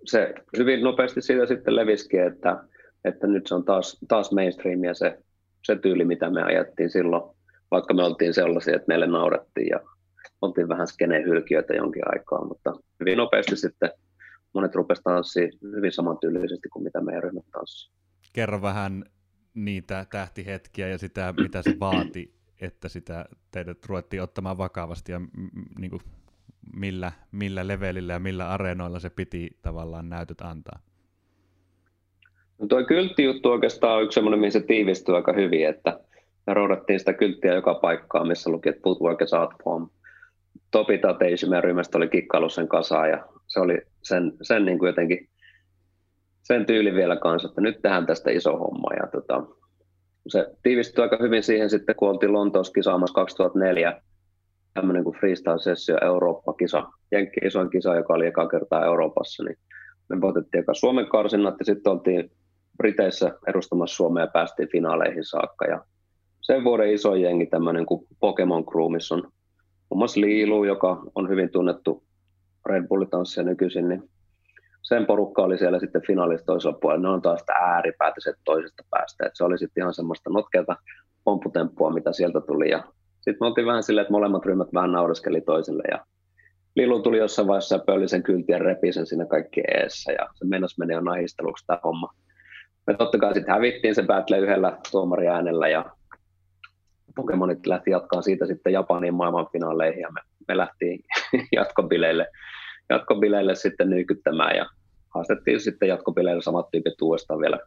se 0.05 0.35
hyvin 0.59 0.83
nopeasti 0.83 1.23
siitä 1.23 1.47
sitten 1.47 1.77
levisikin, 1.77 2.27
että, 2.27 2.65
että 3.05 3.27
nyt 3.27 3.47
se 3.47 3.55
on 3.55 3.65
taas, 3.65 3.99
taas 4.09 4.33
mainstreamia 4.33 4.95
se, 4.95 5.19
se 5.65 5.77
tyyli, 5.77 6.05
mitä 6.05 6.31
me 6.31 6.43
ajettiin 6.43 6.91
silloin, 6.91 7.37
vaikka 7.71 7.95
me 7.95 8.05
oltiin 8.05 8.35
sellaisia, 8.35 8.77
että 8.77 8.89
meille 8.89 9.07
naurettiin 9.07 9.69
ja 9.69 9.81
oltiin 10.41 10.69
vähän 10.69 10.87
skeneen 10.87 11.25
hylkiöitä 11.25 11.75
jonkin 11.75 12.03
aikaa, 12.07 12.45
mutta 12.45 12.73
hyvin 13.01 13.19
nopeasti 13.19 13.57
sitten 13.57 13.91
monet 14.55 14.75
rupesivat 14.75 15.05
tanssimaan 15.05 15.53
hyvin 15.77 15.93
samantyylisesti 15.93 16.69
kuin 16.69 16.83
mitä 16.83 17.01
meidän 17.01 17.23
ryhmät 17.23 17.45
tanssivat. 17.53 17.99
Kerro 18.33 18.63
vähän 18.63 19.05
niitä 19.55 20.07
tähtihetkiä 20.11 20.89
ja 20.89 20.99
sitä, 20.99 21.35
mitä 21.41 21.63
se 21.63 21.77
vaati, 21.81 22.35
että 22.61 22.89
sitä 22.89 23.25
teidät 23.51 23.87
ruvettiin 23.87 24.23
ottamaan 24.23 24.59
vakavasti 24.59 25.13
ja 25.13 25.21
niin 25.79 25.91
kuin 25.91 26.03
millä, 26.77 27.13
millä 27.33 27.67
levelillä 27.67 28.13
ja 28.13 28.19
millä 28.19 28.49
areenoilla 28.49 28.99
se 28.99 29.11
piti 29.11 29.51
tavallaan 29.63 30.09
näytöt 30.09 30.41
antaa? 30.41 30.79
No 32.59 32.67
tuo 32.67 32.85
kylttijuttu 32.85 33.51
oikeastaan 33.51 33.97
on 33.97 34.03
yksi 34.03 34.15
semmoinen, 34.15 34.41
mihin 34.41 34.53
se 34.53 34.61
tiivistyy 34.61 35.17
aika 35.17 35.33
hyvin, 35.33 35.69
että 35.69 36.01
me 36.47 36.55
roudattiin 36.55 36.99
sitä 36.99 37.13
kylttiä 37.13 37.55
joka 37.55 37.75
paikkaan, 37.75 38.29
missä 38.29 38.51
luki, 38.51 38.69
että 38.69 38.83
footwork 38.83 39.23
is 39.23 39.35
art 39.35 39.51
form. 39.65 39.89
Topi 40.71 40.99
Tateisi 40.99 41.49
meidän 41.49 41.65
ryhmästä 41.65 41.99
oli 41.99 42.09
kikkailu 42.09 42.49
sen 42.49 42.69
kasaan 42.69 43.11
ja 43.11 43.27
se 43.47 43.61
oli 43.61 43.79
sen, 44.03 44.33
sen 44.43 44.65
niin 44.65 44.79
kuin 44.79 44.87
jotenkin 44.87 45.29
sen 46.43 46.67
tyyli 46.67 46.95
vielä 46.95 47.17
kanssa, 47.17 47.49
että 47.49 47.61
nyt 47.61 47.83
tehdään 47.83 48.07
tästä 48.07 48.31
iso 48.31 48.57
homma. 48.57 48.89
Ja 49.03 49.09
tota, 49.13 49.43
se 50.29 50.47
tiivistyi 50.63 51.03
aika 51.03 51.19
hyvin 51.21 51.43
siihen 51.43 51.71
sitten, 51.71 51.97
kun 51.97 52.09
oltiin 52.09 52.33
Lontoossa 52.33 52.73
kisaamassa 52.73 53.15
2004 53.15 54.03
tämmöinen 54.79 55.05
kuin 55.05 55.17
freestyle-sessio 55.21 55.99
Eurooppa-kisa, 56.03 56.87
Jenkki 57.13 57.41
isoin 57.45 57.71
kisa, 57.71 57.97
joka 57.97 58.15
oli 58.15 58.27
eka 58.27 58.49
kertaa 58.49 58.85
Euroopassa, 58.85 59.45
niin 59.45 59.57
me 60.09 60.21
voitettiin 60.21 60.63
eka 60.63 60.75
Suomen 60.75 61.09
karsinnat 61.09 61.55
ja 61.59 61.65
sitten 61.65 61.93
oltiin 61.93 62.31
Briteissä 62.77 63.39
edustamassa 63.47 63.97
Suomea 63.97 64.25
ja 64.25 64.31
päästiin 64.33 64.69
finaaleihin 64.73 65.25
saakka. 65.25 65.65
Ja 65.65 65.85
sen 66.41 66.65
vuoden 66.65 66.93
iso 66.93 67.15
jengi, 67.15 67.47
tämmöinen 67.47 67.87
kuin 67.87 68.07
Pokemon 68.21 68.67
Crew, 68.67 68.93
missä 68.93 69.15
on 69.15 69.23
muun 69.91 69.99
muassa 69.99 70.21
Liilu, 70.21 70.65
joka 70.65 71.03
on 71.15 71.29
hyvin 71.29 71.51
tunnettu 71.51 72.03
Red 72.67 72.87
Bull-tanssia 72.89 73.43
nykyisin, 73.45 73.89
niin 73.89 74.11
sen 74.83 75.07
porukka 75.07 75.43
oli 75.43 75.59
siellä 75.59 75.79
sitten 75.79 76.03
finaalissa 76.07 76.47
toisella 76.47 76.79
puolella. 76.81 77.03
Ne 77.03 77.09
on 77.09 77.23
taas 77.23 77.41
sitä 77.41 77.53
ääripäätä 77.53 78.21
toisesta 78.45 78.83
päästä. 78.91 79.27
Et 79.27 79.33
se 79.35 79.45
oli 79.45 79.59
sitten 79.59 79.83
ihan 79.83 79.95
semmoista 79.95 80.31
notkeata 80.31 80.77
pompputemppua, 81.25 81.91
mitä 81.91 82.13
sieltä 82.13 82.41
tuli. 82.41 82.71
Ja 82.71 82.85
sitten 83.21 83.37
me 83.41 83.47
oltiin 83.47 83.67
vähän 83.67 83.83
silleen, 83.83 84.03
että 84.03 84.13
molemmat 84.13 84.47
ryhmät 84.47 84.69
vähän 84.75 84.93
naureskeli 84.93 85.41
toiselle 85.41 85.83
ja 85.91 86.05
Lilu 86.77 87.03
tuli 87.03 87.19
jossain 87.19 87.49
vaiheessa 87.49 87.75
ja 87.75 87.83
pölli 87.87 88.09
sen 88.09 88.23
kyltien 88.23 88.61
repi 88.61 88.93
sen 88.93 89.07
siinä 89.07 89.27
kaikki 89.27 89.63
eessä 89.69 90.13
ja 90.13 90.29
se 90.35 90.45
mennäs 90.45 90.79
meni 90.79 90.93
jo 90.93 91.01
nahisteluksi 91.01 91.67
tämä 91.67 91.81
homma. 91.85 92.15
Me 92.87 92.95
totta 92.95 93.19
kai 93.19 93.35
sitten 93.35 93.55
hävittiin 93.55 93.95
se 93.95 94.03
battle 94.03 94.39
yhdellä 94.39 94.79
tuomariäänellä 94.91 95.69
ja 95.69 95.85
Pokemonit 97.17 97.67
lähti 97.67 97.91
jatkaa 97.91 98.23
siitä 98.23 98.47
sitten 98.47 98.73
Japanin 98.73 99.15
maailmanfinaaleihin 99.15 100.01
ja 100.01 100.09
me, 100.13 100.21
me 100.49 100.57
lähtiin 100.57 101.01
jatkobileille, 101.57 102.27
jatkobileille 102.91 103.55
sitten 103.55 103.91
nykyttämään 103.91 104.57
ja 104.57 104.67
haastettiin 105.15 105.61
sitten 105.61 105.89
jatkobileille 105.89 106.43
samat 106.43 106.71
tyypit 106.71 107.03
uudestaan 107.03 107.41
vielä 107.41 107.59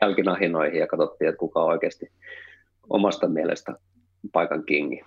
jälkinahinoihin 0.00 0.80
ja 0.80 0.86
katsottiin, 0.86 1.28
että 1.28 1.38
kuka 1.38 1.62
oikeasti 1.62 2.12
omasta 2.90 3.28
mielestä 3.28 3.74
paikan 4.32 4.64
kingi. 4.64 5.00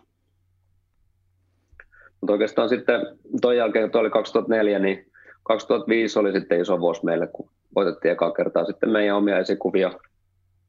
Mutta 2.22 2.34
oikeastaan 2.34 2.70
sitten 2.70 3.02
tuon 3.42 3.58
jälkeen, 3.58 3.92
tuo 3.92 4.02
oli 4.02 4.10
2004, 4.10 4.80
niin 4.80 5.12
2005 5.44 6.20
oli 6.20 6.32
sitten 6.32 6.62
iso 6.62 6.80
vuosi 6.80 7.06
meille, 7.06 7.28
kun 7.28 7.50
voitettiin 7.76 8.12
ekaa 8.12 8.32
kertaa 8.32 8.66
sitten 8.66 8.90
meidän 8.90 9.16
omia 9.16 9.40
esikuvia, 9.40 9.92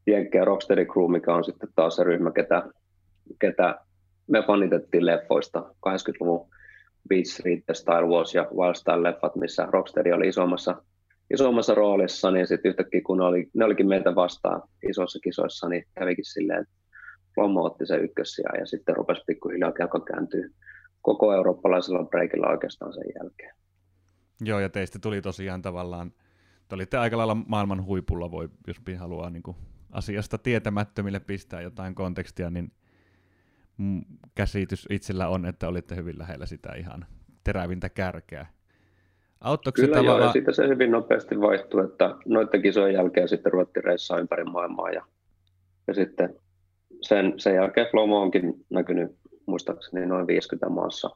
Jenkkejä 0.06 0.44
Rocksteady 0.44 0.84
Crew, 0.84 1.10
mikä 1.10 1.34
on 1.34 1.44
sitten 1.44 1.68
taas 1.76 1.96
se 1.96 2.04
ryhmä, 2.04 2.32
ketä, 2.32 2.62
ketä 3.40 3.74
me 4.26 4.42
fanitettiin 4.46 5.06
leffoista 5.06 5.58
80-luvun 5.88 6.48
Beach 7.08 7.30
Street, 7.30 7.64
Star 7.72 8.06
Wars 8.06 8.34
ja 8.34 8.48
Wild 8.56 8.74
Style-leffat, 8.74 9.40
missä 9.40 9.66
Rocksteady 9.70 10.12
oli 10.12 10.28
isommassa, 10.28 10.82
isommassa 11.34 11.74
roolissa, 11.74 12.30
niin 12.30 12.46
sitten 12.46 12.68
yhtäkkiä 12.68 13.00
kun 13.06 13.18
ne, 13.18 13.24
oli, 13.24 13.48
ne 13.54 13.64
olikin 13.64 13.88
meitä 13.88 14.14
vastaan 14.14 14.62
isoissa 14.88 15.18
kisoissa, 15.22 15.68
niin 15.68 15.84
kävikin 15.94 16.24
silleen, 16.24 16.60
että 16.62 16.74
Lommo 17.36 17.64
otti 17.64 17.86
sen 17.86 18.04
ykkössiä 18.04 18.50
ja 18.58 18.66
sitten 18.66 18.96
rupesi 18.96 19.22
pikkuhiljaa 19.26 19.72
kelko 19.72 20.00
kääntyy 20.00 20.54
koko 21.02 21.32
eurooppalaisella 21.32 22.04
breakilla 22.04 22.48
oikeastaan 22.48 22.92
sen 22.92 23.04
jälkeen. 23.18 23.54
Joo, 24.40 24.60
ja 24.60 24.68
teistä 24.68 24.98
tuli 24.98 25.22
tosiaan 25.22 25.62
tavallaan, 25.62 26.12
te 26.68 26.74
olitte 26.74 26.96
aika 26.98 27.16
lailla 27.16 27.34
maailman 27.34 27.84
huipulla, 27.84 28.30
voi, 28.30 28.48
jos 28.66 28.76
haluaa 28.98 29.30
niin 29.30 29.42
kuin 29.42 29.56
asiasta 29.92 30.38
tietämättömille 30.38 31.20
pistää 31.20 31.60
jotain 31.60 31.94
kontekstia, 31.94 32.50
niin 32.50 32.72
käsitys 34.34 34.86
itsellä 34.90 35.28
on, 35.28 35.46
että 35.46 35.68
olitte 35.68 35.96
hyvin 35.96 36.18
lähellä 36.18 36.46
sitä 36.46 36.74
ihan 36.74 37.06
terävintä 37.44 37.88
kärkeä. 37.88 38.46
Auttoiko 39.40 39.74
Kyllä 39.74 39.88
se 39.88 39.94
joo, 39.94 40.04
tavalla... 40.04 40.26
ja 40.26 40.32
siitä 40.32 40.52
se 40.52 40.68
hyvin 40.68 40.90
nopeasti 40.90 41.40
vaihtui, 41.40 41.84
että 41.84 42.14
noiden 42.26 42.62
kisojen 42.62 42.94
jälkeen 42.94 43.28
sitten 43.28 43.52
ruvettiin 43.52 43.84
reissaa 43.84 44.18
ympäri 44.18 44.44
maailmaa 44.44 44.90
ja, 44.90 45.02
ja 45.86 45.94
sitten 45.94 46.34
sen, 47.08 47.34
sen 47.36 47.54
jälkeen 47.54 47.86
Flomo 47.90 48.22
onkin 48.22 48.54
näkynyt 48.70 49.18
muistaakseni 49.46 50.06
noin 50.06 50.26
50 50.26 50.68
maassa 50.68 51.10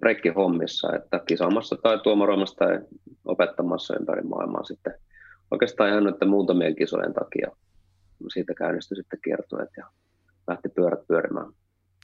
breikki-hommissa, 0.00 0.96
että 0.96 1.20
kisaamassa 1.26 1.76
tai 1.76 1.98
tuomaroimassa 1.98 2.56
tai 2.56 2.80
opettamassa 3.24 3.96
ympäri 4.00 4.22
maailmaa 4.22 4.64
sitten 4.64 4.94
oikeastaan 5.50 5.90
ihan 5.90 6.04
noiden 6.04 6.28
muutamien 6.28 6.76
kisojen 6.76 7.14
takia 7.14 7.50
siitä 8.28 8.54
käynnistyi 8.54 8.96
sitten 8.96 9.18
kiertueet 9.24 9.70
ja 9.76 9.86
lähti 10.46 10.68
pyörät 10.68 11.06
pyörimään. 11.06 11.52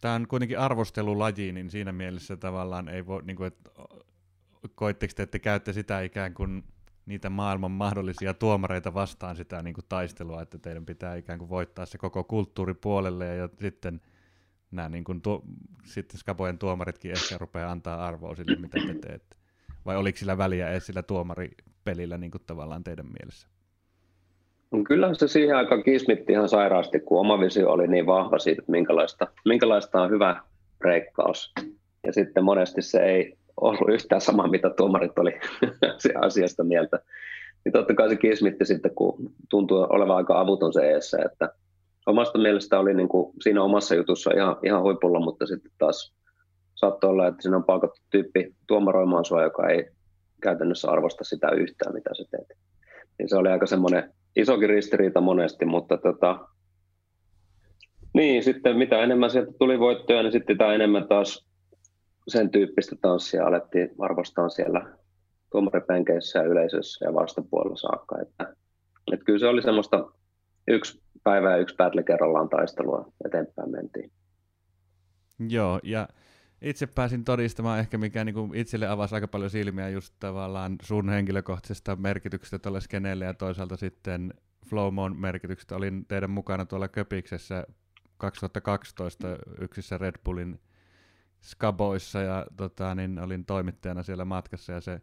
Tämä 0.01 0.15
on 0.15 0.29
kuitenkin 0.29 0.59
arvostelulaji, 0.59 1.53
niin 1.53 1.71
siinä 1.71 1.93
mielessä 1.93 2.37
tavallaan 2.37 2.89
ei 2.89 3.07
voi, 3.07 3.23
niin 3.23 3.37
kuin, 3.37 3.47
että 3.47 3.71
koitteko 4.75 5.13
te, 5.17 5.23
että 5.23 5.39
käytte 5.39 5.73
sitä 5.73 6.01
ikään 6.01 6.35
kuin 6.35 6.65
niitä 7.11 7.31
maailman 7.31 7.71
mahdollisia 7.71 8.35
tuomareita 8.35 8.95
vastaan 8.95 9.37
sitä 9.37 9.63
niin 9.63 9.75
kuin 9.75 9.85
taistelua, 9.89 10.43
että 10.43 10.59
teidän 10.59 10.87
pitää 10.87 11.17
ikään 11.17 11.39
kuin 11.39 11.49
voittaa 11.49 11.87
se 11.87 11.99
koko 11.99 12.25
kulttuuri 12.25 12.75
puolelle 12.75 13.27
ja 13.27 13.49
sitten 13.61 14.01
nämä 14.71 14.89
niin 14.89 15.05
kuin 15.05 15.23
tuo, 15.23 15.43
sitten 15.85 16.21
Skabojen 16.21 16.59
tuomaritkin 16.59 17.11
ehkä 17.11 17.39
rupeaa 17.39 17.71
antaa 17.71 18.07
arvoa 18.07 18.35
sille, 18.35 18.57
mitä 18.57 18.79
te 18.87 18.95
teette. 18.95 19.37
Vai 19.87 19.97
oliko 19.97 20.19
sillä 20.19 20.39
väliä 20.39 20.71
edes 20.71 20.87
sillä 20.87 21.03
tuomaripelillä 21.03 22.19
niin 22.19 22.31
kuin 22.31 22.43
tavallaan 22.47 22.85
teidän 22.85 23.07
mielessä? 23.07 23.49
No 24.71 24.83
kyllä 24.85 25.15
se 25.15 25.29
siihen 25.29 25.57
aika 25.57 25.83
kismitti 25.83 26.33
ihan 26.33 26.49
sairaasti, 26.49 27.01
kun 27.01 27.21
oma 27.21 27.41
visio 27.41 27.71
oli 27.71 27.89
niin 27.89 28.07
vahva 28.07 28.39
siitä, 28.39 28.63
että 28.63 28.73
minkälaista, 28.73 29.27
minkälaista 29.45 30.03
on 30.03 30.11
hyvä 30.11 30.43
reikkaus. 30.81 31.53
Ja 32.07 32.13
sitten 32.13 32.45
monesti 32.45 32.83
se 32.83 32.99
ei 32.99 33.39
ollut 33.57 33.91
yhtään 33.91 34.21
sama, 34.21 34.49
mitä 34.49 34.71
tuomarit 34.71 35.19
oli 35.19 35.41
se 35.99 36.13
asiasta 36.21 36.65
mieltä. 36.65 37.01
Niin 37.65 37.73
totta 37.73 37.95
kai 37.95 38.09
se 38.09 38.17
kismitti 38.17 38.65
sitten, 38.65 38.95
kun 38.95 39.33
tuntuu 39.49 39.87
olevan 39.91 40.17
aika 40.17 40.41
avuton 40.41 40.73
se 40.73 40.91
eessä, 40.91 41.19
että 41.25 41.53
omasta 42.07 42.39
mielestä 42.39 42.79
oli 42.79 42.95
niin 42.95 43.09
kuin 43.09 43.33
siinä 43.43 43.63
omassa 43.63 43.95
jutussa 43.95 44.31
ihan, 44.37 44.57
ihan 44.63 44.83
huipulla, 44.83 45.21
mutta 45.21 45.47
sitten 45.47 45.73
taas 45.79 46.15
saattoi 46.75 47.11
olla, 47.11 47.27
että 47.27 47.43
siinä 47.43 47.57
on 47.57 47.65
palkattu 47.65 48.01
tyyppi 48.11 48.55
tuomaroimaan 48.67 49.25
sua, 49.25 49.43
joka 49.43 49.69
ei 49.69 49.91
käytännössä 50.43 50.91
arvosta 50.91 51.25
sitä 51.25 51.51
yhtään, 51.51 51.95
mitä 51.95 52.11
sä 52.15 52.25
teet. 52.31 52.59
Niin 53.19 53.29
se 53.29 53.37
oli 53.37 53.49
aika 53.49 53.67
semmoinen 53.67 54.13
isokin 54.37 54.69
ristiriita 54.69 55.21
monesti, 55.21 55.65
mutta 55.65 55.97
tota, 55.97 56.39
niin, 58.15 58.45
sitten 58.45 58.77
mitä 58.77 59.03
enemmän 59.03 59.31
sieltä 59.31 59.53
tuli 59.59 59.79
voittoja, 59.79 60.23
niin 60.23 60.33
sitten 60.33 60.59
tämä 60.59 60.75
enemmän 60.75 61.09
taas 61.09 61.50
sen 62.31 62.51
tyyppistä 62.51 62.97
tanssia 63.03 63.47
alettiin 63.47 63.91
arvostaa 63.99 64.49
siellä 64.49 64.97
tuomaripenkeissä 65.51 66.39
ja 66.39 66.45
yleisössä 66.45 67.05
ja 67.05 67.15
vastapuolella 67.15 67.77
saakka. 67.77 68.21
Että, 68.23 68.55
että 69.13 69.25
kyllä 69.25 69.39
se 69.39 69.47
oli 69.47 69.63
semmoista 69.63 70.13
yksi 70.69 71.03
päivä 71.25 71.51
ja 71.51 71.57
yksi 71.57 71.77
battle 71.77 72.03
kerrallaan 72.03 72.49
taistelua 72.49 73.13
eteenpäin 73.25 73.71
mentiin. 73.71 74.13
Joo, 75.49 75.81
ja 75.83 76.09
itse 76.63 76.87
pääsin 76.87 77.25
todistamaan 77.25 77.79
ehkä, 77.79 77.99
mikä 77.99 78.25
niin 78.25 78.55
itselle 78.55 78.89
avasi 78.89 79.15
aika 79.15 79.29
paljon 79.29 79.51
silmiä 79.51 79.89
just 79.89 80.15
tavallaan 80.21 80.77
sun 80.83 81.09
henkilökohtaisesta 81.09 81.97
merkityksestä 81.97 82.59
tuolle 82.59 82.81
skeneelle 82.81 83.25
ja 83.25 83.35
toisaalta 83.35 83.77
sitten 83.77 84.35
Flowmon 84.67 85.17
merkityksestä. 85.17 85.77
Olin 85.77 86.07
teidän 86.07 86.31
mukana 86.31 86.67
tuolla 86.67 86.89
Köpiksessä 86.89 87.67
2012 88.17 89.29
yksissä 89.61 89.99
Red 89.99 90.15
Bullin 90.25 90.61
skaboissa 91.43 92.21
ja 92.21 92.47
tota, 92.57 92.95
niin 92.95 93.19
olin 93.19 93.45
toimittajana 93.45 94.03
siellä 94.03 94.25
matkassa 94.25 94.73
ja 94.73 94.81
se 94.81 95.01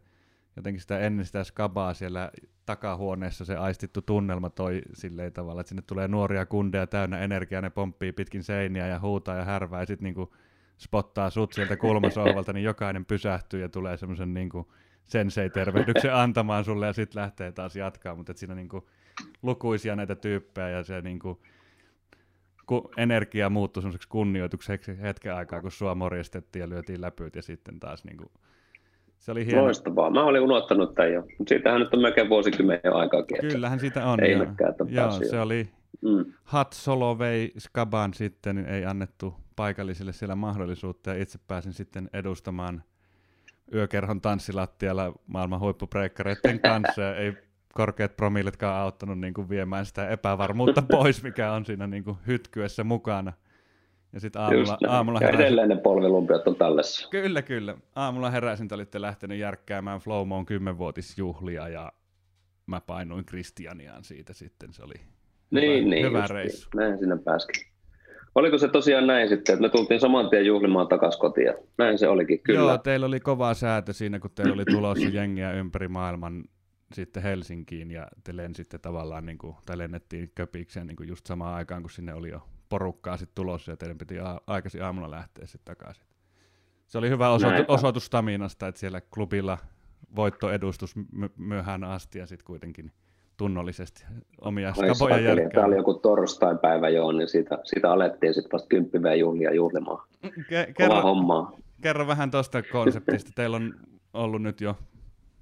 jotenkin 0.56 0.80
sitä 0.80 0.98
ennen 0.98 1.26
sitä 1.26 1.44
skabaa 1.44 1.94
siellä 1.94 2.30
takahuoneessa 2.66 3.44
se 3.44 3.56
aistittu 3.56 4.02
tunnelma 4.02 4.50
toi 4.50 4.82
silleen 4.92 5.32
tavalla, 5.32 5.60
että 5.60 5.68
sinne 5.68 5.82
tulee 5.86 6.08
nuoria 6.08 6.46
kundeja 6.46 6.86
täynnä 6.86 7.18
energiaa, 7.18 7.60
ne 7.60 7.70
pomppii 7.70 8.12
pitkin 8.12 8.42
seiniä 8.42 8.86
ja 8.86 9.00
huutaa 9.00 9.36
ja 9.36 9.44
härvää 9.44 9.80
ja 9.80 9.86
sitten 9.86 10.04
niinku 10.04 10.34
spottaa 10.78 11.30
sut 11.30 11.52
sieltä 11.52 11.76
kulmasohvalta, 11.76 12.52
niin 12.52 12.64
jokainen 12.64 13.04
pysähtyy 13.04 13.60
ja 13.60 13.68
tulee 13.68 13.96
semmoisen 13.96 14.34
niinku 14.34 14.72
sensei-tervehdyksen 15.04 16.14
antamaan 16.14 16.64
sulle 16.64 16.86
ja 16.86 16.92
sitten 16.92 17.22
lähtee 17.22 17.52
taas 17.52 17.76
jatkaa, 17.76 18.14
mutta 18.14 18.32
siinä 18.36 18.54
niinku 18.54 18.88
lukuisia 19.42 19.96
näitä 19.96 20.14
tyyppejä 20.14 20.68
ja 20.68 20.84
se 20.84 21.00
niinku, 21.00 21.42
ku, 22.68 22.90
energia 22.96 23.50
muuttui 23.50 23.82
semmoiseksi 23.82 24.08
kunnioitukseksi 24.08 25.02
hetken 25.02 25.34
aikaa, 25.34 25.60
kun 25.60 25.70
sua 25.70 25.94
morjestettiin 25.94 26.60
ja 26.60 26.68
lyötiin 26.68 27.00
läpyt 27.00 27.36
ja 27.36 27.42
sitten 27.42 27.80
taas 27.80 28.04
niin 28.04 28.16
kuin, 28.16 28.30
se 29.18 29.32
oli 29.32 29.46
hieno. 29.46 29.62
Loistavaa. 29.62 30.10
Mä 30.10 30.24
olin 30.24 30.42
unohtanut 30.42 30.94
tämän 30.94 31.12
jo. 31.12 31.24
Siitähän 31.46 31.80
nyt 31.80 31.94
on 31.94 32.02
melkein 32.02 32.28
vuosikymmenen 32.28 32.80
jo 32.84 32.94
aikaakin. 32.94 33.38
Kyllähän 33.40 33.80
sitä 33.80 34.06
on. 34.06 34.20
Ei 34.24 34.32
joo. 34.32 34.46
joo 34.88 35.10
se 35.10 35.40
oli 35.40 35.68
mm. 36.02 36.24
Hat 36.44 36.72
Solo 36.72 37.18
vei 37.18 37.52
Skaban 37.58 38.14
sitten, 38.14 38.56
niin 38.56 38.68
ei 38.68 38.84
annettu 38.84 39.34
paikallisille 39.56 40.12
siellä 40.12 40.36
mahdollisuutta 40.36 41.10
ja 41.10 41.22
itse 41.22 41.38
pääsin 41.48 41.72
sitten 41.72 42.10
edustamaan 42.12 42.82
yökerhon 43.74 44.20
tanssilattialla 44.20 45.12
maailman 45.26 45.60
huippubreikkareiden 45.60 46.60
kanssa. 46.60 47.16
ei 47.16 47.47
korkeat 47.74 48.16
promilletkaan 48.16 48.80
auttanut 48.80 49.18
niin 49.18 49.34
kuin 49.34 49.48
viemään 49.48 49.86
sitä 49.86 50.08
epävarmuutta 50.08 50.82
pois, 50.92 51.22
mikä 51.22 51.52
on 51.52 51.64
siinä 51.64 51.86
niin 51.86 52.04
kuin 52.04 52.16
hytkyessä 52.26 52.84
mukana. 52.84 53.32
Ja 54.12 54.20
sitten 54.20 54.42
aamulla, 54.42 54.78
aamulla 54.88 55.18
heräsin... 55.20 55.40
Edelleen 55.40 55.68
ne 55.68 55.76
polvilumpiot 55.76 56.48
on 56.48 56.56
tallessa. 56.56 57.08
Kyllä, 57.08 57.42
kyllä. 57.42 57.76
Aamulla 57.94 58.30
heräsin, 58.30 58.68
te 58.68 58.74
olitte 58.74 59.00
lähtenyt 59.00 59.38
järkkäämään 59.38 60.00
Flowmoon 60.00 60.46
kymmenvuotisjuhlia 60.46 61.68
ja 61.68 61.92
mä 62.66 62.80
painuin 62.80 63.24
Kristianiaan 63.24 64.04
siitä 64.04 64.32
sitten. 64.32 64.72
Se 64.72 64.82
oli 64.82 64.94
niin, 65.50 65.84
hyvä, 65.84 65.90
niin, 65.90 66.06
hyvä 66.06 66.26
reissu. 66.26 66.68
Näin 66.74 66.98
sinne 66.98 67.18
pääskin. 67.24 67.62
Oliko 68.34 68.58
se 68.58 68.68
tosiaan 68.68 69.06
näin 69.06 69.28
sitten, 69.28 69.52
että 69.52 69.62
me 69.62 69.68
tultiin 69.68 70.00
saman 70.00 70.30
tien 70.30 70.46
juhlimaan 70.46 70.88
takaisin 70.88 71.20
kotiin? 71.20 71.54
Näin 71.78 71.98
se 71.98 72.08
olikin, 72.08 72.40
kyllä. 72.40 72.60
Joo, 72.60 72.78
teillä 72.78 73.06
oli 73.06 73.20
kova 73.20 73.54
säätö 73.54 73.92
siinä, 73.92 74.18
kun 74.18 74.30
teillä 74.34 74.54
oli 74.54 74.64
tulossa 74.64 75.08
jengiä 75.08 75.52
ympäri 75.52 75.88
maailman 75.88 76.44
sitten 76.92 77.22
Helsinkiin 77.22 77.90
ja 77.90 78.06
te 78.24 78.36
lensitte 78.36 78.78
tavallaan, 78.78 79.26
niin 79.26 79.38
kuin, 79.38 79.56
tai 79.66 79.78
lennettiin 79.78 80.32
Köpikseen 80.34 80.86
niin 80.86 80.96
kuin 80.96 81.08
just 81.08 81.26
samaan 81.26 81.54
aikaan, 81.54 81.82
kun 81.82 81.90
sinne 81.90 82.14
oli 82.14 82.28
jo 82.30 82.42
porukkaa 82.68 83.16
sitten 83.16 83.34
tulossa 83.34 83.72
ja 83.72 83.76
teidän 83.76 83.98
piti 83.98 84.18
a- 84.18 84.40
aikaisin 84.46 84.84
aamulla 84.84 85.10
lähteä 85.10 85.46
sitten 85.46 85.76
takaisin. 85.76 86.04
Se 86.86 86.98
oli 86.98 87.08
hyvä 87.10 87.30
osoitu- 87.30 87.64
osoitus 87.72 88.06
Staminasta, 88.06 88.68
että 88.68 88.78
siellä 88.78 89.00
klubilla 89.00 89.58
voittoedustus 90.16 90.96
my- 90.96 91.30
myöhään 91.36 91.84
asti 91.84 92.18
ja 92.18 92.26
sitten 92.26 92.44
kuitenkin 92.46 92.92
tunnollisesti 93.36 94.04
omia 94.40 94.74
skaboja 94.74 95.18
jälkeen. 95.18 95.50
Tämä 95.50 95.66
oli 95.66 95.76
joku 95.76 95.94
torstain 95.94 96.58
päivä 96.58 96.88
joo, 96.88 97.12
niin 97.12 97.28
siitä, 97.28 97.58
siitä 97.64 97.92
alettiin 97.92 98.34
sitten 98.34 98.52
vasta 98.52 98.68
kymppivää 98.68 99.14
juhlia 99.14 99.54
juhlimaan. 99.54 100.08
Ke- 100.26 100.72
kerro, 100.76 101.02
hommaa. 101.02 101.52
kerro 101.82 102.06
vähän 102.06 102.30
tuosta 102.30 102.62
konseptista. 102.62 103.30
Teillä 103.34 103.56
on 103.56 103.74
ollut 104.14 104.42
nyt 104.42 104.60
jo 104.60 104.76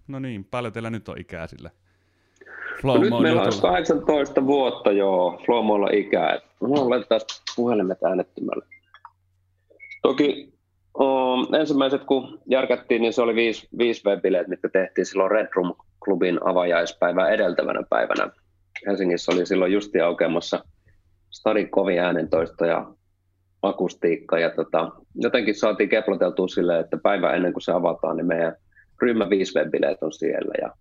No 0.09 0.19
niin, 0.19 0.45
paljon 0.45 0.73
teillä 0.73 0.91
nyt 0.91 1.09
on 1.09 1.21
ikää 1.21 1.47
sillä? 1.47 1.71
no 2.83 2.99
nyt 2.99 3.13
meillä 3.23 3.43
on 3.43 3.61
18 3.63 4.47
vuotta 4.47 4.93
joo, 4.93 5.41
Flowmoilla 5.47 5.89
ikää. 5.93 6.39
No, 6.61 6.91
laitetaan 6.91 7.21
puhelimet 7.57 8.05
äänettömälle. 8.05 8.65
Toki 10.03 10.53
um, 11.01 11.55
ensimmäiset 11.55 12.05
kun 12.05 12.41
järkättiin, 12.47 13.03
niin 13.03 13.13
se 13.13 13.23
oli 13.23 13.35
viisi, 13.35 13.69
viisi 13.79 14.03
webileet, 14.09 14.49
mitkä 14.49 14.69
tehtiin 14.69 15.07
silloin 15.07 15.31
Red 15.31 15.49
Room 15.57 15.75
Clubin 16.05 16.41
avajaispäivää 16.45 17.29
edeltävänä 17.29 17.83
päivänä. 17.91 18.31
Helsingissä 18.87 19.33
oli 19.33 19.47
silloin 19.47 19.73
justi 19.73 20.01
aukeamassa 20.01 20.65
stadin 21.31 21.71
kovin 21.71 22.01
äänentoisto 22.01 22.65
ja 22.65 22.87
akustiikka. 23.63 24.39
Ja 24.39 24.51
tota, 24.51 24.91
jotenkin 25.15 25.55
saatiin 25.55 25.89
keploteltua 25.89 26.49
silleen, 26.49 26.81
että 26.81 26.97
päivä 26.97 27.33
ennen 27.33 27.53
kuin 27.53 27.63
se 27.63 27.73
avataan, 27.73 28.17
niin 28.17 28.27
meidän 28.27 28.57
ryhmä 29.03 29.31
5 29.31 29.59
webileet 29.59 30.03
on 30.03 30.13
siellä. 30.13 30.53
Ja, 30.61 30.73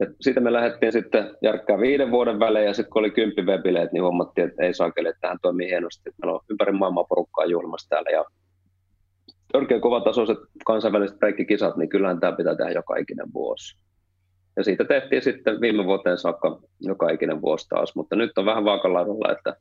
ja 0.00 0.06
siitä 0.20 0.40
me 0.40 0.52
lähdettiin 0.52 0.92
sitten 0.92 1.36
järkkää 1.42 1.78
viiden 1.78 2.10
vuoden 2.10 2.40
välein, 2.40 2.66
ja 2.66 2.74
sitten 2.74 2.90
kun 2.92 3.00
oli 3.00 3.10
kymppi 3.10 3.42
webileet, 3.42 3.92
niin 3.92 4.02
huomattiin, 4.02 4.48
että 4.48 4.62
ei 4.62 4.74
saakeli, 4.74 5.08
että 5.08 5.20
tähän 5.20 5.38
toimii 5.42 5.68
hienosti. 5.68 6.10
Meillä 6.22 6.34
on 6.34 6.40
ympäri 6.50 6.72
maailmaa 6.72 7.04
porukkaa 7.04 7.44
juhlimassa 7.44 7.88
täällä, 7.88 8.10
ja 8.10 8.24
törkeä 9.52 9.80
kovatasoiset 9.80 10.38
kansainväliset 10.66 11.18
breikkikisat, 11.18 11.76
niin 11.76 11.88
kyllähän 11.88 12.20
tämä 12.20 12.36
pitää 12.36 12.56
tehdä 12.56 12.70
joka 12.70 12.96
ikinen 12.96 13.32
vuosi. 13.34 13.78
Ja 14.56 14.64
siitä 14.64 14.84
tehtiin 14.84 15.22
sitten 15.22 15.60
viime 15.60 15.84
vuoteen 15.84 16.18
saakka 16.18 16.60
joka 16.80 17.10
ikinen 17.10 17.40
vuosi 17.42 17.68
taas, 17.68 17.94
mutta 17.94 18.16
nyt 18.16 18.38
on 18.38 18.46
vähän 18.46 18.64
vaakalaudalla, 18.64 19.32
että 19.32 19.56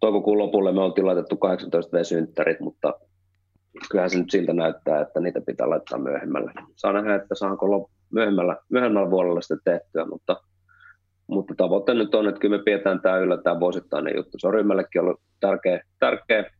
toukokuun 0.00 0.38
lopulle 0.38 0.72
me 0.72 0.80
oltiin 0.80 1.06
laitettu 1.06 1.36
18 1.36 1.96
V-synttärit, 1.96 2.60
mutta 2.60 2.94
kyllähän 3.90 4.10
se 4.10 4.18
nyt 4.18 4.30
siltä 4.30 4.52
näyttää, 4.52 5.00
että 5.00 5.20
niitä 5.20 5.40
pitää 5.40 5.70
laittaa 5.70 5.98
myöhemmällä. 5.98 6.52
Saa 6.76 6.92
nähdä, 6.92 7.14
että 7.14 7.34
saanko 7.34 7.90
myöhemmällä, 8.12 8.56
myöhemmällä 8.68 9.10
vuodella 9.10 9.40
sitten 9.40 9.60
tehtyä, 9.64 10.04
mutta, 10.04 10.40
mutta 11.26 11.54
tavoite 11.56 11.94
nyt 11.94 12.14
on, 12.14 12.28
että 12.28 12.40
kyllä 12.40 12.56
me 12.56 12.62
pidetään 12.62 13.00
tämä 13.00 13.18
yllä 13.18 13.36
tämä 13.42 13.60
vuosittainen 13.60 14.16
juttu. 14.16 14.38
Se 14.38 14.46
on 14.46 14.54
ryhmällekin 14.54 15.00
ollut 15.00 15.20
tärkeä, 15.40 15.80
tärkeä 15.98 16.50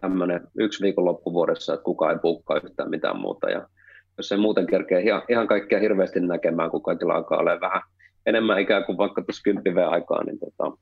tämmöinen 0.00 0.40
yksi 0.58 0.82
viikon 0.82 1.04
loppuvuodessa, 1.04 1.74
että 1.74 1.84
kukaan 1.84 2.12
ei 2.12 2.18
puukkaa 2.18 2.60
yhtään 2.64 2.90
mitään 2.90 3.20
muuta. 3.20 3.50
Ja 3.50 3.68
jos 4.16 4.32
ei 4.32 4.38
muuten 4.38 4.66
kerkeä 4.66 4.98
ihan, 4.98 5.22
ihan 5.28 5.46
kaikkea 5.46 5.80
hirveästi 5.80 6.20
näkemään, 6.20 6.70
kun 6.70 6.82
kaikilla 6.82 7.14
alkaa 7.14 7.38
olla 7.38 7.60
vähän 7.60 7.82
enemmän 8.26 8.58
ikään 8.58 8.84
kuin 8.84 8.98
vaikka 8.98 9.22
tuossa 9.22 9.42
kymppiveen 9.42 9.88
aikaa, 9.88 10.24
niin 10.24 10.38
tota, 10.38 10.76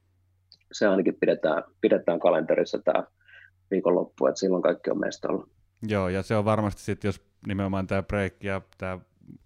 se 0.72 0.86
ainakin 0.86 1.16
pidetään, 1.20 1.62
pidetään 1.80 2.20
kalenterissa 2.20 2.78
tämä 2.84 3.04
viikonloppu, 3.70 4.26
että 4.26 4.40
silloin 4.40 4.62
kaikki 4.62 4.90
on 4.90 5.00
meistä 5.00 5.28
ollut. 5.28 5.48
Joo, 5.88 6.08
ja 6.08 6.22
se 6.22 6.36
on 6.36 6.44
varmasti 6.44 6.82
sitten, 6.82 7.08
jos 7.08 7.20
nimenomaan 7.46 7.86
tämä 7.86 8.02
break 8.02 8.44
ja 8.44 8.60
tämä 8.78 8.98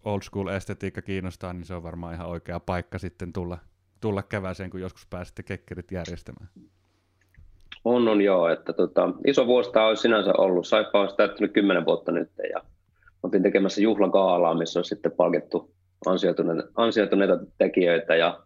old 0.05 0.23
school 0.23 0.49
estetiikka 0.49 1.03
kiinnostaa, 1.03 1.53
niin 1.53 1.65
se 1.65 1.75
on 1.75 1.83
varmaan 1.83 2.15
ihan 2.15 2.29
oikea 2.29 2.61
paikka 2.61 2.99
sitten 2.99 3.33
tulla, 3.33 3.59
tulla 4.01 4.23
käväseen, 4.23 4.71
kun 4.71 4.81
joskus 4.81 5.07
pääsette 5.07 5.43
kekkerit 5.43 5.93
järjestämään. 5.93 6.49
On, 7.85 8.09
on 8.09 8.21
joo, 8.21 8.49
että 8.49 8.73
tota, 8.73 9.11
iso 9.27 9.47
vuosi 9.47 9.73
tämä 9.73 9.87
olisi 9.87 10.03
sinänsä 10.03 10.33
ollut. 10.39 10.67
Saipa 10.67 11.01
olisi 11.01 11.17
täyttänyt 11.17 11.53
kymmenen 11.53 11.85
vuotta 11.85 12.13
nyt 12.13 12.31
ja 12.53 12.61
oltiin 13.23 13.43
tekemässä 13.43 13.81
juhlakaalaa, 13.81 14.55
missä 14.55 14.81
on 14.81 14.85
sitten 14.85 15.13
palkittu 15.13 15.75
ansioituneita, 16.07 16.63
ansioituneita 16.77 17.39
tekijöitä 17.59 18.17
ja 18.17 18.41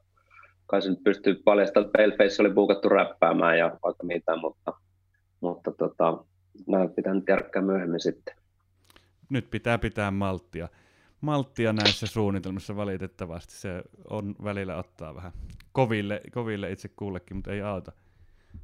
kai 0.67 0.83
se 0.83 0.91
nyt 0.91 1.05
pystyy 1.05 1.35
paljastamaan, 1.45 1.87
että 1.87 1.99
Paleface 1.99 2.43
oli 2.43 2.51
buukattu 2.51 2.89
räppäämään 2.89 3.59
ja 3.59 3.79
vaikka 3.83 4.05
mitä, 4.05 4.37
mutta, 4.37 4.73
mutta 5.41 5.73
tota, 5.73 6.25
nämä 6.67 6.89
pitää 6.89 7.15
nyt 7.15 7.29
järkkää 7.29 7.63
myöhemmin 7.63 8.01
sitten. 8.01 8.37
Nyt 9.29 9.51
pitää 9.51 9.79
pitää 9.79 10.11
malttia. 10.11 10.69
Malttia 11.21 11.73
näissä 11.73 12.07
suunnitelmissa 12.07 12.77
valitettavasti. 12.77 13.53
Se 13.53 13.83
on 14.11 14.35
välillä 14.45 14.77
ottaa 14.77 15.15
vähän 15.15 15.33
koville, 15.73 16.21
koville 16.33 16.73
itse 16.73 16.89
kullekin, 16.89 17.37
mutta 17.37 17.53
ei 17.53 17.63
auta. 17.63 17.93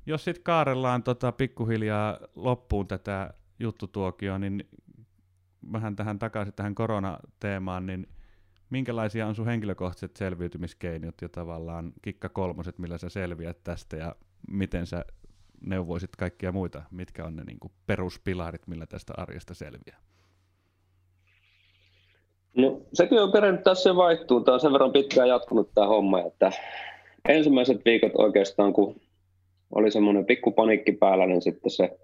Jos 0.06 0.24
sitten 0.24 0.44
kaarellaan 0.44 1.02
tota 1.02 1.32
pikkuhiljaa 1.32 2.18
loppuun 2.34 2.88
tätä 2.88 3.34
juttutuokioa, 3.58 4.38
niin 4.38 4.68
vähän 5.72 5.96
tähän 5.96 6.18
takaisin 6.18 6.54
tähän 6.54 6.74
koronateemaan, 6.74 7.86
niin 7.86 8.08
minkälaisia 8.70 9.26
on 9.26 9.34
sun 9.34 9.46
henkilökohtaiset 9.46 10.16
selviytymiskeinot 10.16 11.22
ja 11.22 11.28
tavallaan 11.28 11.92
kikka 12.02 12.28
kolmoset, 12.28 12.78
millä 12.78 12.98
sä 12.98 13.08
selviät 13.08 13.64
tästä 13.64 13.96
ja 13.96 14.16
miten 14.50 14.86
sä 14.86 15.04
neuvoisit 15.66 16.16
kaikkia 16.16 16.52
muita? 16.52 16.82
Mitkä 16.90 17.24
on 17.24 17.36
ne 17.36 17.44
niin 17.44 17.60
kuin 17.60 17.72
peruspilarit, 17.86 18.66
millä 18.66 18.86
tästä 18.86 19.12
arjesta 19.16 19.54
selviää? 19.54 19.98
No 22.56 22.80
sekin 22.92 23.22
on 23.22 23.32
perännyt 23.32 23.64
tässä 23.64 23.96
vaihtuu. 23.96 24.40
Tämä 24.40 24.54
on 24.54 24.60
sen 24.60 24.72
verran 24.72 24.92
pitkään 24.92 25.28
jatkunut 25.28 25.70
tämä 25.74 25.86
homma, 25.86 26.20
että 26.20 26.52
ensimmäiset 27.28 27.84
viikot 27.84 28.12
oikeastaan, 28.18 28.72
kun 28.72 29.00
oli 29.74 29.90
semmoinen 29.90 30.26
pikku 30.26 30.52
panikki 30.52 30.92
päällä, 30.92 31.26
niin 31.26 31.42
sitten 31.42 31.70
se 31.70 31.98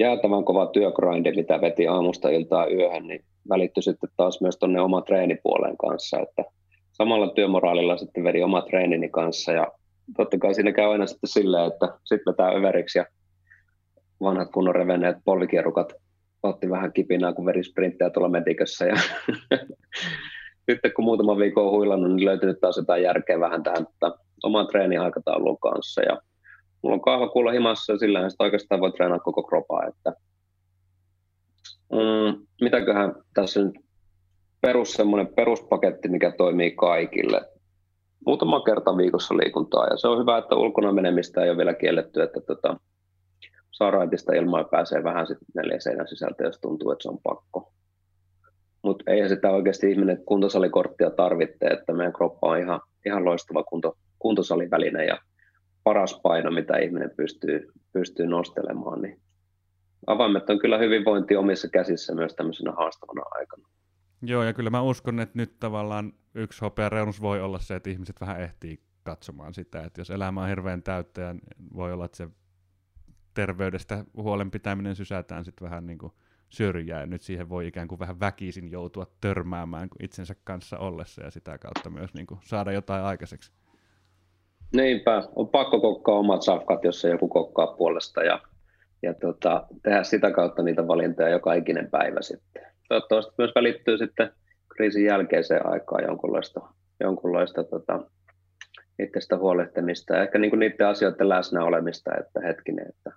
jäätävän 0.00 0.44
kova 0.44 0.66
työgrindi, 0.66 1.32
mitä 1.32 1.60
veti 1.60 1.86
aamusta 1.86 2.28
iltaa 2.28 2.66
yöhön, 2.66 3.06
niin 3.06 3.24
välittyi 3.48 3.82
sitten 3.82 4.10
taas 4.16 4.40
myös 4.40 4.56
tuonne 4.56 4.80
oma 4.80 5.00
treenipuolen 5.02 5.76
kanssa, 5.76 6.20
että 6.20 6.44
samalla 6.92 7.28
työmoraalilla 7.28 7.96
sitten 7.96 8.24
vedi 8.24 8.42
oma 8.42 8.62
treenini 8.62 9.08
kanssa 9.08 9.52
ja 9.52 9.72
totta 10.16 10.38
kai 10.38 10.54
siinä 10.54 10.72
käy 10.72 10.92
aina 10.92 11.06
sitten 11.06 11.30
silleen, 11.30 11.72
että 11.72 11.98
sitten 12.04 12.32
vetää 12.32 12.50
överiksi 12.50 12.98
ja 12.98 13.06
vanhat 14.20 14.50
kunnon 14.54 14.74
revenneet 14.74 15.16
polvikierukat 15.24 15.92
otti 16.42 16.70
vähän 16.70 16.92
kipinää, 16.92 17.32
kun 17.32 17.46
veri 17.46 17.64
sprinttejä 17.64 18.10
tuolla 18.10 18.28
medikössä 18.28 18.84
ja 18.84 18.96
sitten 20.70 20.92
kun 20.96 21.04
muutama 21.04 21.38
viikko 21.38 21.66
on 21.66 21.72
huilannut, 21.76 22.14
niin 22.14 22.24
löytynyt 22.24 22.60
taas 22.60 22.76
jotain 22.76 23.02
järkeä 23.02 23.40
vähän 23.40 23.62
tähän 23.62 23.86
että 23.92 24.12
oman 24.42 24.66
treeniaikataulun 24.66 25.58
kanssa 25.58 26.02
ja 26.02 26.20
mulla 26.82 26.94
on 26.94 27.00
kahva 27.00 27.28
kuulla 27.28 27.52
himassa 27.52 27.92
ja 27.92 27.98
sillä 27.98 28.30
sitä 28.30 28.44
oikeastaan 28.44 28.80
voi 28.80 28.92
treenaa 28.92 29.18
koko 29.18 29.42
kropaa, 29.42 29.86
että 29.86 30.12
mm, 31.92 32.46
mitäköhän 32.60 33.14
tässä 33.34 33.64
nyt 33.64 33.74
perus 34.60 34.92
semmoinen 34.92 35.34
peruspaketti, 35.34 36.08
mikä 36.08 36.32
toimii 36.38 36.70
kaikille. 36.70 37.51
Muutama 38.26 38.60
kerta 38.60 38.96
viikossa 38.96 39.36
liikuntaa 39.36 39.86
ja 39.86 39.96
se 39.96 40.08
on 40.08 40.18
hyvä, 40.18 40.38
että 40.38 40.54
ulkona 40.54 40.92
menemistä 40.92 41.44
ei 41.44 41.50
ole 41.50 41.58
vielä 41.58 41.74
kielletty, 41.74 42.22
että 42.22 42.40
tota, 42.40 42.76
saa 43.70 43.90
raitista 43.90 44.32
ilmaa 44.32 44.60
ja 44.60 44.68
pääsee 44.70 45.04
vähän 45.04 45.26
sitten 45.26 45.46
neljä 45.54 45.80
seinän 45.80 46.08
sisältä, 46.08 46.44
jos 46.44 46.58
tuntuu, 46.60 46.90
että 46.90 47.02
se 47.02 47.08
on 47.08 47.18
pakko. 47.22 47.72
Mutta 48.82 49.10
eihän 49.10 49.28
sitä 49.28 49.50
oikeasti 49.50 49.90
ihminen 49.90 50.24
kuntosalikorttia 50.24 51.10
tarvitse, 51.10 51.66
että 51.66 51.92
meidän 51.92 52.12
kroppa 52.12 52.48
on 52.48 52.58
ihan, 52.58 52.80
ihan 53.06 53.24
loistava 53.24 53.64
kunto, 53.64 53.96
kuntosaliväline 54.18 55.04
ja 55.04 55.18
paras 55.84 56.20
paino, 56.22 56.50
mitä 56.50 56.76
ihminen 56.76 57.10
pystyy, 57.16 57.72
pystyy 57.92 58.26
nostelemaan, 58.26 59.02
niin 59.02 59.20
avaimet 60.06 60.50
on 60.50 60.58
kyllä 60.58 60.78
hyvinvointi 60.78 61.36
omissa 61.36 61.68
käsissä 61.68 62.14
myös 62.14 62.34
tämmöisenä 62.34 62.72
haastavana 62.72 63.22
aikana. 63.30 63.68
Joo, 64.22 64.42
ja 64.42 64.52
kyllä 64.52 64.70
mä 64.70 64.82
uskon, 64.82 65.20
että 65.20 65.38
nyt 65.38 65.58
tavallaan 65.60 66.12
yksi 66.34 66.60
reunus 66.88 67.20
voi 67.20 67.40
olla 67.40 67.58
se, 67.58 67.74
että 67.74 67.90
ihmiset 67.90 68.20
vähän 68.20 68.40
ehtii 68.40 68.80
katsomaan 69.02 69.54
sitä, 69.54 69.84
että 69.84 70.00
jos 70.00 70.10
elämä 70.10 70.42
on 70.42 70.48
hirveän 70.48 70.82
täyttä 70.82 71.20
ja 71.20 71.34
voi 71.74 71.92
olla, 71.92 72.04
että 72.04 72.16
se 72.16 72.28
terveydestä 73.34 74.04
huolen 74.16 74.50
pitäminen 74.50 74.96
sysätään 74.96 75.44
sitten 75.44 75.64
vähän 75.64 75.86
niin 75.86 75.98
kuin 75.98 76.12
syrjää, 76.48 77.00
ja 77.00 77.06
nyt 77.06 77.22
siihen 77.22 77.48
voi 77.48 77.66
ikään 77.66 77.88
kuin 77.88 77.98
vähän 77.98 78.20
väkisin 78.20 78.70
joutua 78.70 79.06
törmäämään 79.20 79.88
itsensä 80.02 80.34
kanssa 80.44 80.78
ollessa, 80.78 81.22
ja 81.22 81.30
sitä 81.30 81.58
kautta 81.58 81.90
myös 81.90 82.14
niin 82.14 82.26
kuin 82.26 82.40
saada 82.42 82.72
jotain 82.72 83.04
aikaiseksi. 83.04 83.52
Niinpä, 84.76 85.28
on 85.36 85.48
pakko 85.48 85.80
kokkaa 85.80 86.14
omat 86.14 86.42
safkat, 86.42 86.84
jos 86.84 87.04
joku 87.04 87.28
kokkaa 87.28 87.66
puolesta, 87.66 88.22
ja, 88.22 88.40
ja 89.02 89.14
tota, 89.14 89.66
tehdä 89.82 90.02
sitä 90.02 90.30
kautta 90.30 90.62
niitä 90.62 90.88
valintoja 90.88 91.28
joka 91.28 91.54
ikinen 91.54 91.90
päivä 91.90 92.22
sitten. 92.22 92.71
Toivottavasti 92.92 93.34
myös 93.38 93.52
välittyy 93.54 93.98
sitten 93.98 94.32
kriisin 94.76 95.04
jälkeiseen 95.04 95.66
aikaan 95.66 96.04
jonkunlaista, 96.04 96.60
jonkunlaista 97.00 97.64
tota, 97.64 98.00
itsestä 98.98 99.38
huolehtimista 99.38 100.14
ja 100.14 100.22
ehkä 100.22 100.38
niin 100.38 100.50
kuin 100.50 100.60
niiden 100.60 100.86
asioiden 100.86 101.28
läsnä 101.28 101.64
olemista, 101.64 102.10
että 102.20 102.40
hetkinen, 102.40 102.88
että 102.88 103.12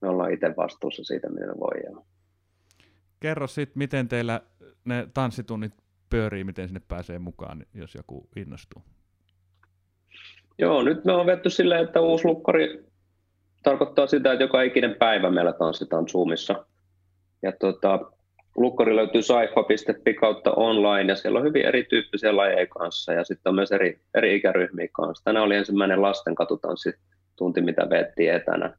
me 0.00 0.08
ollaan 0.08 0.32
itse 0.32 0.54
vastuussa 0.56 1.04
siitä, 1.04 1.28
mitä 1.28 1.46
me 1.46 1.54
voidaan. 1.60 2.06
Kerro 3.20 3.46
sitten, 3.46 3.78
miten 3.78 4.08
teillä 4.08 4.40
ne 4.84 5.08
tanssitunnit 5.14 5.72
pyörii, 6.10 6.44
miten 6.44 6.68
sinne 6.68 6.82
pääsee 6.88 7.18
mukaan, 7.18 7.66
jos 7.74 7.94
joku 7.94 8.28
innostuu? 8.36 8.82
Joo, 10.58 10.82
nyt 10.82 11.04
me 11.04 11.12
on 11.12 11.26
vetty 11.26 11.50
silleen, 11.50 11.84
että 11.84 12.00
uusi 12.00 12.24
lukkari 12.24 12.84
tarkoittaa 13.62 14.06
sitä, 14.06 14.32
että 14.32 14.44
joka 14.44 14.62
ikinen 14.62 14.94
päivä 14.94 15.30
meillä 15.30 15.52
tanssitaan 15.52 16.08
Zoomissa. 16.08 16.66
Ja 17.42 17.52
tota, 17.52 18.15
lukkari 18.56 18.96
löytyy 18.96 19.22
saifa.fi 19.22 20.14
kautta 20.14 20.52
online 20.52 21.12
ja 21.12 21.16
siellä 21.16 21.38
on 21.38 21.44
hyvin 21.44 21.66
erityyppisiä 21.66 22.36
lajeja 22.36 22.66
kanssa 22.66 23.12
ja 23.12 23.24
sitten 23.24 23.50
on 23.50 23.54
myös 23.54 23.72
eri, 23.72 24.00
eri 24.14 24.36
ikäryhmiä 24.36 24.88
kanssa. 24.92 25.24
Tänään 25.24 25.44
oli 25.44 25.56
ensimmäinen 25.56 26.02
lasten 26.02 26.34
katutanssitunti, 26.34 27.60
mitä 27.60 27.90
veettiin 27.90 28.34
etänä, 28.34 28.74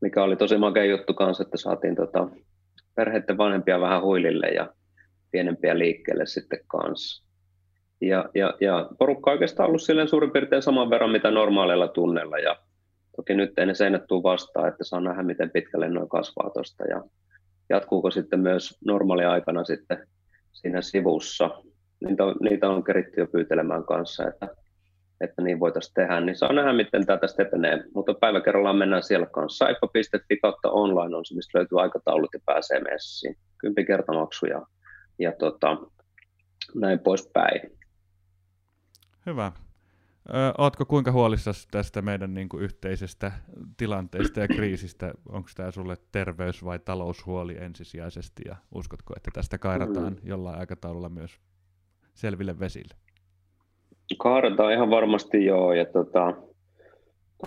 mikä 0.00 0.22
oli 0.22 0.36
tosi 0.36 0.58
makea 0.58 0.84
juttu 0.84 1.14
kanssa, 1.14 1.42
että 1.42 1.56
saatiin 1.56 1.96
tota, 1.96 2.28
perheiden 2.94 3.38
vanhempia 3.38 3.80
vähän 3.80 4.02
huilille 4.02 4.46
ja 4.46 4.72
pienempiä 5.30 5.78
liikkeelle 5.78 6.26
sitten 6.26 6.60
kanssa. 6.66 7.28
Ja, 8.00 8.28
ja, 8.34 8.54
ja 8.60 8.88
porukka 8.98 9.30
oikeastaan 9.30 9.68
ollut 9.68 9.82
silleen 9.82 10.08
suurin 10.08 10.30
piirtein 10.30 10.62
saman 10.62 10.90
verran, 10.90 11.10
mitä 11.10 11.30
normaaleilla 11.30 11.88
tunneilla 11.88 12.38
ja 12.38 12.56
toki 13.16 13.34
nyt 13.34 13.58
ei 13.58 13.66
ne 13.66 13.74
seinät 13.74 14.06
tule 14.08 14.22
vastaan, 14.22 14.68
että 14.68 14.84
saa 14.84 15.00
nähdä, 15.00 15.22
miten 15.22 15.50
pitkälle 15.50 15.88
noin 15.88 16.08
kasvaa 16.08 16.50
tuosta 16.50 16.84
ja 16.84 17.02
jatkuuko 17.70 18.10
sitten 18.10 18.40
myös 18.40 18.78
normaaliaikana 18.84 19.64
sitten 19.64 20.06
siinä 20.52 20.82
sivussa. 20.82 21.50
Niitä 22.06 22.24
on, 22.24 22.34
niitä 22.40 22.68
on 22.68 22.84
keritty 22.84 23.20
jo 23.20 23.26
pyytelemään 23.26 23.84
kanssa, 23.84 24.28
että, 24.28 24.48
että 25.20 25.42
niin 25.42 25.60
voitaisiin 25.60 25.94
tehdä, 25.94 26.20
niin 26.20 26.36
saa 26.36 26.52
nähdä, 26.52 26.72
miten 26.72 27.06
tämä 27.06 27.18
tästä 27.18 27.42
etenee. 27.42 27.84
Mutta 27.94 28.14
päivä 28.14 28.40
kerrallaan 28.40 28.76
mennään 28.76 29.02
siellä 29.02 29.26
kanssa. 29.26 29.64
Saifa.fi 29.64 30.36
kautta 30.36 30.70
online 30.70 31.16
on 31.16 31.24
se, 31.24 31.34
mistä 31.34 31.58
löytyy 31.58 31.80
aikataulut 31.80 32.30
ja 32.32 32.40
pääsee 32.46 32.80
messiin. 32.80 33.36
Kympi 33.58 33.84
kertamaksuja 33.84 34.62
ja 35.18 35.32
tota, 35.38 35.76
näin 36.74 36.98
poispäin. 36.98 37.60
Hyvä. 39.26 39.52
Oletko 40.58 40.84
kuinka 40.84 41.12
huolissasi 41.12 41.68
tästä 41.70 42.02
meidän 42.02 42.34
niin 42.34 42.48
kuin, 42.48 42.62
yhteisestä 42.62 43.32
tilanteesta 43.76 44.40
ja 44.40 44.48
kriisistä? 44.48 45.12
Onko 45.28 45.48
tämä 45.56 45.70
sulle 45.70 45.96
terveys- 46.12 46.64
vai 46.64 46.78
taloushuoli 46.78 47.56
ensisijaisesti 47.60 48.42
ja 48.46 48.56
uskotko, 48.74 49.14
että 49.16 49.30
tästä 49.34 49.58
kairataan 49.58 50.12
mm. 50.12 50.18
jollain 50.22 50.58
aikataululla 50.58 51.08
myös 51.08 51.40
selville 52.14 52.60
vesille? 52.60 52.94
Kaarataan 54.18 54.72
ihan 54.72 54.90
varmasti 54.90 55.44
joo. 55.44 55.72
Ja 55.72 55.84
tota, 55.84 56.34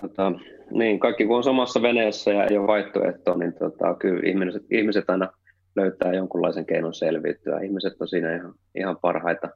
tota, 0.00 0.32
niin, 0.70 1.00
kaikki 1.00 1.26
kun 1.26 1.36
on 1.36 1.44
samassa 1.44 1.82
veneessä 1.82 2.30
ja 2.30 2.44
ei 2.44 2.58
ole 2.58 2.66
vaihtoehtoa, 2.66 3.36
niin 3.36 3.52
tota, 3.52 3.94
kyllä 3.94 4.28
ihmiset, 4.28 4.62
ihmiset 4.70 5.10
aina 5.10 5.32
löytää 5.76 6.12
jonkunlaisen 6.12 6.66
keinon 6.66 6.94
selviytyä. 6.94 7.60
Ihmiset 7.60 8.00
on 8.00 8.08
siinä 8.08 8.36
ihan, 8.36 8.54
ihan 8.74 8.96
parhaita 9.02 9.48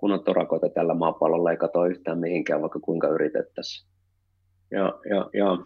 kunnon 0.00 0.24
torakoita 0.24 0.68
tällä 0.68 0.94
maapallolla 0.94 1.50
ei 1.50 1.56
katoa 1.56 1.86
yhtään 1.86 2.18
mihinkään, 2.18 2.60
vaikka 2.60 2.80
kuinka 2.80 3.08
yritettäisiin. 3.08 3.88
Ja, 4.70 4.98
ja, 5.10 5.30
ja 5.34 5.58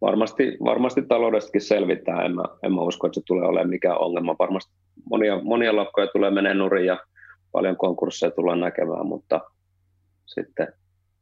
varmasti, 0.00 0.56
varmasti 0.64 1.02
taloudestakin 1.02 1.60
selvitään. 1.60 2.26
En 2.26 2.34
mä, 2.34 2.42
en 2.62 2.72
mä 2.72 2.80
usko, 2.80 3.06
että 3.06 3.20
se 3.20 3.24
tulee 3.26 3.48
olemaan 3.48 3.70
mikään 3.70 3.98
ongelma. 3.98 4.36
Varmasti 4.38 4.72
monia, 5.10 5.42
monia 5.42 5.76
lakkoja 5.76 6.06
tulee 6.06 6.30
menee 6.30 6.54
nurin 6.54 6.86
ja 6.86 6.98
paljon 7.52 7.76
konkursseja 7.76 8.30
tullaan 8.30 8.60
näkemään, 8.60 9.06
mutta 9.06 9.40
sitten 10.26 10.72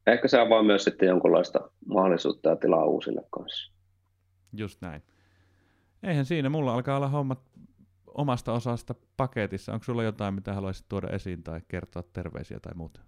ehkä 0.06 0.28
se 0.28 0.40
avaa 0.40 0.62
myös 0.62 0.84
sitten 0.84 1.08
jonkunlaista 1.08 1.70
mahdollisuutta 1.86 2.48
ja 2.48 2.56
tilaa 2.56 2.84
uusille 2.84 3.22
kanssa. 3.30 3.72
Just 4.52 4.80
näin. 4.80 5.02
Eihän 6.02 6.24
siinä, 6.24 6.48
mulla 6.48 6.74
alkaa 6.74 6.96
olla 6.96 7.08
hommat 7.08 7.38
omasta 8.14 8.52
osasta 8.52 8.94
paketissa. 9.16 9.72
Onko 9.72 9.84
sulla 9.84 10.02
jotain, 10.02 10.34
mitä 10.34 10.52
haluaisit 10.52 10.86
tuoda 10.88 11.08
esiin 11.08 11.42
tai 11.42 11.60
kertoa 11.68 12.02
terveisiä 12.12 12.58
tai 12.62 12.72
muuta? 12.74 13.00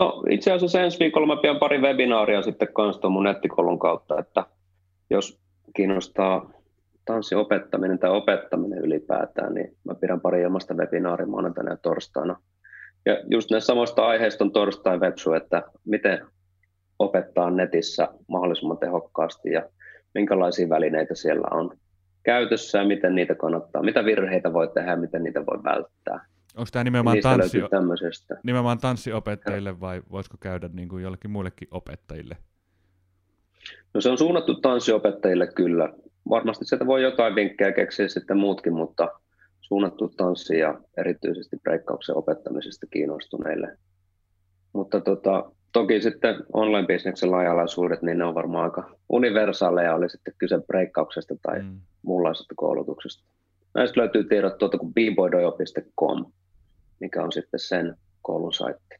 No 0.00 0.22
itse 0.30 0.52
asiassa 0.52 0.80
ensi 0.80 0.98
viikolla 0.98 1.26
mä 1.26 1.40
pidän 1.42 1.58
pari 1.58 1.80
webinaaria 1.80 2.42
sitten 2.42 2.72
kanssa 2.72 3.08
mun 3.08 3.24
nettikoulun 3.24 3.78
kautta, 3.78 4.18
että 4.18 4.46
jos 5.10 5.40
kiinnostaa 5.76 6.50
tanssin 7.04 7.38
opettaminen 7.38 7.98
tai 7.98 8.10
opettaminen 8.10 8.78
ylipäätään, 8.78 9.54
niin 9.54 9.76
mä 9.84 9.94
pidän 9.94 10.20
pari 10.20 10.42
ilmasta 10.42 10.74
webinaaria 10.74 11.26
maanantaina 11.26 11.70
ja 11.70 11.76
torstaina. 11.76 12.36
Ja 13.06 13.22
just 13.30 13.50
näistä 13.50 13.66
samoista 13.66 14.06
aiheista 14.06 14.44
on 14.44 14.52
torstain 14.52 15.00
websu, 15.00 15.32
että 15.32 15.62
miten 15.84 16.26
opettaa 16.98 17.50
netissä 17.50 18.08
mahdollisimman 18.28 18.78
tehokkaasti 18.78 19.50
ja 19.50 19.62
minkälaisia 20.14 20.68
välineitä 20.68 21.14
siellä 21.14 21.48
on 21.50 21.76
käytössä 22.28 22.78
ja 22.78 22.84
miten 22.84 23.14
niitä 23.14 23.34
kannattaa, 23.34 23.82
mitä 23.82 24.04
virheitä 24.04 24.52
voi 24.52 24.68
tehdä 24.74 24.90
ja 24.90 24.96
miten 24.96 25.24
niitä 25.24 25.46
voi 25.46 25.64
välttää. 25.64 26.26
Onko 26.56 26.68
tämä 26.72 26.84
nimenomaan, 26.84 27.20
tanssi, 27.22 27.58
nimenomaan 28.42 28.78
tanssiopettajille 28.78 29.80
vai 29.80 30.02
voisiko 30.10 30.36
käydä 30.40 30.70
niin 30.72 30.88
kuin 30.88 31.02
jollekin 31.02 31.30
muillekin 31.30 31.68
opettajille? 31.70 32.36
No 33.94 34.00
se 34.00 34.10
on 34.10 34.18
suunnattu 34.18 34.54
tanssiopettajille 34.54 35.46
kyllä. 35.46 35.92
Varmasti 36.28 36.64
sieltä 36.64 36.86
voi 36.86 37.02
jotain 37.02 37.34
vinkkejä 37.34 37.72
keksiä 37.72 38.08
sitten 38.08 38.36
muutkin, 38.36 38.72
mutta 38.72 39.08
suunnattu 39.60 40.08
tanssi 40.08 40.58
ja 40.58 40.80
erityisesti 40.96 41.56
breikkauksen 41.62 42.16
opettamisesta 42.16 42.86
kiinnostuneille. 42.90 43.78
Mutta 44.72 45.00
tota, 45.00 45.52
toki 45.72 46.00
sitten 46.00 46.34
online-bisneksen 46.52 47.30
laajalaisuudet, 47.30 48.02
niin 48.02 48.18
ne 48.18 48.24
on 48.24 48.34
varmaan 48.34 48.64
aika 48.64 48.90
universaaleja, 49.08 49.94
oli 49.94 50.10
sitten 50.10 50.34
kyse 50.38 50.58
breikkauksesta 50.66 51.34
tai 51.42 51.62
mm. 51.62 51.80
muunlaisesta 52.02 52.54
koulutuksesta. 52.56 53.24
Näistä 53.74 54.00
löytyy 54.00 54.24
tiedot 54.24 54.58
tuolta 54.58 54.78
kuin 54.78 54.94
bboydojo.com, 54.94 56.32
mikä 57.00 57.22
on 57.22 57.32
sitten 57.32 57.60
sen 57.60 57.96
koulun 58.22 58.52
saitti. 58.52 58.94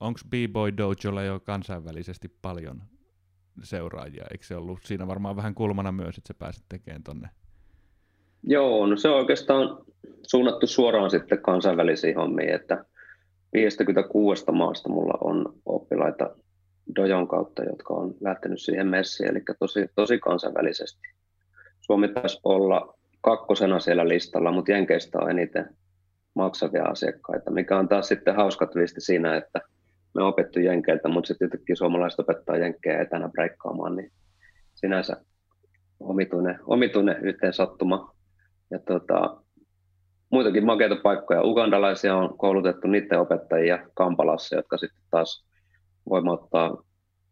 Onko 0.00 0.20
B-Boy 0.28 0.76
Dojolla 0.76 1.22
jo 1.22 1.40
kansainvälisesti 1.40 2.28
paljon 2.42 2.82
seuraajia? 3.62 4.24
Eikö 4.30 4.44
se 4.44 4.56
ollut 4.56 4.78
siinä 4.84 5.06
varmaan 5.06 5.36
vähän 5.36 5.54
kulmana 5.54 5.92
myös, 5.92 6.18
että 6.18 6.28
sä 6.28 6.34
pääsit 6.34 6.64
tekemään 6.68 7.02
tonne? 7.02 7.28
Joo, 8.42 8.86
no 8.86 8.96
se 8.96 9.08
on 9.08 9.16
oikeastaan 9.16 9.78
suunnattu 10.22 10.66
suoraan 10.66 11.10
sitten 11.10 11.42
kansainvälisiin 11.42 12.16
hommiin, 12.16 12.54
että 12.54 12.84
56 13.52 14.44
maasta 14.52 14.88
mulla 14.88 15.18
on 15.20 15.54
oppilaita 15.66 16.36
Dojon 16.96 17.28
kautta, 17.28 17.64
jotka 17.64 17.94
on 17.94 18.14
lähtenyt 18.20 18.60
siihen 18.60 18.86
messiin, 18.86 19.28
eli 19.28 19.42
tosi, 19.58 19.86
tosi 19.94 20.18
kansainvälisesti. 20.18 21.08
Suomi 21.80 22.08
taisi 22.08 22.40
olla 22.44 22.94
kakkosena 23.20 23.80
siellä 23.80 24.08
listalla, 24.08 24.52
mutta 24.52 24.72
Jenkeistä 24.72 25.18
on 25.18 25.30
eniten 25.30 25.76
maksavia 26.34 26.84
asiakkaita, 26.84 27.50
mikä 27.50 27.78
on 27.78 27.88
taas 27.88 28.08
sitten 28.08 28.36
hauska 28.36 28.66
twisti 28.66 29.00
siinä, 29.00 29.36
että 29.36 29.60
me 30.14 30.22
opettu 30.22 30.60
Jenkeiltä, 30.60 31.08
mutta 31.08 31.28
sitten 31.28 31.46
yhtäkkiä 31.46 31.76
suomalaiset 31.76 32.20
opettaa 32.20 32.56
Jenkkejä 32.56 33.00
etänä 33.00 33.28
breikkaamaan, 33.28 33.96
niin 33.96 34.12
sinänsä 34.74 35.16
omituinen, 36.00 36.58
omituinen 36.66 37.24
yhteen 37.24 37.52
sattuma. 37.52 38.14
Ja 38.70 38.78
tota, 38.78 39.42
muitakin 40.30 40.66
makeita 40.66 40.96
paikkoja. 41.02 41.42
Ugandalaisia 41.42 42.16
on 42.16 42.38
koulutettu 42.38 42.88
niiden 42.88 43.20
opettajia 43.20 43.78
Kampalassa, 43.94 44.56
jotka 44.56 44.76
sitten 44.78 45.04
taas 45.10 45.44
voimauttaa 46.08 46.82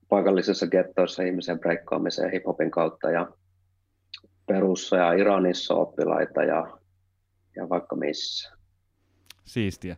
paikallisissa 0.08 0.66
gettoissa 0.66 1.22
ihmisen 1.22 1.60
breikkaamiseen 1.60 2.30
hiphopin 2.30 2.70
kautta 2.70 3.10
ja 3.10 3.28
Perussa 4.46 4.96
ja 4.96 5.12
Iranissa 5.12 5.74
oppilaita 5.74 6.42
ja, 6.42 6.78
ja 7.56 7.68
vaikka 7.68 7.96
missä. 7.96 8.56
Siistiä. 9.44 9.96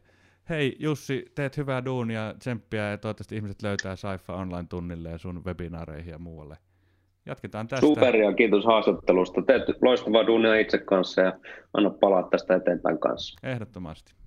Hei 0.49 0.77
Jussi, 0.79 1.25
teet 1.35 1.57
hyvää 1.57 1.85
duunia, 1.85 2.35
tsemppiä 2.39 2.91
ja 2.91 2.99
toivottavasti 2.99 3.37
ihmiset 3.37 3.63
löytää 3.63 3.97
Saifa 3.97 4.35
online-tunnille 4.35 5.11
ja 5.11 5.19
sun 5.19 5.45
webinaareihin 5.45 6.13
ja 6.13 6.19
muualle. 6.19 6.57
Jatketaan 7.27 7.69
tästä. 7.69 7.87
Superia, 7.87 8.33
kiitos 8.33 8.65
haastattelusta. 8.65 9.43
Teet 9.43 9.63
loistavaa 9.83 10.27
duunia 10.27 10.55
itse 10.55 10.79
kanssa 10.79 11.21
ja 11.21 11.33
anna 11.75 11.91
palaa 11.91 12.29
tästä 12.31 12.55
eteenpäin 12.55 12.99
kanssa. 12.99 13.49
Ehdottomasti. 13.49 14.20